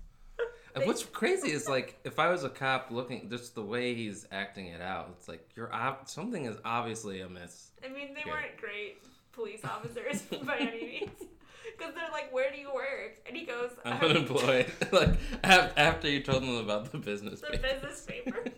[0.76, 4.28] And what's crazy is like if I was a cop looking, just the way he's
[4.32, 7.72] acting it out, it's like you're ob- something is obviously amiss.
[7.84, 8.98] I mean, they weren't great
[9.34, 11.10] police officers by any means.
[11.78, 13.18] Because they're like, where do you work?
[13.26, 14.72] And he goes, I'm "Um, unemployed.
[14.92, 15.10] like
[15.44, 17.72] after you told them about the business The papers.
[17.82, 18.54] business papers.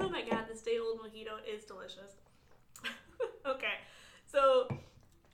[0.00, 2.12] oh my god, this day old mojito is delicious.
[3.46, 3.74] okay,
[4.26, 4.68] so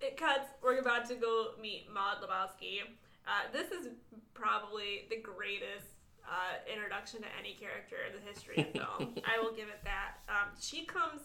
[0.01, 0.49] it cuts.
[0.63, 2.81] We're about to go meet Maud Lebowski.
[3.27, 3.89] Uh, this is
[4.35, 5.87] probably the greatest
[6.29, 9.15] uh, introduction to any character in the history of film.
[9.25, 10.19] I will give it that.
[10.29, 11.23] Um, she comes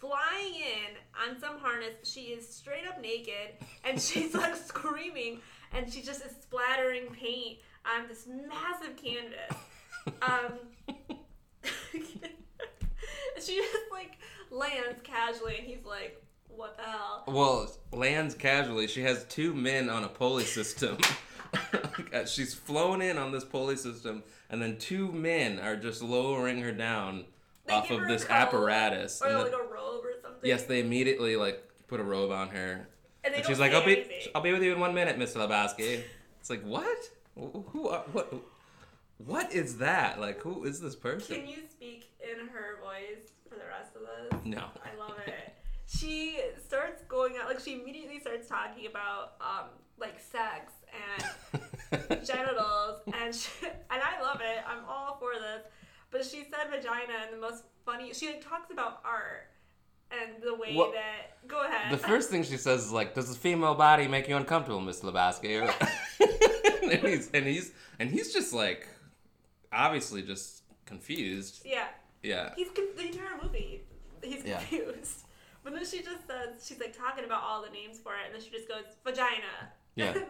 [0.00, 1.94] flying in on some harness.
[2.04, 5.40] She is straight up naked and she's like screaming
[5.72, 9.56] and she just is splattering paint on this massive canvas.
[10.22, 10.52] Um,
[13.40, 14.18] she just like
[14.50, 17.24] lands casually and he's like, what the hell?
[17.26, 18.86] Well, lands casually.
[18.86, 20.96] She has two men on a pulley system.
[22.26, 26.72] She's flown in on this pulley system, and then two men are just lowering her
[26.72, 27.24] down
[27.66, 29.20] They off of this apparatus.
[29.22, 30.40] Or And like then- a robe or something.
[30.44, 32.88] yes, they immediately like put a robe on her,
[33.24, 34.20] and, and she's like, "I'll be, anything.
[34.34, 35.36] I'll be with you in one minute, Mr.
[35.46, 36.02] Lebowski."
[36.40, 36.98] It's like, what?
[37.34, 37.64] Who?
[37.72, 38.32] who are, what?
[39.18, 40.20] What is that?
[40.20, 41.36] Like, who is this person?
[41.36, 44.40] Can you speak in her voice for the rest of this?
[44.44, 44.58] No.
[44.84, 45.54] I love it.
[45.88, 49.68] She starts going out like she immediately starts talking about um
[49.98, 50.72] like sex
[51.92, 54.58] and genitals and sh and I love it.
[54.66, 55.62] I'm all for this.
[56.10, 58.12] But she said vagina and the most funny.
[58.14, 59.48] She like talks about art
[60.10, 61.46] and the way Well, that.
[61.48, 61.92] Go ahead.
[61.92, 65.00] The first thing she says is like, "Does the female body make you uncomfortable, Miss
[65.00, 65.68] Lebowski?"
[66.82, 68.88] and he's and he's and he's just like,
[69.72, 71.62] obviously just confused.
[71.64, 71.88] yeah,
[72.22, 72.52] Yeah.
[72.56, 73.82] he's con- the entire movie.
[74.22, 74.58] He's Yeah.
[74.58, 75.24] confused.
[75.64, 78.34] But then she just says she's like talking about all the names for it, and
[78.34, 79.72] then she just goes vagina.
[79.96, 80.14] Yeah.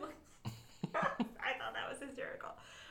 [1.21, 2.51] I thought that was hysterical.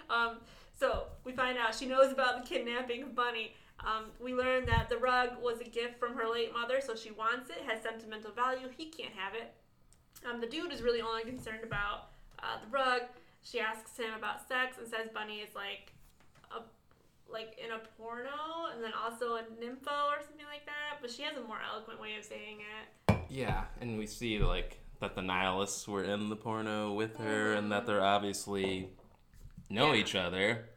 [0.09, 0.37] Um,
[0.77, 3.53] so we find out she knows about the kidnapping of Bunny.
[3.79, 7.11] Um, we learn that the rug was a gift from her late mother, so she
[7.11, 8.67] wants it, has sentimental value.
[8.75, 9.53] He can't have it.
[10.27, 13.01] Um, the dude is really only concerned about uh, the rug.
[13.43, 15.93] She asks him about sex and says Bunny is like
[16.51, 16.61] a
[17.31, 20.97] like in a porno and then also a nympho or something like that.
[21.01, 23.15] But she has a more eloquent way of saying it.
[23.29, 27.71] Yeah, and we see like that the nihilists were in the porno with her, and
[27.71, 28.89] that they're obviously
[29.69, 29.99] know Yeah.
[29.99, 30.69] each other.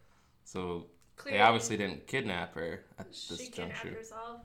[0.45, 3.99] So Clearly, they obviously didn't kidnap her at she this kidnapped juncture.
[3.99, 4.41] herself.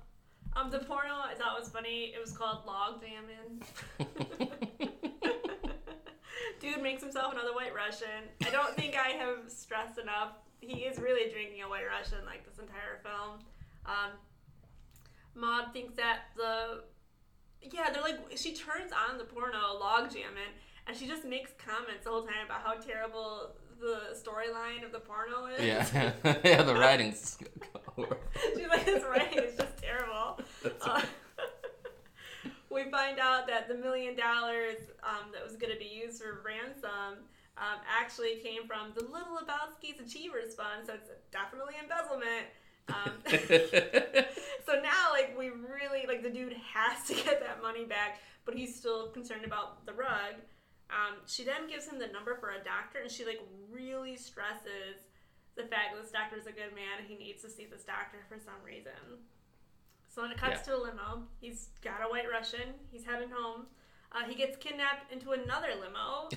[0.55, 2.13] Um, the porno I thought was funny.
[2.15, 3.63] It was called Log Jamming.
[6.59, 8.29] Dude makes himself another White Russian.
[8.45, 10.33] I don't think I have stressed enough.
[10.61, 13.39] He is really drinking a White Russian like this entire film.
[13.85, 14.11] Um,
[15.35, 16.83] Maud thinks that the
[17.71, 20.53] yeah they're like she turns on the porno log jamming
[20.87, 24.99] and she just makes comments the whole time about how terrible the storyline of the
[24.99, 25.63] porno is.
[25.63, 26.63] yeah, yeah.
[26.63, 27.37] The writing's.
[28.55, 30.39] She's like, this writing is just terrible.
[30.81, 31.01] Uh,
[32.69, 36.41] we find out that the million dollars um, that was going to be used for
[36.43, 37.23] ransom
[37.57, 42.47] um, actually came from the Little Lebowski's Achievers Fund, so it's definitely embezzlement.
[42.89, 43.11] Um,
[44.65, 48.55] so now, like, we really, like, the dude has to get that money back, but
[48.55, 50.35] he's still concerned about the rug.
[50.89, 55.01] Um, she then gives him the number for a doctor, and she, like, really stresses
[55.55, 57.83] the fact that this doctor is a good man and he needs to see this
[57.83, 59.21] doctor for some reason.
[60.09, 61.23] So then it cuts to a limo.
[61.41, 62.73] He's got a white Russian.
[62.91, 63.65] He's heading home.
[64.11, 66.29] Uh, he gets kidnapped into another limo.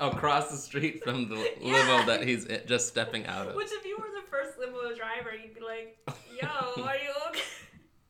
[0.00, 1.72] Across the street from the Yeah.
[1.76, 3.54] limo that he's just stepping out of.
[3.56, 5.98] Which, if you were first limo driver, you'd be like,
[6.40, 7.40] "Yo, are you okay?"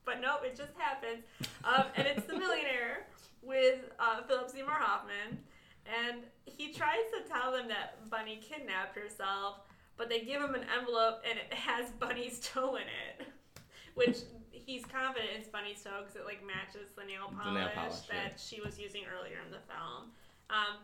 [0.03, 1.23] But nope, it just happens.
[1.63, 3.05] Um, and it's the millionaire
[3.43, 5.37] with uh, Philip Seymour Hoffman,
[5.85, 9.59] and he tries to tell them that Bunny kidnapped herself,
[9.97, 13.27] but they give him an envelope and it has Bunny's toe in it,
[13.95, 14.17] which
[14.51, 17.95] he's confident it's Bunny's toe because it like matches the nail The polish, nail polish,
[18.09, 18.15] yeah.
[18.15, 20.11] that she was using earlier in the film.
[20.49, 20.77] Um,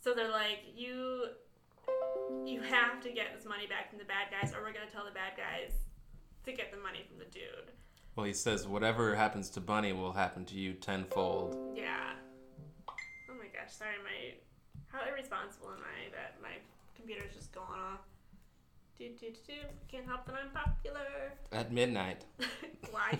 [0.00, 1.26] so they're like, you
[2.44, 5.04] you have to get this money back from the bad guys, or we're gonna tell
[5.04, 5.72] the bad guys
[6.44, 7.72] to get the money from the dude.
[8.16, 11.56] Well, he says whatever happens to Bunny will happen to you tenfold.
[11.76, 12.14] Yeah.
[12.88, 14.34] Oh my gosh, sorry, my
[14.88, 16.56] how irresponsible am I that my
[16.96, 18.00] computer's just going off.
[18.98, 19.52] Do do do.
[19.86, 21.32] Can't help that I'm popular.
[21.52, 22.24] At midnight.
[22.90, 23.10] Why?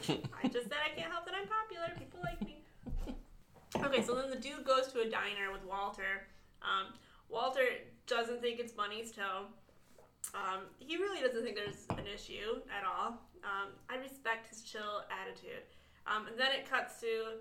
[0.42, 1.92] I just said I can't help that I'm popular.
[1.98, 2.62] People like me.
[3.84, 6.26] Okay, so then the dude goes to a diner with Walter.
[6.62, 6.94] Um,
[7.28, 7.64] Walter
[8.06, 9.46] doesn't think it's Bunny's toe.
[10.34, 13.20] Um, he really doesn't think there's an issue at all.
[13.44, 15.62] Um, I respect his chill attitude.
[16.06, 17.38] Um, and then it cuts to,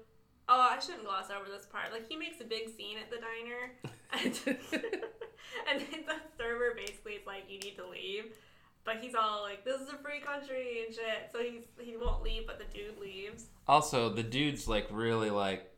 [0.50, 1.92] oh, I shouldn't gloss over this part.
[1.92, 3.72] Like he makes a big scene at the diner,
[4.24, 4.40] and,
[5.70, 8.36] and then the server basically is like, "You need to leave,"
[8.84, 12.24] but he's all like, "This is a free country and shit," so he's he won't
[12.24, 13.46] leave, but the dude leaves.
[13.68, 15.72] Also, the dude's like really like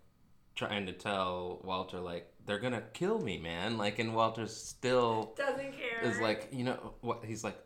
[0.55, 3.77] trying to tell Walter like they're gonna kill me, man.
[3.77, 6.01] Like, and Walter's still Doesn't care.
[6.01, 7.23] is like, you know what?
[7.23, 7.57] He's like,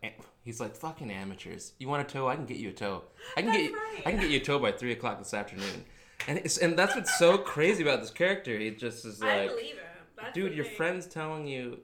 [0.44, 1.72] he's like fucking amateurs.
[1.80, 2.28] You want a toe?
[2.28, 3.04] I can get you a toe.
[3.38, 4.02] I can That's get you, right.
[4.06, 5.86] I can get you a toe by three o'clock this afternoon.
[6.28, 8.58] And it's and that's what's so crazy about this character.
[8.60, 10.26] He just is I like, believe him.
[10.34, 10.76] Dude, your thing.
[10.76, 11.80] friend's telling you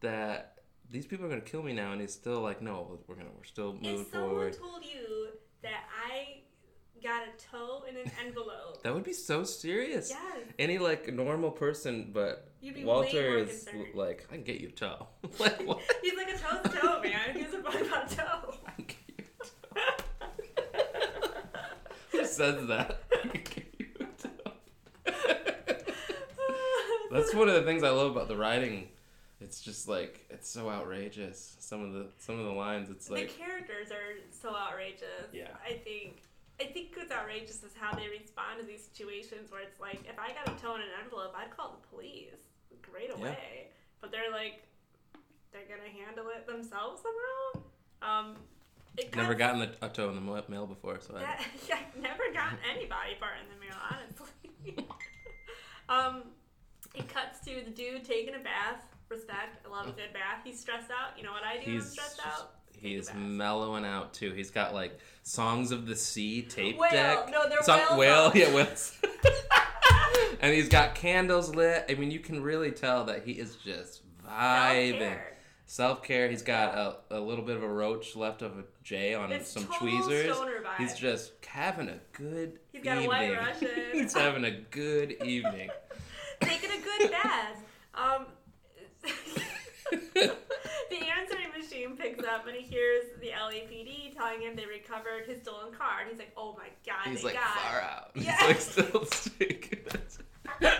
[0.00, 0.58] that
[0.90, 3.44] these people are gonna kill me now, and he's still like, no, we're gonna, we're
[3.44, 4.56] still moving If someone forward.
[4.56, 5.28] told you
[5.62, 5.84] that
[7.04, 10.08] got a toe in an envelope, That would be so serious.
[10.08, 10.20] yes,
[10.58, 14.68] Any like normal person, but You'd be way Walter is like, I can get you
[14.68, 15.06] a toe.
[15.38, 15.80] like, what?
[16.02, 17.34] he's like a toe's a toe, man.
[17.34, 18.54] He's a fuck about a toe.
[18.66, 19.44] I can get you a
[19.74, 19.80] toe.
[22.12, 23.02] Who says that?
[23.12, 24.52] I can get you a toe.
[27.12, 28.88] That's one of the things I love about the writing.
[29.42, 31.56] It's just like it's so outrageous.
[31.60, 35.28] Some of the some of the lines, it's like the characters are so outrageous.
[35.34, 35.48] Yeah.
[35.68, 36.22] I think.
[36.60, 40.18] I think what's outrageous is how they respond to these situations where it's like, if
[40.18, 42.46] I got a toe in an envelope, I'd call the police
[42.92, 43.68] right away.
[44.00, 44.62] But they're like,
[45.52, 47.64] they're gonna handle it themselves somehow.
[48.02, 48.36] Um,
[48.96, 52.02] it never gotten a, a toe in the mail before, so I, That, yeah, I've
[52.02, 54.86] never gotten any body part in the mail, honestly.
[55.88, 56.22] um,
[56.94, 58.82] it cuts to the dude taking a bath.
[59.08, 59.64] Respect.
[59.66, 60.42] I love a good bath.
[60.44, 61.16] He's stressed out.
[61.16, 62.54] You know what I do when I'm stressed out?
[62.84, 63.20] He's a bath.
[63.22, 64.32] mellowing out too.
[64.32, 66.90] He's got like songs of the sea tape Whale.
[66.90, 67.30] deck.
[67.30, 68.96] No, they're Song- whale whale, yeah, whales.
[70.40, 71.84] and he's got candles lit.
[71.88, 75.18] I mean, you can really tell that he is just vibing.
[75.66, 76.28] Self-care.
[76.28, 76.74] He's got
[77.10, 79.78] a, a little bit of a roach left of a J on It's some total
[80.02, 80.34] tweezers.
[80.36, 80.76] stoner vibe.
[80.76, 83.08] He's just having a good He's got a evening.
[83.08, 83.68] white Russian.
[83.94, 85.70] he's having a good evening.
[86.42, 87.62] Taking a good bath.
[87.94, 88.26] Um,
[90.14, 91.43] the answering
[91.90, 96.00] picks up and he hears the LAPD telling him they recovered his stolen car.
[96.00, 98.10] And he's like, oh my god, He's they like got far out.
[98.14, 98.36] Yeah.
[98.48, 99.80] He's like still sticking.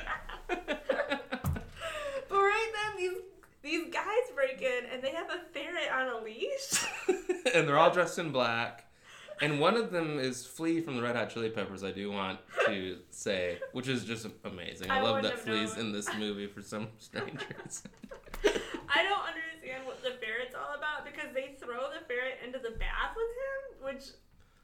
[2.28, 3.22] But right then, these
[3.62, 6.84] these guys break in and they have a ferret on a leash.
[7.54, 8.86] and they're all dressed in black.
[9.40, 12.38] And one of them is Flea from the Red Hot Chili Peppers, I do want
[12.66, 14.90] to say, which is just amazing.
[14.90, 15.86] I, I love that Flea's known.
[15.86, 17.90] in this movie for some strange reason.
[18.88, 22.70] I don't understand what the ferret's all about because they throw the ferret into the
[22.70, 24.04] bath with him, which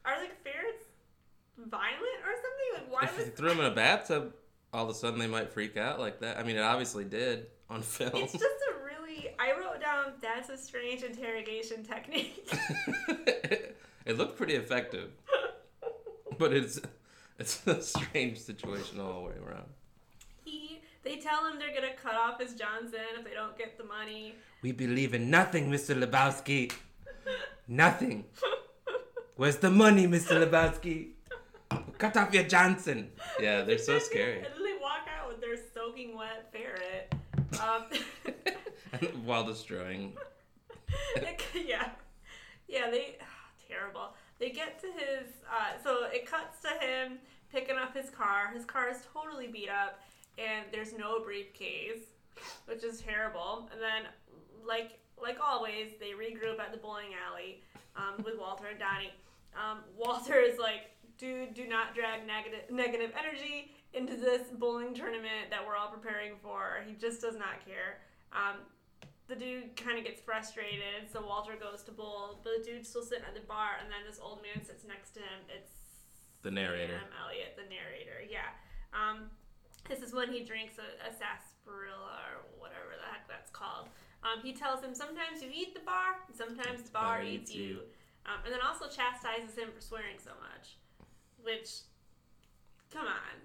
[0.05, 0.85] are like ferrets
[1.57, 2.69] violent or something?
[2.73, 3.09] Like why?
[3.09, 4.33] If you threw them in a bathtub,
[4.73, 6.37] all of a sudden they might freak out like that.
[6.37, 8.11] I mean, it obviously did on film.
[8.15, 9.29] It's just a really.
[9.39, 12.49] I wrote down that's a strange interrogation technique.
[14.05, 15.09] it looked pretty effective,
[16.37, 16.79] but it's
[17.39, 19.65] it's a strange situation all the way around.
[20.45, 23.83] he, they tell him they're gonna cut off his Johnson if they don't get the
[23.83, 24.35] money.
[24.61, 25.95] We believe in nothing, Mr.
[26.01, 26.71] Lebowski.
[27.67, 28.25] Nothing.
[29.37, 30.33] Where's the money, Mr.
[30.43, 31.11] Lebowski?
[31.97, 33.09] Cut off your Johnson.
[33.39, 34.37] Yeah, they're so scary.
[34.37, 37.13] and then they walk out with their soaking wet ferret.
[37.63, 37.85] Um,
[39.25, 40.13] While destroying.
[41.15, 41.89] it- yeah,
[42.67, 43.17] yeah, they
[43.71, 44.13] terrible.
[44.39, 47.19] They get to his, uh, so it cuts to him
[47.51, 48.51] picking up his car.
[48.53, 50.01] His car is totally beat up,
[50.37, 52.03] and there's no briefcase,
[52.65, 53.69] which is terrible.
[53.71, 54.11] And then,
[54.65, 57.61] like like always, they regroup at the bowling alley
[57.95, 59.13] um, with Walter and Donnie.
[59.55, 65.49] Um, Walter is like, dude, do not drag negative negative energy into this bowling tournament
[65.49, 66.83] that we're all preparing for.
[66.87, 67.99] He just does not care.
[68.33, 68.59] Um,
[69.31, 73.01] the dude kind of gets frustrated, so Walter goes to bowl, but the dude's still
[73.01, 75.47] sitting at the bar, and then this old man sits next to him.
[75.47, 75.71] It's
[76.43, 76.99] The narrator.
[76.99, 78.27] Sam Elliott, the narrator.
[78.27, 78.51] Yeah.
[78.91, 79.31] Um,
[79.87, 83.87] this is when he drinks a, a sarsaparilla or whatever the heck that's called.
[84.19, 87.87] Um, he tells him sometimes you eat the bar, and sometimes the bar eats you.
[88.27, 90.75] Um, and then also chastises him for swearing so much.
[91.39, 91.87] Which,
[92.91, 93.39] come on,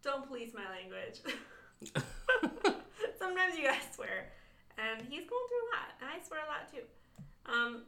[0.00, 1.20] don't police my language.
[3.20, 4.32] sometimes you gotta swear.
[4.78, 6.84] And he's going through a lot, and I swear a lot too.
[7.46, 7.82] Um,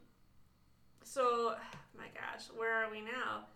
[1.05, 1.55] so,
[1.97, 3.47] my gosh, where are we now?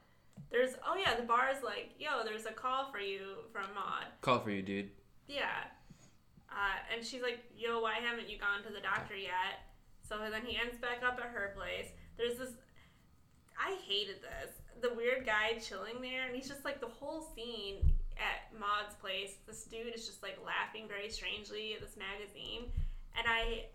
[0.50, 4.06] There's, oh yeah, the bar is like, yo, there's a call for you from Maud.
[4.20, 4.90] Call for you, dude.
[5.28, 5.64] Yeah.
[6.50, 9.66] Uh, and she's like, yo, why haven't you gone to the doctor yet?
[10.08, 11.90] So then he ends back up at her place.
[12.16, 12.54] There's this.
[13.58, 14.54] I hated this.
[14.80, 19.36] The weird guy chilling there, and he's just like the whole scene at Maud's place.
[19.46, 22.70] This dude is just like laughing very strangely at this magazine,
[23.18, 23.66] and I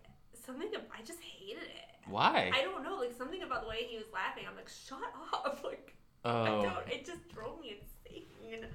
[0.45, 1.91] something I just hated it.
[2.07, 2.51] Why?
[2.53, 4.43] I don't know, like something about the way he was laughing.
[4.49, 4.99] I'm like, shut
[5.33, 5.63] up!
[5.63, 6.87] Like I oh, don't.
[6.87, 8.65] It just drove me insane.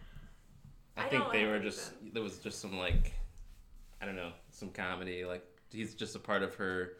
[0.96, 1.92] I I think they were just.
[1.92, 2.10] reason.
[2.12, 3.12] There was just some like,
[4.00, 5.24] I don't know, some comedy.
[5.24, 6.94] Like he's just a part of her,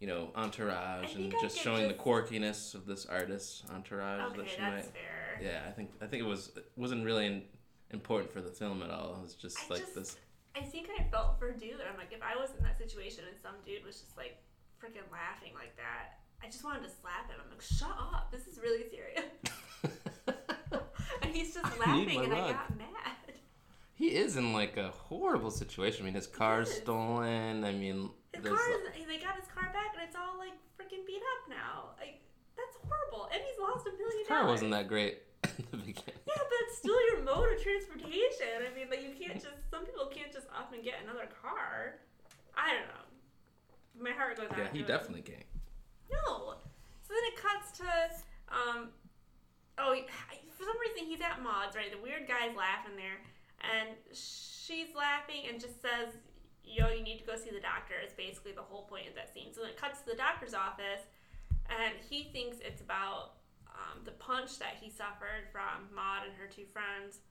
[0.00, 4.50] you know, entourage and I just showing the quirkiness of this artist's entourage Okay, that
[4.50, 4.94] she that's might.
[4.94, 5.40] fair.
[5.40, 7.42] Yeah, I think I think it was it wasn't really in,
[7.90, 9.16] important for the film at all.
[9.16, 10.16] It was just I like just- this.
[10.58, 11.78] I think I felt for dude.
[11.88, 14.42] I'm like, if I was in that situation and some dude was just like
[14.82, 17.38] freaking laughing like that, I just wanted to slap him.
[17.38, 18.32] I'm like, shut up.
[18.32, 19.30] This is really serious.
[21.22, 23.38] and he's just I laughing, and I got mad.
[23.94, 26.02] He is in like a horrible situation.
[26.02, 27.64] I mean, his car's stolen.
[27.64, 30.54] I mean, His there's car is, they got his car back, and it's all like
[30.74, 31.94] freaking beat up now.
[31.98, 32.22] Like,
[32.56, 33.28] that's horrible.
[33.32, 34.50] And he's lost a million the car dollars.
[34.50, 35.22] wasn't that great
[35.58, 36.22] in the beginning.
[36.26, 38.62] Yeah, but it's still your mode of transportation.
[38.62, 39.68] I mean, like you can't just.
[39.70, 42.00] Some people can't just up and get another car.
[42.56, 43.06] I don't know.
[43.98, 44.58] My heart goes out.
[44.58, 45.46] Yeah, he definitely can't.
[46.10, 46.54] No.
[47.02, 47.88] So then it cuts to,
[48.52, 48.88] um,
[49.78, 49.96] oh,
[50.50, 51.90] for some reason he's at Maud's, right?
[51.90, 53.18] The weird guy's laughing there,
[53.64, 56.14] and she's laughing and just says,
[56.64, 59.32] "Yo, you need to go see the doctor." Is basically the whole point of that
[59.34, 59.52] scene.
[59.52, 61.02] So then it cuts to the doctor's office,
[61.68, 63.37] and he thinks it's about
[63.78, 67.22] um, the punch that he suffered from Maud and her two friends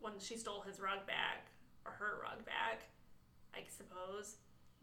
[0.00, 1.48] when she stole his rug back
[1.88, 2.86] or her rug back,
[3.56, 4.36] I suppose.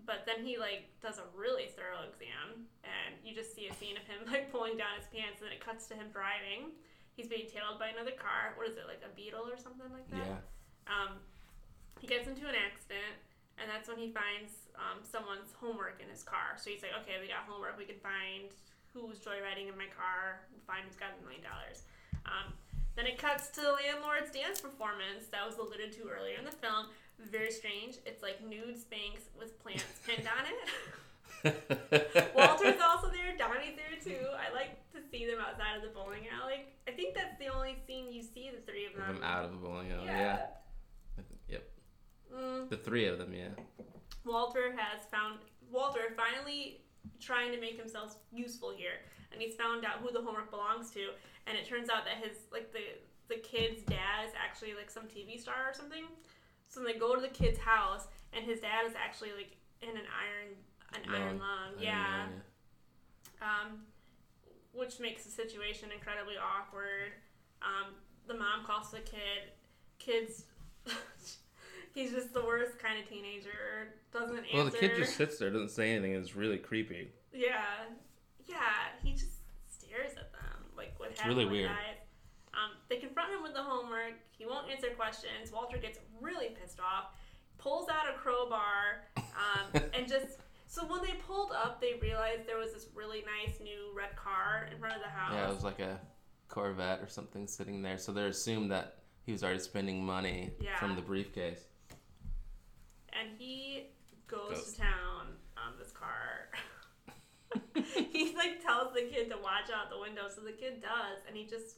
[0.03, 3.95] But then he like does a really thorough exam, and you just see a scene
[3.95, 6.75] of him like pulling down his pants, and then it cuts to him driving.
[7.15, 8.59] He's being tailed by another car.
[8.59, 10.27] What is it, like a beetle or something like that?
[10.27, 10.43] Yeah.
[10.91, 11.23] Um,
[12.03, 13.15] he gets into an accident,
[13.55, 16.59] and that's when he finds um, someone's homework in his car.
[16.59, 17.79] So he's like, okay, we got homework.
[17.79, 18.51] We can find
[19.01, 20.39] who's joyriding in my car.
[20.67, 21.83] Find who's got a million dollars.
[22.25, 22.53] Um,
[22.95, 26.51] then it cuts to the landlord's dance performance that was alluded to earlier in the
[26.55, 26.87] film.
[27.19, 27.97] Very strange.
[28.05, 30.59] It's like nude Spanx with plants pinned on it.
[32.35, 33.35] Walter's also there.
[33.37, 34.25] Donnie's there too.
[34.33, 36.65] I like to see them outside of the bowling alley.
[36.87, 39.15] I think that's the only scene you see the three of Of them.
[39.15, 40.05] them out of the bowling alley.
[40.07, 40.39] Yeah.
[41.17, 41.23] Yeah.
[41.49, 41.69] Yep.
[42.35, 42.69] Mm.
[42.69, 43.33] The three of them.
[43.33, 43.49] Yeah.
[44.25, 45.39] Walter has found
[45.71, 46.81] Walter finally
[47.19, 51.11] trying to make himself useful here, and he's found out who the homework belongs to,
[51.47, 55.03] and it turns out that his like the the kid's dad is actually like some
[55.03, 56.05] TV star or something.
[56.67, 60.05] So they go to the kid's house, and his dad is actually like in an
[60.09, 60.55] iron
[60.93, 62.27] an iron lung, yeah.
[62.27, 62.41] don't
[63.41, 63.79] Um,
[64.73, 67.11] which makes the situation incredibly awkward.
[67.61, 67.93] Um,
[68.27, 69.53] the mom calls the kid.
[69.99, 70.45] Kids.
[71.95, 73.93] He's just the worst kind of teenager.
[74.13, 74.49] Doesn't answer.
[74.53, 76.11] Well, the kid just sits there, doesn't say anything.
[76.13, 77.09] It's really creepy.
[77.33, 77.63] Yeah,
[78.45, 78.57] yeah.
[79.01, 79.39] He just
[79.69, 81.69] stares at them like what It's happened really weird.
[81.69, 81.95] guys.
[82.53, 84.13] Um, They confront him with the homework.
[84.37, 85.51] He won't answer questions.
[85.53, 87.11] Walter gets really pissed off,
[87.57, 90.37] pulls out a crowbar, um, and just.
[90.67, 94.67] So when they pulled up, they realized there was this really nice new red car
[94.69, 95.31] in front of the house.
[95.33, 95.99] Yeah, it was like a
[96.49, 97.97] Corvette or something sitting there.
[97.97, 100.75] So they assumed that he was already spending money Yeah.
[100.77, 101.65] from the briefcase.
[103.19, 103.87] And he
[104.27, 104.73] goes, Goes.
[104.73, 106.49] to town on this car.
[108.11, 111.35] he like tells the kid to watch out the window, so the kid does, and
[111.37, 111.77] he just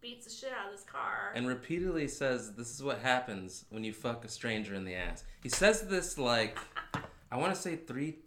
[0.00, 1.32] beats the shit out of this car.
[1.34, 5.24] And repeatedly says, This is what happens when you fuck a stranger in the ass.
[5.42, 6.58] He says this like,
[7.30, 8.18] I want to say three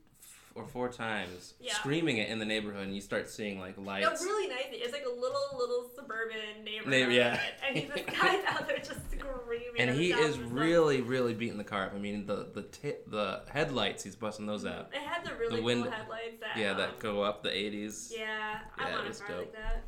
[0.56, 1.74] or four times, Yeah.
[1.76, 4.22] screaming it in the neighborhood, and you start seeing like no, lights.
[4.24, 4.66] really nice.
[4.72, 6.90] It's like a little little suburban neighborhood.
[6.92, 7.40] Neighbor- yeah.
[7.68, 9.76] And he's this guy's out there just screaming.
[9.78, 11.94] and he is of his really, really beating the car up.
[11.96, 14.90] I mean, the the ti the headlights, he's busting those out.
[14.94, 16.58] It had the really The wind- cool headlights that.
[16.58, 18.12] Yeah, um, that go up the 80s.
[18.16, 19.38] Yeah, I Yeah, want a car dope.
[19.40, 19.84] like that.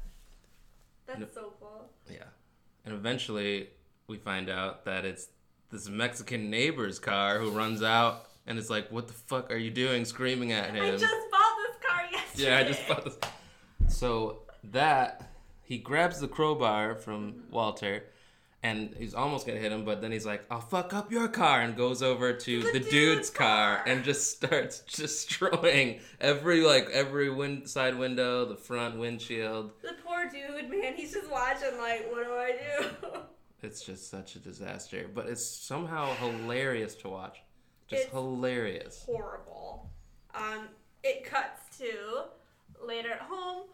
[1.07, 1.89] That's No- so cool.
[2.09, 2.23] Yeah.
[2.85, 3.69] And eventually,
[4.07, 5.27] we find out that it's
[5.71, 9.71] this Mexican neighbor's car who runs out and is like, "What the fuck are you
[9.71, 10.83] doing?" Screaming at him.
[10.83, 12.49] I just bought this car yesterday.
[12.49, 13.17] yeah, I just bought this.
[13.87, 14.39] So
[14.71, 15.31] that
[15.63, 17.51] he grabs the crowbar from mm-hmm.
[17.51, 18.03] Walter,
[18.61, 21.61] and he's almost gonna hit him, but then he's like, "I'll fuck up your car,"
[21.61, 23.87] and goes over to The the, dude's dude's car car.
[23.87, 29.71] and just starts destroying every like every wind side window, the front windshield.
[29.81, 33.19] The poor dude, man, he's just watching like, what do I do?
[33.63, 37.41] It's just such a disaster, but it's somehow hilarious to watch.
[37.87, 39.03] Just It's- hilarious.
[39.05, 39.89] Horrible.
[40.33, 40.69] Um,
[41.03, 42.25] it cuts to
[42.81, 43.67] later at home.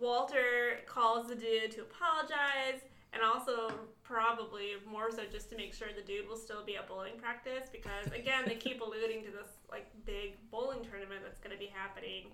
[0.00, 2.80] Walter calls the dude to apologize,
[3.12, 3.72] and also
[4.02, 7.68] probably more so just to make sure the dude will still be at bowling practice
[7.72, 11.70] because again they keep alluding to this like big bowling tournament that's going to be
[11.72, 12.24] happening.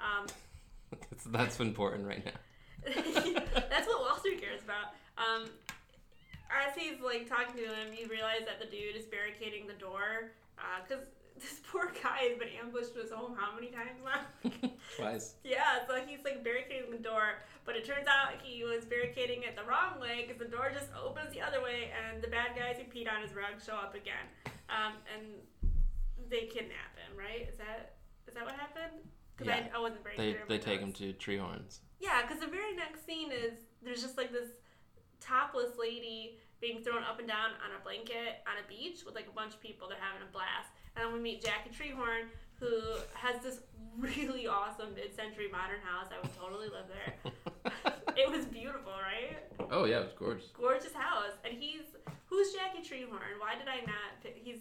[0.00, 0.26] Um,
[1.10, 2.32] That's, that's important right now.
[2.86, 4.94] That's what Walter cares about.
[5.18, 5.50] Um,
[6.48, 10.30] as he's like talking to him, you realize that the dude is barricading the door
[10.86, 11.04] because
[11.38, 14.26] this poor guy has been ambushed in his home how many times now?
[14.96, 15.34] Twice.
[15.44, 19.54] yeah, so he's like barricading the door, but it turns out he was barricading it
[19.54, 22.76] the wrong way because the door just opens the other way, and the bad guys
[22.76, 24.26] who peed on his rug show up again,
[24.68, 25.38] um, and
[26.28, 27.16] they kidnap him.
[27.16, 27.48] Right?
[27.48, 27.94] Is that
[28.26, 29.06] is that what happened?
[29.36, 29.68] Because Yeah.
[29.72, 31.78] I, I wasn't very They they take him to Treehorns.
[32.00, 33.52] Yeah, because the very next scene is
[33.82, 34.48] there's just like this
[35.20, 39.26] topless lady being thrown up and down on a blanket on a beach with like
[39.28, 39.88] a bunch of people.
[39.88, 40.74] They're having a blast.
[40.96, 42.26] And then we meet Jackie Treehorn,
[42.58, 43.60] who has this
[43.98, 46.10] really awesome mid century modern house.
[46.10, 47.12] I would totally live there.
[48.16, 49.38] it was beautiful, right?
[49.70, 50.48] Oh yeah, it was gorgeous.
[50.54, 51.38] Gorgeous house.
[51.44, 51.82] And he's.
[52.26, 53.40] Who's Jackie Treehorn?
[53.40, 54.36] Why did I not pick.
[54.42, 54.58] He's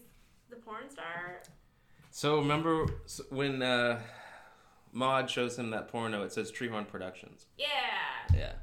[0.49, 1.41] the porn star?
[2.11, 2.87] So remember
[3.29, 3.99] when uh,
[4.93, 6.23] Maud shows him that porno?
[6.23, 7.47] It says Treehorn Productions.
[7.57, 7.67] Yeah.
[8.33, 8.53] Yeah.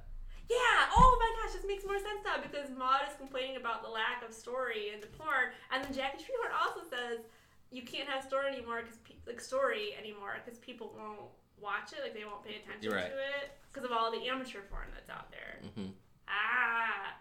[0.50, 0.92] Yeah.
[0.96, 4.22] Oh my gosh, this makes more sense now because Maud is complaining about the lack
[4.26, 7.24] of story in the porn, and then Jackie Treehorn also says
[7.70, 11.30] you can't have story anymore because pe- like story anymore because people won't
[11.60, 13.10] watch it, like they won't pay attention right.
[13.10, 15.58] to it because of all the amateur porn that's out there.
[15.74, 15.90] hmm
[16.28, 17.16] Ah.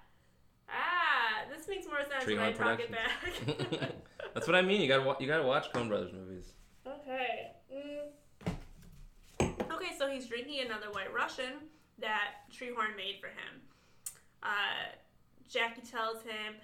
[0.70, 3.92] Ah, this makes more sense when I Treehorn talk it back.
[4.34, 4.82] That's what I mean.
[4.82, 6.54] You gotta wa- you gotta watch Coen Brothers movies.
[6.88, 7.52] Okay.
[7.72, 8.10] Mm.
[9.72, 11.54] Okay, so he's drinking another White Russian
[12.00, 13.62] that Treehorn made for him.
[14.42, 14.96] Uh,
[15.50, 16.56] Jackie tells him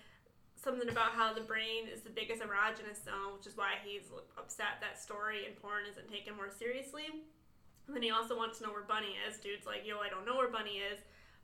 [0.56, 4.82] something about how the brain is the biggest erogenous zone, which is why he's upset
[4.82, 7.08] that story and porn isn't taken more seriously.
[7.88, 9.38] And then he also wants to know where Bunny is.
[9.38, 11.00] Dude's like, yo, I don't know where Bunny is.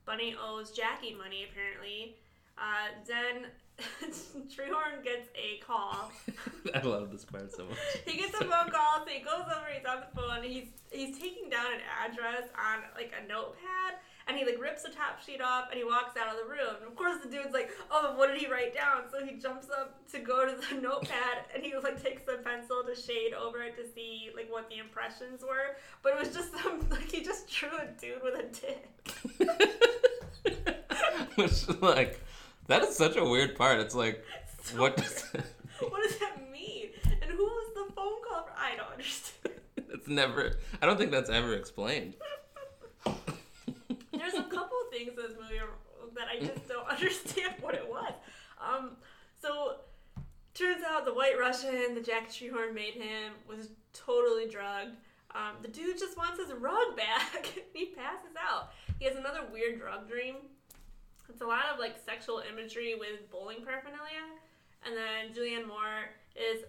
[0.05, 2.17] Bunny owes Jackie money, apparently.
[2.57, 3.51] Uh, then
[4.47, 6.11] Treehorn gets a call
[6.73, 7.77] I love this part so much.
[8.05, 10.67] he gets a phone call, so he goes over, he's on the phone, and he's
[10.91, 15.21] he's taking down an address on like a notepad, and he like rips the top
[15.21, 16.75] sheet off, and he walks out of the room.
[16.79, 19.67] And of course, the dude's like, "Oh, what did he write down?" So he jumps
[19.69, 23.61] up to go to the notepad, and he like takes the pencil to shade over
[23.61, 25.77] it to see like what the impressions were.
[26.01, 28.89] But it was just some like he just drew a dude with a dick.
[31.35, 32.21] Which like
[32.67, 33.79] that is such a weird part.
[33.79, 34.23] It's like
[34.63, 35.23] So what does
[35.79, 36.89] what does that mean?
[37.03, 38.53] And who was the phone call for?
[38.57, 39.55] I don't understand.
[39.93, 42.15] it's never I don't think that's ever explained.
[43.05, 45.61] There's a couple things in this movie
[46.15, 48.13] that I just don't understand what it was.
[48.59, 48.91] Um,
[49.39, 49.77] so
[50.55, 54.95] turns out the White Russian, the Jack Treehorn made him, was totally drugged.
[55.35, 57.45] Um, the dude just wants his rug back.
[57.73, 58.71] he passes out.
[58.99, 60.35] He has another weird drug dream.
[61.29, 64.25] It's a lot of like sexual imagery with bowling paraphernalia.
[64.85, 66.63] And then Julianne Moore is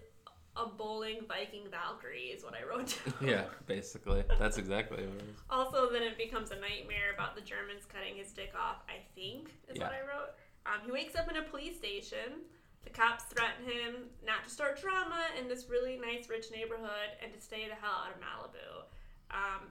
[0.55, 3.13] a bowling Viking Valkyrie is what I wrote down.
[3.29, 4.23] Yeah, basically.
[4.39, 5.37] That's exactly what it is.
[5.49, 8.77] Also, then it becomes a nightmare about the Germans cutting his dick off.
[8.89, 10.33] I think is what I wrote.
[10.65, 12.41] Um, he wakes up in a police station.
[12.83, 13.95] The cops threaten him
[14.25, 18.05] not to start drama in this really nice, rich neighborhood and to stay the hell
[18.05, 18.85] out of Malibu.
[19.29, 19.67] Um,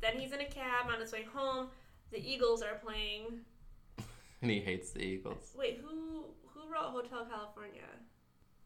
[0.00, 1.68] then he's in a cab on his way home.
[2.10, 3.40] The Eagles are playing.
[4.44, 5.54] And he hates the Eagles.
[5.56, 7.88] Wait, who who wrote Hotel California?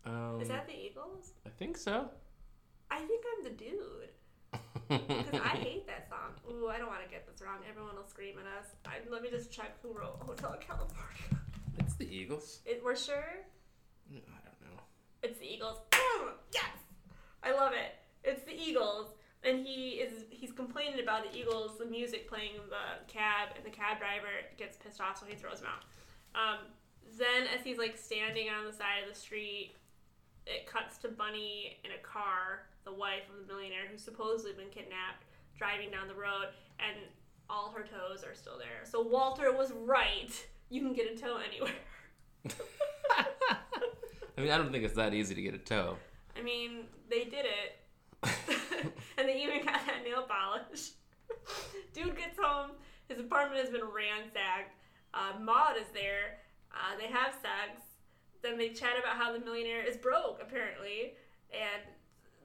[0.05, 1.35] Um, Is that the Eagles?
[1.47, 2.09] I think so.
[2.91, 4.11] I think I'm the dude.
[4.89, 6.33] Because I hate that song.
[6.51, 7.59] Ooh, I don't want to get this wrong.
[7.71, 8.67] Everyone will scream at us.
[8.87, 11.39] I, let me just check who wrote Hotel California.
[11.79, 12.59] it's the Eagles.
[12.67, 13.45] It, we're sure
[14.11, 14.81] No, I don't know.
[15.23, 15.79] it's the Eagles.
[16.53, 16.65] Yes,
[17.45, 17.95] I love it.
[18.25, 19.13] It's the Eagles,
[19.45, 23.65] and he is he's complaining about the Eagles, the music playing in the cab, and
[23.65, 25.85] the cab driver gets pissed off, so he throws him out.
[26.35, 26.59] Um,
[27.19, 29.75] then, as he's like standing on the side of the street,
[30.47, 34.71] it cuts to Bunny in a car, the wife of the millionaire who's supposedly been
[34.71, 35.25] kidnapped,
[35.57, 36.97] driving down the road, and
[37.51, 38.85] all her toes are still there.
[38.85, 40.31] So Walter was right.
[40.71, 41.73] You can get a toe anywhere.
[44.37, 45.97] I mean, I don't think it's that easy to get a toe.
[46.37, 47.79] I mean, they did it.
[49.19, 50.91] and they even got that nail polish.
[51.95, 52.73] Dude gets home.
[53.09, 54.75] His apartment has been ransacked.
[55.15, 56.39] Uh, Maud is there.
[56.73, 57.83] Uh, they have sex.
[58.43, 61.15] Then they chat about how the millionaire is broke, apparently.
[61.53, 61.83] And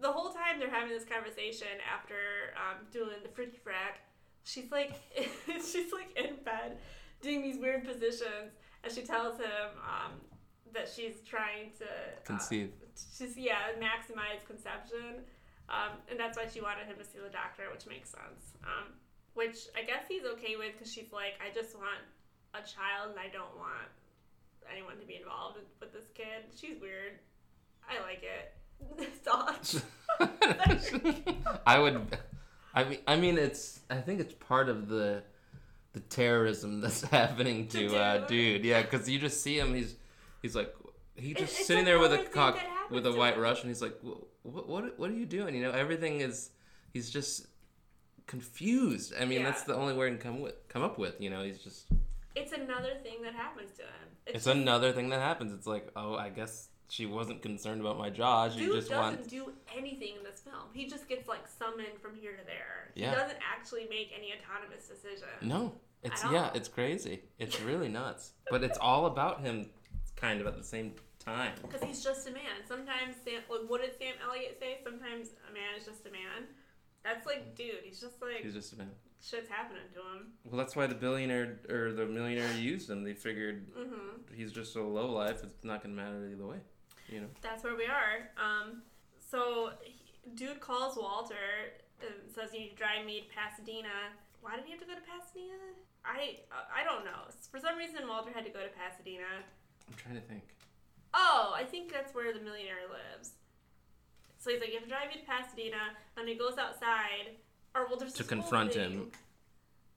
[0.01, 3.99] the whole time they're having this conversation after um, doing the freaky frack,
[4.43, 4.93] she's like,
[5.47, 6.77] she's like in bed
[7.21, 8.51] doing these weird positions,
[8.83, 10.11] and she tells him um,
[10.73, 12.71] that she's trying to uh, Conceive.
[13.17, 15.23] just yeah maximize conception
[15.69, 18.93] um, and that's why she wanted him to see the doctor which makes sense um,
[19.33, 22.01] which i guess he's okay with because she's like i just want
[22.53, 23.89] a child and i don't want
[24.71, 27.19] anyone to be involved with, this kid she's weird
[27.89, 28.53] i like it
[31.65, 32.17] I would.
[32.73, 33.79] I mean, I mean, it's.
[33.89, 35.23] I think it's part of the,
[35.93, 38.65] the terrorism that's happening To to uh, dude?
[38.65, 39.73] Yeah, because you just see him.
[39.73, 39.95] He's,
[40.41, 40.73] he's like,
[41.15, 42.57] he just it's sitting there with a cock
[42.89, 43.41] with a white him.
[43.41, 43.69] Russian.
[43.69, 43.95] He's like,
[44.43, 45.55] what, what, what are you doing?
[45.55, 46.51] You know, everything is.
[46.93, 47.47] He's just
[48.27, 49.13] confused.
[49.19, 49.49] I mean, Yeah.
[49.49, 51.19] that's the only word can come with, come up with.
[51.19, 51.87] You know, he's just.
[52.35, 55.51] it's another thing that happens to him It's another thing that happens.
[55.53, 58.49] It's like, oh, I guess she wasn't concerned about my jaw.
[58.49, 59.27] She Dude just doesn't wants.
[59.27, 60.69] do anything in this film.
[60.73, 62.91] He just gets like summoned from here to there.
[62.95, 63.09] Yeah.
[63.09, 65.27] He doesn't actually make any autonomous decision.
[65.41, 65.73] No,
[66.03, 67.23] it's yeah, it's crazy.
[67.39, 68.31] It's really nuts.
[68.49, 69.69] But it's all about him,
[70.15, 70.93] kind of at the same
[71.25, 71.53] time.
[71.61, 72.61] Because he's just a man.
[72.67, 74.77] Sometimes Sam, like, what did Sam Elliott say?
[74.83, 76.47] Sometimes a man is just a man.
[77.03, 78.91] That's like, dude, he's just like He's just a man.
[79.21, 80.31] shit's happening to him.
[80.45, 83.03] Well, that's why the billionaire or the millionaire used him.
[83.03, 85.43] They figured hmm he's just a low life.
[85.43, 86.57] It's not gonna matter either way.
[87.09, 87.27] You know.
[87.41, 88.29] That's where we are.
[88.39, 88.83] Um,
[89.19, 89.71] so
[90.35, 91.35] dude calls Walter
[92.01, 94.15] and says you need to drive me to Pasadena.
[94.41, 95.59] Why did he have to go to Pasadena?
[96.05, 96.39] I
[96.73, 97.27] I don't know.
[97.51, 99.27] For some reason, Walter had to go to Pasadena.
[99.89, 100.43] I'm trying to think.
[101.13, 103.31] Oh, I think that's where the millionaire lives.
[104.39, 107.37] So he's like, you have to drive me to Pasadena, and he goes outside,
[107.75, 109.11] or well, there's To confront him.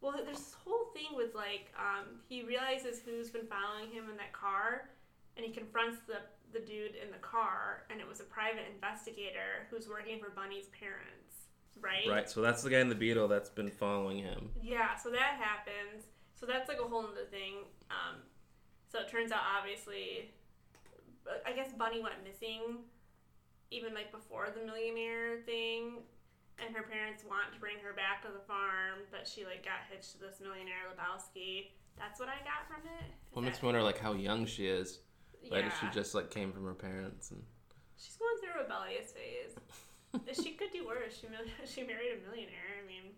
[0.01, 4.17] Well, there's this whole thing with like, um, he realizes who's been following him in
[4.19, 4.91] that car,
[5.37, 6.19] and he confronts the
[6.53, 10.67] the dude in the car, and it was a private investigator who's working for Bunny's
[10.69, 11.49] parents,
[11.81, 12.07] right?
[12.09, 12.31] Right.
[12.31, 14.51] So that's the guy in the Beetle that's been following him.
[14.63, 16.07] Yeah, so that happens.
[16.39, 17.65] So that's like a whole other thing.
[17.91, 18.23] Um,
[18.89, 20.31] so it turns out, obviously,
[21.45, 22.85] I guess Bunny went missing
[23.71, 26.03] even like before the millionaire thing,
[26.59, 29.85] and her parents want to bring her back to the farm, but she like got
[29.91, 31.71] hitched to this millionaire Lebowski.
[31.99, 33.11] That's what I got from it.
[33.11, 35.01] Is What makes me wonder like how young she is.
[35.51, 35.65] Right?
[35.65, 35.69] yeah.
[35.69, 37.43] If she just like came from her parents and.
[37.99, 39.57] She's going through a rebellious phase.
[40.45, 41.19] she could do worse.
[41.19, 41.27] She
[41.67, 42.77] she married a millionaire.
[42.83, 43.17] I mean,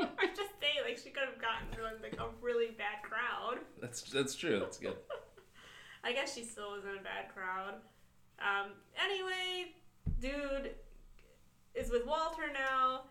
[0.00, 0.68] I don't know.
[0.68, 3.58] I'm just saying, like she could have gotten through like a really bad crowd.
[3.80, 4.58] That's that's true.
[4.58, 4.96] That's good.
[6.04, 7.74] I guess she still was in a bad crowd.
[8.40, 9.74] Um, anyway,
[10.20, 10.72] dude
[11.74, 13.02] is with Walter now,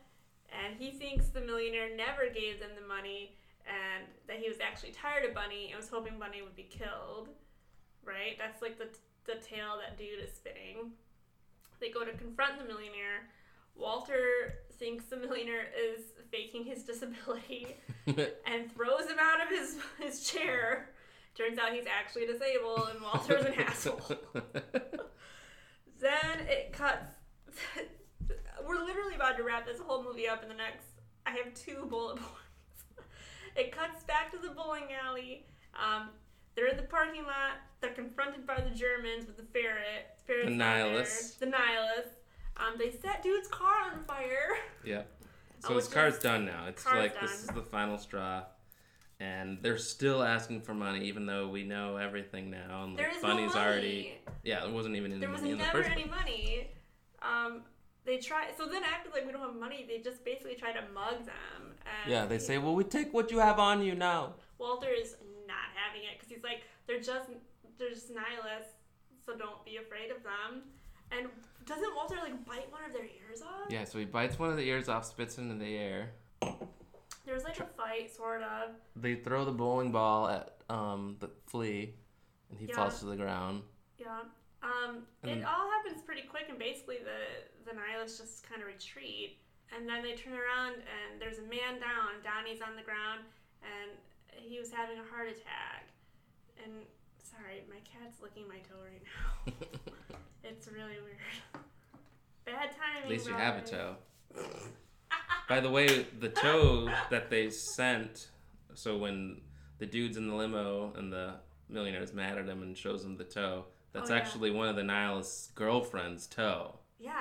[0.49, 3.35] and he thinks the millionaire never gave them the money,
[3.67, 7.29] and that he was actually tired of Bunny and was hoping Bunny would be killed.
[8.03, 8.37] Right?
[8.39, 8.87] That's like the
[9.25, 10.91] the tale that dude is spinning.
[11.79, 13.29] They go to confront the millionaire.
[13.75, 16.01] Walter thinks the millionaire is
[16.31, 17.75] faking his disability
[18.07, 20.89] and throws him out of his his chair.
[21.35, 24.01] Turns out he's actually disabled, and Walter's an asshole.
[25.99, 27.11] Then it cuts.
[28.67, 30.85] We're literally about to wrap this whole movie up in the next.
[31.25, 33.07] I have two bullet points.
[33.55, 35.45] It cuts back to the bowling alley.
[35.75, 36.09] Um,
[36.55, 37.57] They're in the parking lot.
[37.81, 40.19] They're confronted by the Germans with the ferret.
[40.27, 41.35] Ferret's The nihilists.
[41.35, 42.18] The nihilists.
[42.59, 44.57] Um, they set dude's car on fire.
[44.85, 45.03] Yeah.
[45.61, 46.67] So Oh, his car's just- done now.
[46.67, 48.43] It's car's like this is the final straw.
[49.19, 52.85] And they're still asking for money, even though we know everything now.
[52.85, 53.67] And There like is Bunny's no money.
[53.69, 54.17] already.
[54.43, 56.15] Yeah, there wasn't even any There was money in the never first any place.
[56.21, 56.67] money.
[57.21, 57.63] Um,
[58.05, 58.51] they try.
[58.57, 61.75] So then after like we don't have money, they just basically try to mug them.
[62.03, 64.35] And Yeah, they say, well, we take what you have on you now.
[64.59, 67.29] Walter is not having it because he's like they're just
[67.77, 68.75] they're just nihilists,
[69.25, 70.63] so don't be afraid of them.
[71.11, 71.27] And
[71.65, 73.69] doesn't Walter like bite one of their ears off?
[73.69, 76.11] Yeah, so he bites one of the ears off, spits it into the air.
[77.25, 78.71] There's like a fight, sort of.
[78.95, 81.93] They throw the bowling ball at um, the flea,
[82.49, 82.75] and he Yeah.
[82.75, 83.63] falls to the ground.
[83.97, 84.21] Yeah.
[84.63, 88.67] Um, it And- all happens pretty quick, and basically the the nihilists just kind of
[88.67, 89.37] retreat,
[89.75, 92.23] and then they turn around and there's a man down.
[92.23, 93.21] Donnie's on the ground,
[93.61, 93.91] and
[94.33, 95.85] he was having a heart attack.
[96.63, 96.73] And
[97.31, 99.53] sorry, my cat's licking my toe right now.
[100.43, 101.17] it's really weird.
[102.45, 103.03] Bad timing.
[103.03, 103.95] At least you have a toe.
[105.49, 108.27] By the way, the toe that they sent,
[108.75, 109.41] so when
[109.79, 111.35] the dude's in the limo and the
[111.69, 114.19] millionaire's mad at him and shows him the toe, that's Oh, yeah.
[114.19, 116.77] actually one of the nihilist's girlfriend's toe.
[116.99, 117.13] Yeah.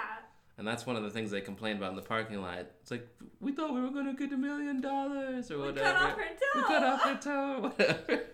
[0.59, 2.59] And that's one of the things they complained about in the parking lot.
[2.83, 3.07] It's like,
[3.41, 5.85] we thought we were going to get a million dollars or We whatever.
[5.93, 6.57] cut off her toe.
[6.57, 8.25] We cut off her toe whatever.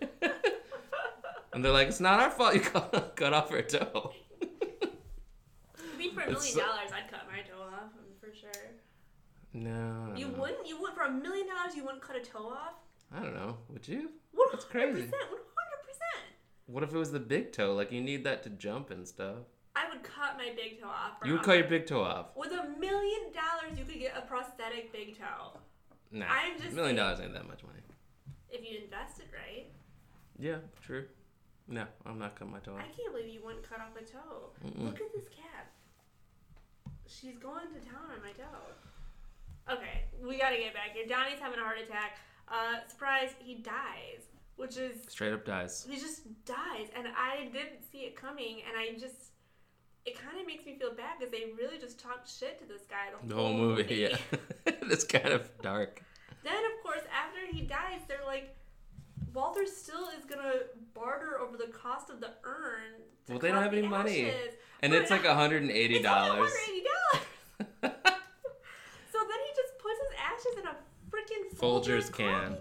[1.54, 4.12] And they're like, it's not our fault you cut, cut off her toe.
[4.42, 8.50] I mean, for a million dollars, I'd cut my toe off for sure.
[9.52, 10.12] No.
[10.16, 10.40] You know.
[10.40, 10.66] wouldn't?
[10.66, 11.76] You would for a million dollars?
[11.76, 12.74] You wouldn't cut a toe off?
[13.14, 13.58] I don't know.
[13.70, 14.10] Would you?
[14.50, 14.92] That's crazy.
[14.92, 15.12] percent.
[15.12, 16.34] One hundred percent.
[16.66, 17.74] What if it was the big toe?
[17.74, 19.36] Like you need that to jump and stuff.
[19.76, 21.18] I would cut my big toe off.
[21.24, 22.26] You would cut your big toe off.
[22.36, 25.58] With a million dollars, you could get a prosthetic big toe
[26.14, 27.80] Nah, I'm just a million dollars ain't that much money.
[28.50, 29.66] if you invested right.
[30.38, 31.06] Yeah, true.
[31.68, 32.80] No, I'm not cutting my toe off.
[32.80, 34.50] I can't believe you wouldn't cut off a toe.
[34.64, 34.84] Mm-mm.
[34.84, 35.72] Look at this cat.
[37.06, 39.72] She's going to town on my toe.
[39.72, 41.06] Okay, we gotta get back here.
[41.06, 42.18] Donnie's having a heart attack.
[42.48, 45.86] Uh, surprise, he dies, which is Straight up dies.
[45.88, 49.32] he just dies and i didn't see it coming and i just
[50.04, 52.82] it kind of makes me feel bad because they really just talked shit to this
[52.82, 54.16] guy the, The whole movie, yeah.
[54.66, 56.02] it's kind of dark.
[56.44, 58.54] then of course after he dies they're like
[59.34, 60.52] walter still is gonna
[60.94, 64.32] barter over the cost of the urn to Well, they don't have the any money.
[64.80, 65.70] And But it's like $180.
[65.70, 66.84] it's only $180
[67.82, 70.76] so then he just puts his ashes in a
[71.10, 72.56] freaking Folgers Folgers can.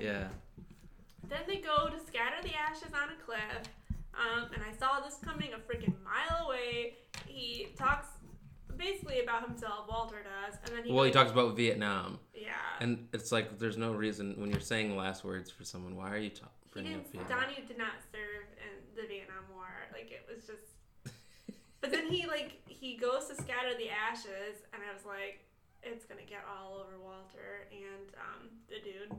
[0.00, 0.28] yeah.
[1.28, 3.68] Then they go to scatter the ashes on a cliff.
[4.14, 6.94] Um, and I saw this coming a freaking mile away.
[7.26, 8.06] He talks
[8.76, 12.18] basically about himself, Walter does, and then he Well, he talks about Vietnam.
[12.34, 12.52] yeah.
[12.80, 16.10] And it's like there's no reason when you're saying the last words for someone, why
[16.10, 16.50] are you talking?
[16.74, 17.28] he didn't.
[17.28, 19.68] Donnie did not serve in the Vietnam War.
[19.92, 21.14] Like it was just.
[21.80, 25.44] But then he like he goes to scatter the ashes, and I was like,
[25.82, 29.14] it's gonna get all over Walter and um, the dude.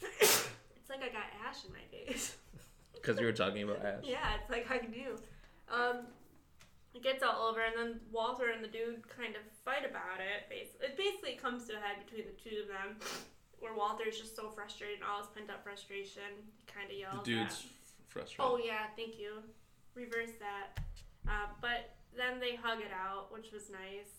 [0.20, 2.36] it's like I got ash in my face.
[2.94, 4.02] Because you were talking about Ash.
[4.02, 5.18] Yeah, it's like I knew.
[5.70, 6.06] Um,
[6.94, 10.48] it gets all over, and then Walter and the dude kind of fight about it.
[10.48, 12.96] Basically, it basically comes to a head between the two of them,
[13.58, 16.22] where Walter's just so frustrated, and all his pent up frustration,
[16.66, 17.24] kind of The yells.
[17.26, 18.44] dude's at- frustrated.
[18.52, 19.42] Oh yeah, thank you.
[19.94, 20.78] Reverse that.
[21.28, 24.10] Uh, but then they hug it out, which was nice.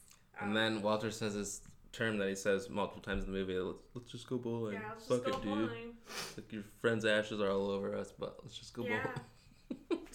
[0.42, 1.62] Um, And then Walter says his
[1.94, 3.58] term that he says multiple times in the movie.
[3.58, 4.74] Let's, let's just go bowling.
[4.74, 5.54] yeah, let's Fuck just go it, dude.
[5.70, 5.94] bowling.
[6.36, 9.02] Like your friend's ashes are all over us, but let's just go Yeah.
[9.04, 9.20] bowling.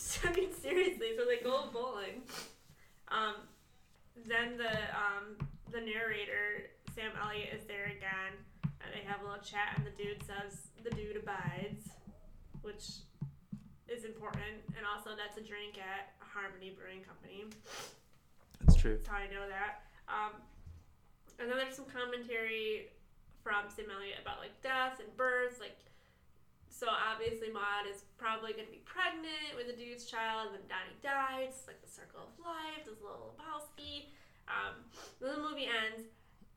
[0.24, 1.12] I mean, seriously.
[1.16, 2.22] So they go bowling.
[3.08, 3.34] Um,
[4.26, 5.36] then the um,
[5.72, 8.34] the narrator Sam Elliott is there again,
[8.64, 11.90] and they have a little chat, and the dude says the dude abides,
[12.62, 13.04] which
[13.88, 17.50] is important, and also that's a drink at Harmony Brewing Company.
[18.60, 18.96] That's true.
[18.96, 19.84] That's how I know that.
[20.08, 20.40] Um,
[21.38, 22.92] and then there's some commentary
[23.42, 25.76] from Sam Elliott about like death and birth, like.
[26.70, 30.96] So obviously Maud is probably gonna be pregnant with a dude's child, and then Donnie
[31.02, 31.52] dies.
[31.58, 32.86] It's like the circle of life.
[32.86, 34.14] This little Lebowski.
[34.48, 34.74] Um,
[35.20, 36.08] then the movie ends,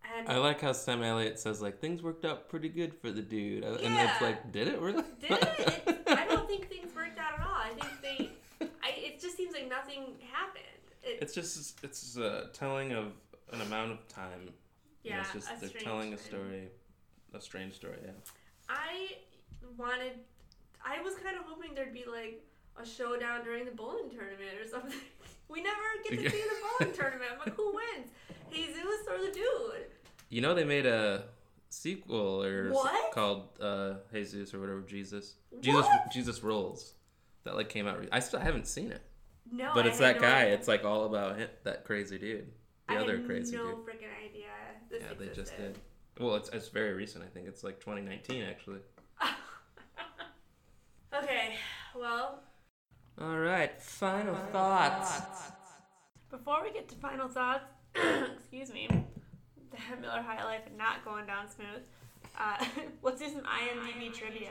[0.03, 3.22] and I like how Sam Elliott says like things worked out pretty good for the
[3.22, 3.69] dude, yeah.
[3.69, 5.03] and it's like, did it really?
[5.19, 5.84] did it?
[5.88, 7.56] It's, I don't think things worked out at all.
[7.56, 8.68] I think they.
[8.84, 10.64] I, it just seems like nothing happened.
[11.03, 13.14] It, It's just it's a telling of
[13.52, 14.49] an amount of time.
[15.03, 16.69] You know, yeah, it's just a they're telling a story,
[17.34, 17.98] a strange story.
[18.03, 18.11] Yeah.
[18.69, 19.18] I
[19.77, 20.13] wanted.
[20.85, 22.43] I was kind of hoping there'd be like
[22.81, 24.99] a showdown during the bowling tournament or something.
[25.49, 27.29] We never get to see the bowling tournament.
[27.33, 28.09] I'm like, who wins?
[28.51, 29.85] Jesus or the dude?
[30.29, 31.25] You know they made a
[31.69, 33.11] sequel or What?
[33.11, 35.35] called uh, Jesus or whatever Jesus.
[35.61, 36.11] Jesus What?
[36.11, 36.93] Jesus Rolls.
[37.43, 37.99] That like came out.
[37.99, 39.01] Re- I still haven't seen it,
[39.51, 40.43] No, but it's that no guy.
[40.43, 40.53] idea.
[40.55, 42.47] It's like all about him, that crazy dude,
[42.87, 43.85] the I other crazy no dude.
[43.85, 44.47] freaking idea.
[44.89, 45.77] This Yeah, they just did.
[46.19, 47.23] Well, it's it's very recent.
[47.25, 48.79] I think it's like 2019 actually.
[51.13, 51.53] Okay,
[52.03, 52.39] well,
[53.21, 55.21] All right, final thoughts.
[56.30, 57.63] before we get to final thoughts,
[58.35, 61.84] excuse me, the Miller High Life not going down smooth.
[62.38, 62.65] Uh,
[63.03, 64.49] let's do some IMDb trivia.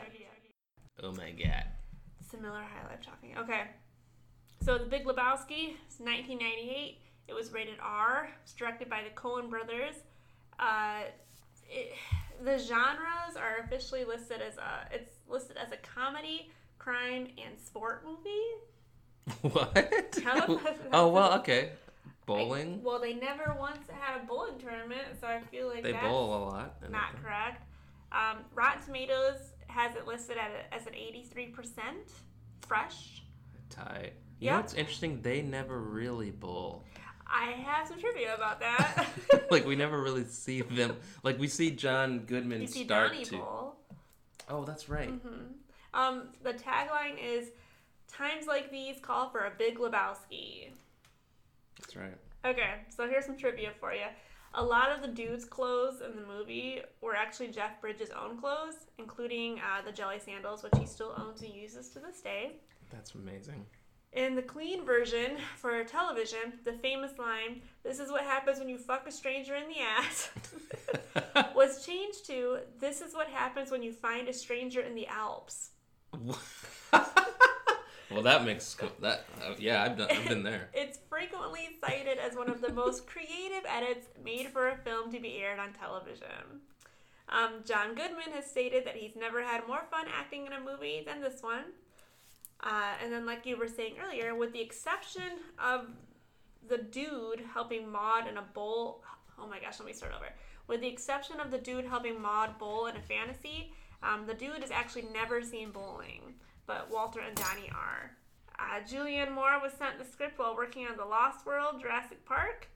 [1.03, 1.65] Oh my god.
[2.31, 3.37] Some Miller High Life talking.
[3.37, 3.65] Okay.
[4.63, 7.01] So The Big Lebowski is 1998.
[7.29, 8.31] It was rated R.
[8.43, 9.97] It's directed by the Coen brothers.
[10.59, 11.03] Uh,
[11.69, 11.93] it,
[12.43, 14.89] the genres are officially listed as a.
[14.91, 16.51] It's listed as a comedy,
[16.83, 18.29] crime, and sport movie.
[19.43, 20.19] What?
[20.93, 21.71] Oh well, okay.
[21.73, 21.77] I-
[22.25, 22.83] Bowling.
[22.85, 26.37] well, they never once had a bowling tournament, so I feel like They that's bowl
[26.37, 26.91] a lot.
[26.91, 27.65] not correct.
[28.13, 31.55] Um, Rotten Tomatoes has it listed at a, as an 83%
[32.61, 33.23] fresh.
[33.71, 34.13] Tight.
[34.39, 34.57] You know Yeah.
[34.59, 35.21] what's interesting?
[35.23, 36.85] They never really bowl.
[37.27, 39.07] I have some trivia about that.
[39.51, 40.97] like we never really see them.
[41.25, 43.37] Like we see John Goodman you see start Donnie to.
[43.39, 43.77] Bowl.
[44.49, 45.13] Oh, that's right.
[45.95, 47.51] Um, the tagline is
[48.09, 50.71] "Times like these call for a big Lebowski."
[51.79, 52.17] That's right.
[52.45, 54.07] Okay, so here's some trivia for you.
[54.55, 58.87] A lot of the dude's clothes in the movie were actually Jeff Bridges' own clothes,
[58.99, 62.57] including uh, the jelly sandals, which he still owns and uses to this day.
[62.91, 63.65] That's amazing.
[64.13, 68.77] In the clean version for television, the famous line, This is what happens when you
[68.77, 70.29] fuck a stranger in the ass,
[71.55, 75.71] was changed to, This is what happens when you find a stranger in the Alps.
[78.11, 79.25] Well, that makes that.
[79.43, 80.09] Uh, yeah, I've done.
[80.11, 80.69] I've been there.
[80.75, 85.21] It's frequently cited as one of the most creative edits made for a film to
[85.21, 86.61] be aired on television.
[87.29, 91.03] Um, John Goodman has stated that he's never had more fun acting in a movie
[91.07, 91.65] than this one.
[92.63, 95.87] Uh, and then, like you were saying earlier, with the exception of
[96.69, 99.03] the dude helping Maud in a bowl.
[99.39, 100.29] Oh my gosh, let me start over.
[100.69, 103.73] With the exception of the dude helping Maud bowl in a fantasy,
[104.03, 106.35] um, the dude is actually never seen bowling,
[106.67, 108.13] but Walter and Donnie are.
[108.59, 112.69] Uh, Julianne Moore was sent the script while working on The Lost World, Jurassic Park.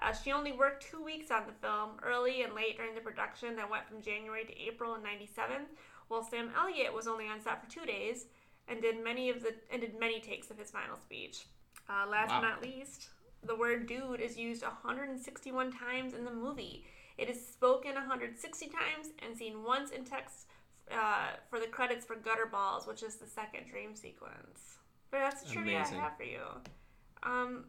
[0.00, 3.56] Uh, she only worked two weeks on the film, early and late during the production
[3.56, 5.66] that went from January to April in '97,
[6.08, 8.26] while Sam Elliott was only on set for two days
[8.68, 11.44] and did many of the and did many takes of his final speech.
[11.88, 12.40] Uh, last Wow.
[12.40, 13.08] but not least,
[13.42, 16.84] the word "dude" is used 161 times in the movie.
[17.16, 20.46] It is spoken 160 times and seen once in text
[20.92, 24.78] uh, for the credits for Gutter Balls, which is the second dream sequence.
[25.10, 25.98] But that's the trivia Amazing.
[25.98, 26.40] I have for you.
[27.22, 27.64] Um,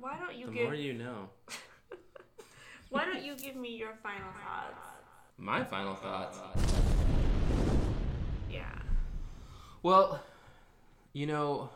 [0.00, 1.28] why don't you The give more you know.
[2.90, 4.86] Why don't you give me your final thoughts?
[5.38, 6.38] My final thoughts.
[8.50, 8.70] Yeah.
[9.82, 10.20] Well,
[11.12, 11.68] you know,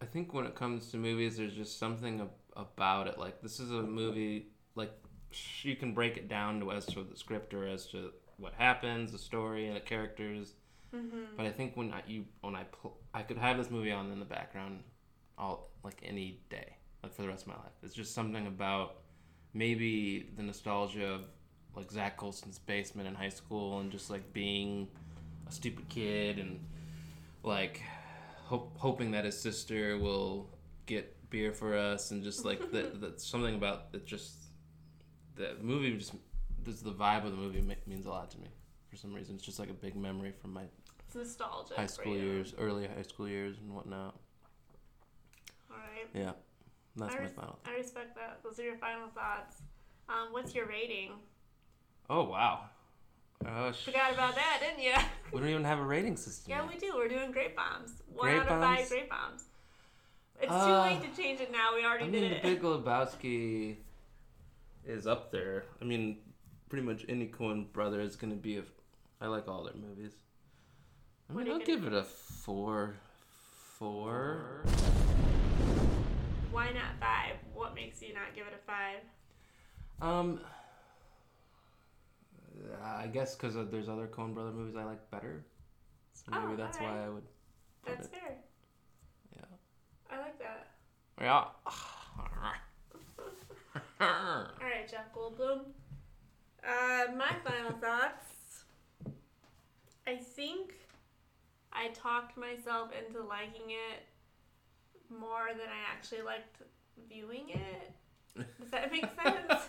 [0.00, 3.18] I think when it comes to movies, there's just something ab- about it.
[3.18, 4.46] Like this is a movie.
[4.76, 4.92] Like
[5.30, 8.54] sh- you can break it down to as to the script or as to what
[8.54, 10.54] happens, the story, and the characters.
[10.94, 11.36] Mm-hmm.
[11.36, 14.10] But I think when I you when I pl- I could have this movie on
[14.12, 14.80] in the background
[15.36, 17.72] all like any day, like for the rest of my life.
[17.82, 18.96] It's just something about
[19.52, 21.20] maybe the nostalgia of
[21.76, 24.88] like Zach Colston's basement in high school and just like being
[25.48, 26.60] a stupid kid and
[27.42, 27.82] like
[28.44, 30.48] hope, hoping that his sister will
[30.86, 34.34] get beer for us and just like that that's something about it just
[35.36, 36.14] the movie just
[36.64, 38.48] this the vibe of the movie ma- means a lot to me
[38.90, 40.62] for some reason it's just like a big memory from my
[41.06, 41.76] It's nostalgic.
[41.76, 44.14] high school years early high school years and whatnot
[45.70, 46.08] All right.
[46.14, 46.32] yeah
[46.96, 48.38] that's I, my res- final I respect that.
[48.44, 49.56] Those are your final thoughts.
[50.08, 51.12] Um, what's your rating?
[52.10, 52.60] oh wow
[53.46, 54.92] uh, sh- Forgot about that, didn't you?
[55.32, 56.72] we don't even have a rating system yeah, yet.
[56.72, 56.94] we do.
[56.96, 58.02] We're doing grape bombs.
[58.14, 58.78] One Grape out of bombs?
[58.78, 59.44] five grape bombs.
[60.40, 61.74] It's Uh, too late to change it now.
[61.74, 62.42] We already I did mean, The it.
[62.42, 63.76] Big Lebowski
[64.86, 65.64] is up there.
[65.82, 66.18] I mean,
[66.74, 68.62] pretty much any Coen brother is going to be a.
[69.20, 70.10] I like all their movies.
[71.30, 72.96] I mean, I'll gonna- give it a four.
[73.78, 74.64] Four.
[76.50, 77.36] Why not five?
[77.52, 78.98] What makes you not give it a five?
[80.02, 80.40] Um,
[82.82, 85.44] I guess because there's other Coen brother movies I like better.
[86.14, 86.96] So maybe Oh, that's alright.
[86.96, 87.22] why I would.
[87.86, 88.12] That's it.
[88.14, 88.36] fair.
[89.36, 89.44] Yeah.
[90.10, 90.70] I like that.
[91.20, 91.44] Yeah.
[94.00, 95.66] All right, Jeff Goldblum.
[96.66, 98.64] Uh, my final thoughts.
[100.06, 100.74] I think
[101.72, 104.04] I talked myself into liking it
[105.10, 106.62] more than I actually liked
[107.08, 107.92] viewing it.
[108.60, 109.62] Does that make sense?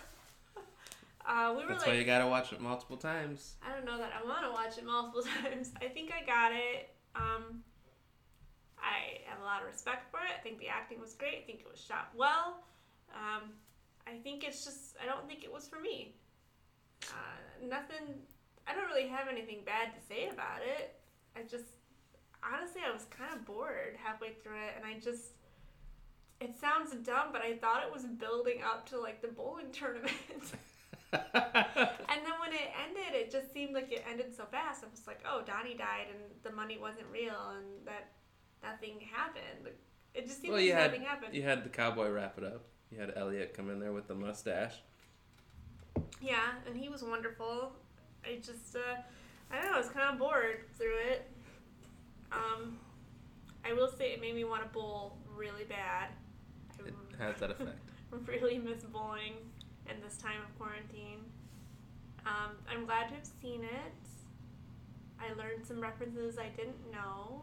[1.28, 3.56] Uh, we were That's like, why you gotta watch it multiple times.
[3.60, 5.72] I don't know that I want to watch it multiple times.
[5.82, 6.94] I think I got it.
[7.16, 7.64] Um,
[8.78, 10.30] I have a lot of respect for it.
[10.38, 11.38] I think the acting was great.
[11.42, 12.62] I think it was shot well.
[13.12, 13.50] Um,
[14.06, 16.14] I think it's just, I don't think it was for me.
[17.04, 18.14] Uh, nothing,
[18.66, 20.94] I don't really have anything bad to say about it.
[21.36, 21.64] I just,
[22.42, 25.32] honestly, I was kind of bored halfway through it, and I just,
[26.40, 30.12] it sounds dumb, but I thought it was building up to like the bowling tournament.
[31.12, 34.82] And then when it ended, it just seemed like it ended so fast.
[34.84, 38.12] I was like, oh, Donnie died and the money wasn't real and that
[38.62, 39.74] nothing happened.
[40.14, 41.34] It just seemed well, like you had nothing happened.
[41.34, 42.64] you had the cowboy wrap it up.
[42.90, 44.74] You had Elliott come in there with the mustache.
[46.20, 47.72] Yeah, and he was wonderful.
[48.24, 49.00] I just, uh,
[49.50, 51.30] I don't know, I was kind of bored through it.
[52.32, 52.78] Um,
[53.64, 56.08] I will say it made me want to bowl really bad.
[56.84, 57.78] It has that effect.
[58.26, 59.34] really miss bowling
[59.88, 61.20] in this time of quarantine.
[62.26, 63.92] Um, I'm glad to have seen it.
[65.20, 67.42] I learned some references I didn't know,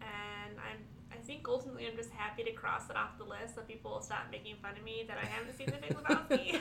[0.00, 0.78] and I'm.
[1.12, 4.00] I think ultimately I'm just happy to cross it off the list so people will
[4.02, 6.60] stop making fun of me that I haven't seen The Big Lebowski.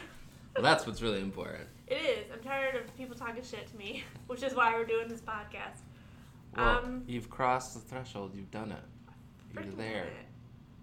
[0.56, 1.68] Well, that's what's really important.
[1.88, 2.32] it is.
[2.32, 5.80] I'm tired of people talking shit to me, which is why we're doing this podcast.
[6.56, 8.34] Well, Um, you've crossed the threshold.
[8.36, 8.84] You've done it.
[9.54, 10.04] You're there.
[10.06, 10.14] it.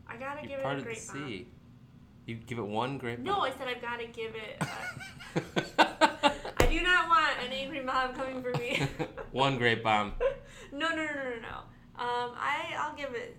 [0.09, 1.29] I gotta You're give it a of the great bomb.
[1.29, 1.49] sea.
[2.27, 3.19] You give it one great.
[3.21, 4.63] No, I said I've got to give it.
[5.79, 8.83] A, I do not want an angry mom coming for me.
[9.33, 10.13] one great bomb.
[10.73, 11.57] no, no, no, no, no, no.
[12.03, 13.37] Um, I I'll give it.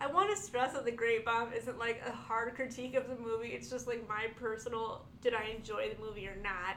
[0.00, 3.16] I want to stress that the Great Bomb isn't like a hard critique of the
[3.16, 3.48] movie.
[3.48, 5.04] It's just like my personal.
[5.20, 6.76] Did I enjoy the movie or not?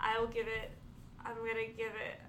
[0.00, 0.72] I will give it.
[1.24, 2.20] I'm gonna give it.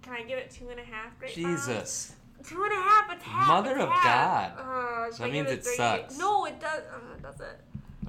[0.00, 1.66] Can I give it two and a half Great Bombs?
[1.66, 2.12] Jesus.
[2.42, 3.12] Two and a half.
[3.12, 3.46] It's half.
[3.48, 4.56] Mother it's of half.
[4.56, 4.58] God.
[4.58, 6.18] Uh, should That I means it it sucks.
[6.18, 6.80] No, it does.
[6.80, 7.46] Uh, it doesn't.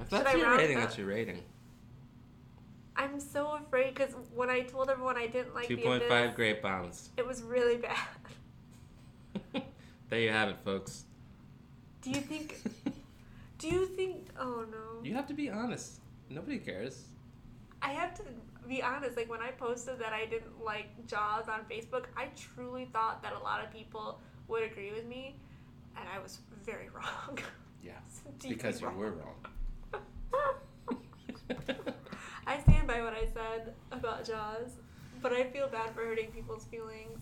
[0.00, 1.42] Should that's I your rating, it that's your rating.
[2.96, 6.08] I'm so afraid because when I told everyone I didn't like Two the point Abyss,
[6.10, 7.10] five great bombs.
[7.18, 7.98] it was really bad.
[10.08, 11.04] there you have it, folks.
[12.02, 12.56] Do you think?
[13.58, 14.28] do you think?
[14.38, 15.02] Oh no.
[15.02, 16.00] You have to be honest.
[16.28, 17.04] Nobody cares.
[17.80, 18.22] I have to
[18.68, 19.16] be honest.
[19.16, 23.32] Like when I posted that I didn't like Jaws on Facebook, I truly thought that
[23.32, 25.36] a lot of people would agree with me,
[25.96, 27.38] and I was very wrong.
[27.82, 27.92] Yeah.
[28.48, 28.96] Because you wrong.
[28.98, 29.46] were wrong.
[32.46, 34.70] I stand by what I said about Jaws,
[35.20, 37.20] but I feel bad for hurting people's feelings.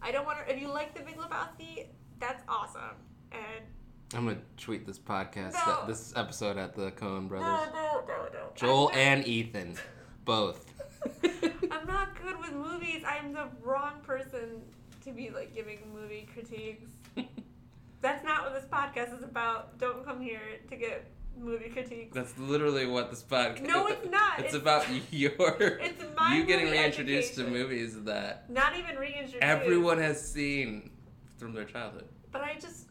[0.00, 0.52] I don't want to.
[0.54, 1.86] If you like The Big Lebowski,
[2.20, 2.96] that's awesome.
[3.32, 3.64] And
[4.14, 5.72] I'm gonna tweet this podcast, No.
[5.72, 7.68] Uh, this episode at the Coen brothers.
[7.74, 8.50] no, no, no.
[8.54, 9.76] Joel not- and Ethan,
[10.24, 10.66] both.
[11.70, 13.02] I'm not good with movies.
[13.06, 14.62] I'm the wrong person
[15.04, 16.90] to be like giving movie critiques.
[18.00, 19.78] That's not what this podcast is about.
[19.78, 21.06] Don't come here to get
[21.38, 22.14] movie critiques.
[22.14, 23.62] That's literally what this podcast.
[23.66, 24.38] No, it's not.
[24.40, 25.32] It's, It's- about your.
[25.80, 29.38] It's my you getting reintroduced to movies that Not even reintroduced.
[29.42, 30.90] everyone has seen
[31.38, 32.04] from their childhood.
[32.30, 32.86] But I just,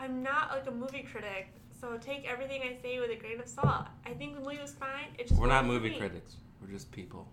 [0.00, 1.48] I'm not like a movie critic.
[1.78, 3.86] So take everything I say with a grain of salt.
[4.06, 5.08] I think the movie was fine.
[5.18, 5.98] It just We're not movie me.
[5.98, 6.36] critics.
[6.60, 7.28] We're just people.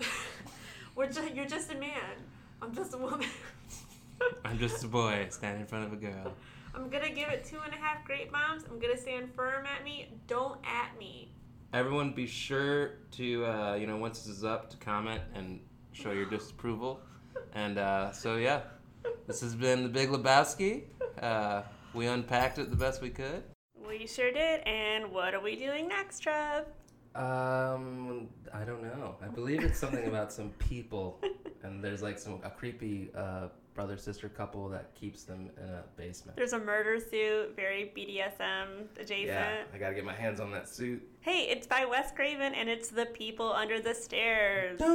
[0.96, 2.16] We're just, you're just a man.
[2.60, 3.28] I'm just a woman.
[4.44, 6.32] I'm just a boy standing in front of a girl.
[6.74, 8.64] I'm gonna give it two and a half great bombs.
[8.68, 10.10] I'm gonna stand firm at me.
[10.26, 11.30] Don't at me.
[11.72, 15.60] Everyone, be sure to uh, you know once this is up to comment and
[15.92, 17.00] show your disapproval.
[17.54, 18.62] And uh, so yeah,
[19.26, 20.84] this has been the Big Lebowski.
[21.20, 21.62] Uh,
[21.96, 23.42] we unpacked it the best we could.
[23.88, 24.60] We sure did.
[24.66, 26.66] And what are we doing next, Trev?
[27.14, 29.16] Um, I don't know.
[29.22, 31.18] I believe it's something about some people,
[31.62, 35.84] and there's like some a creepy uh, brother sister couple that keeps them in a
[35.96, 36.36] basement.
[36.36, 39.28] There's a murder suit, very BDSM adjacent.
[39.28, 41.06] Yeah, I gotta get my hands on that suit.
[41.20, 44.80] Hey, it's by Wes Craven and it's The People Under the Stairs.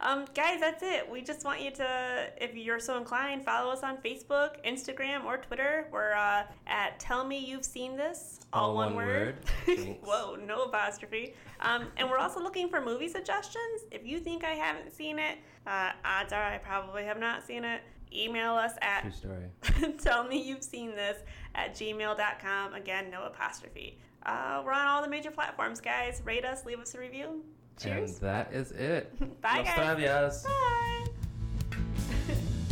[0.00, 1.08] um, guys, that's it.
[1.08, 5.36] We just want you to, if you're so inclined, follow us on Facebook, Instagram, or
[5.36, 5.88] Twitter.
[5.92, 9.36] We're uh, at Tell Me You've Seen This, all, All one, one word.
[9.68, 9.96] word.
[10.02, 11.34] Whoa, no apostrophe.
[11.60, 13.82] Um, and we're also looking for movie suggestions.
[13.92, 17.64] If you think I haven't seen it, uh, odds are I probably have not seen
[17.64, 17.82] it.
[18.12, 19.94] Email us at True story.
[19.98, 21.18] tell me you've seen this
[21.54, 22.74] at gmail.com.
[22.74, 23.98] Again, no apostrophe.
[24.24, 26.22] Uh, we're on all the major platforms, guys.
[26.24, 27.42] Rate us, leave us a review.
[27.80, 28.12] Cheers.
[28.12, 29.12] And that is it.
[29.42, 29.76] Bye, Los guys.
[29.76, 30.44] Travias.
[30.44, 31.06] Bye.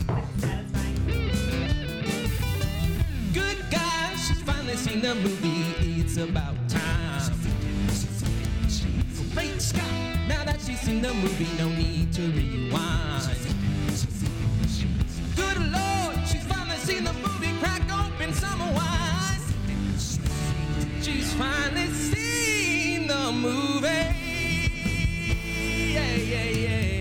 [3.35, 6.01] Good guys, she's finally seen the movie.
[6.01, 7.33] It's about time.
[9.35, 10.22] Great Scott!
[10.33, 13.23] Now that she's seen the movie, no need to rewind.
[15.37, 19.41] Good Lord, she's finally seen the movie, crack open some wine.
[21.03, 23.89] She's finally seen the movie.
[25.95, 26.92] Yeah, yeah, yeah.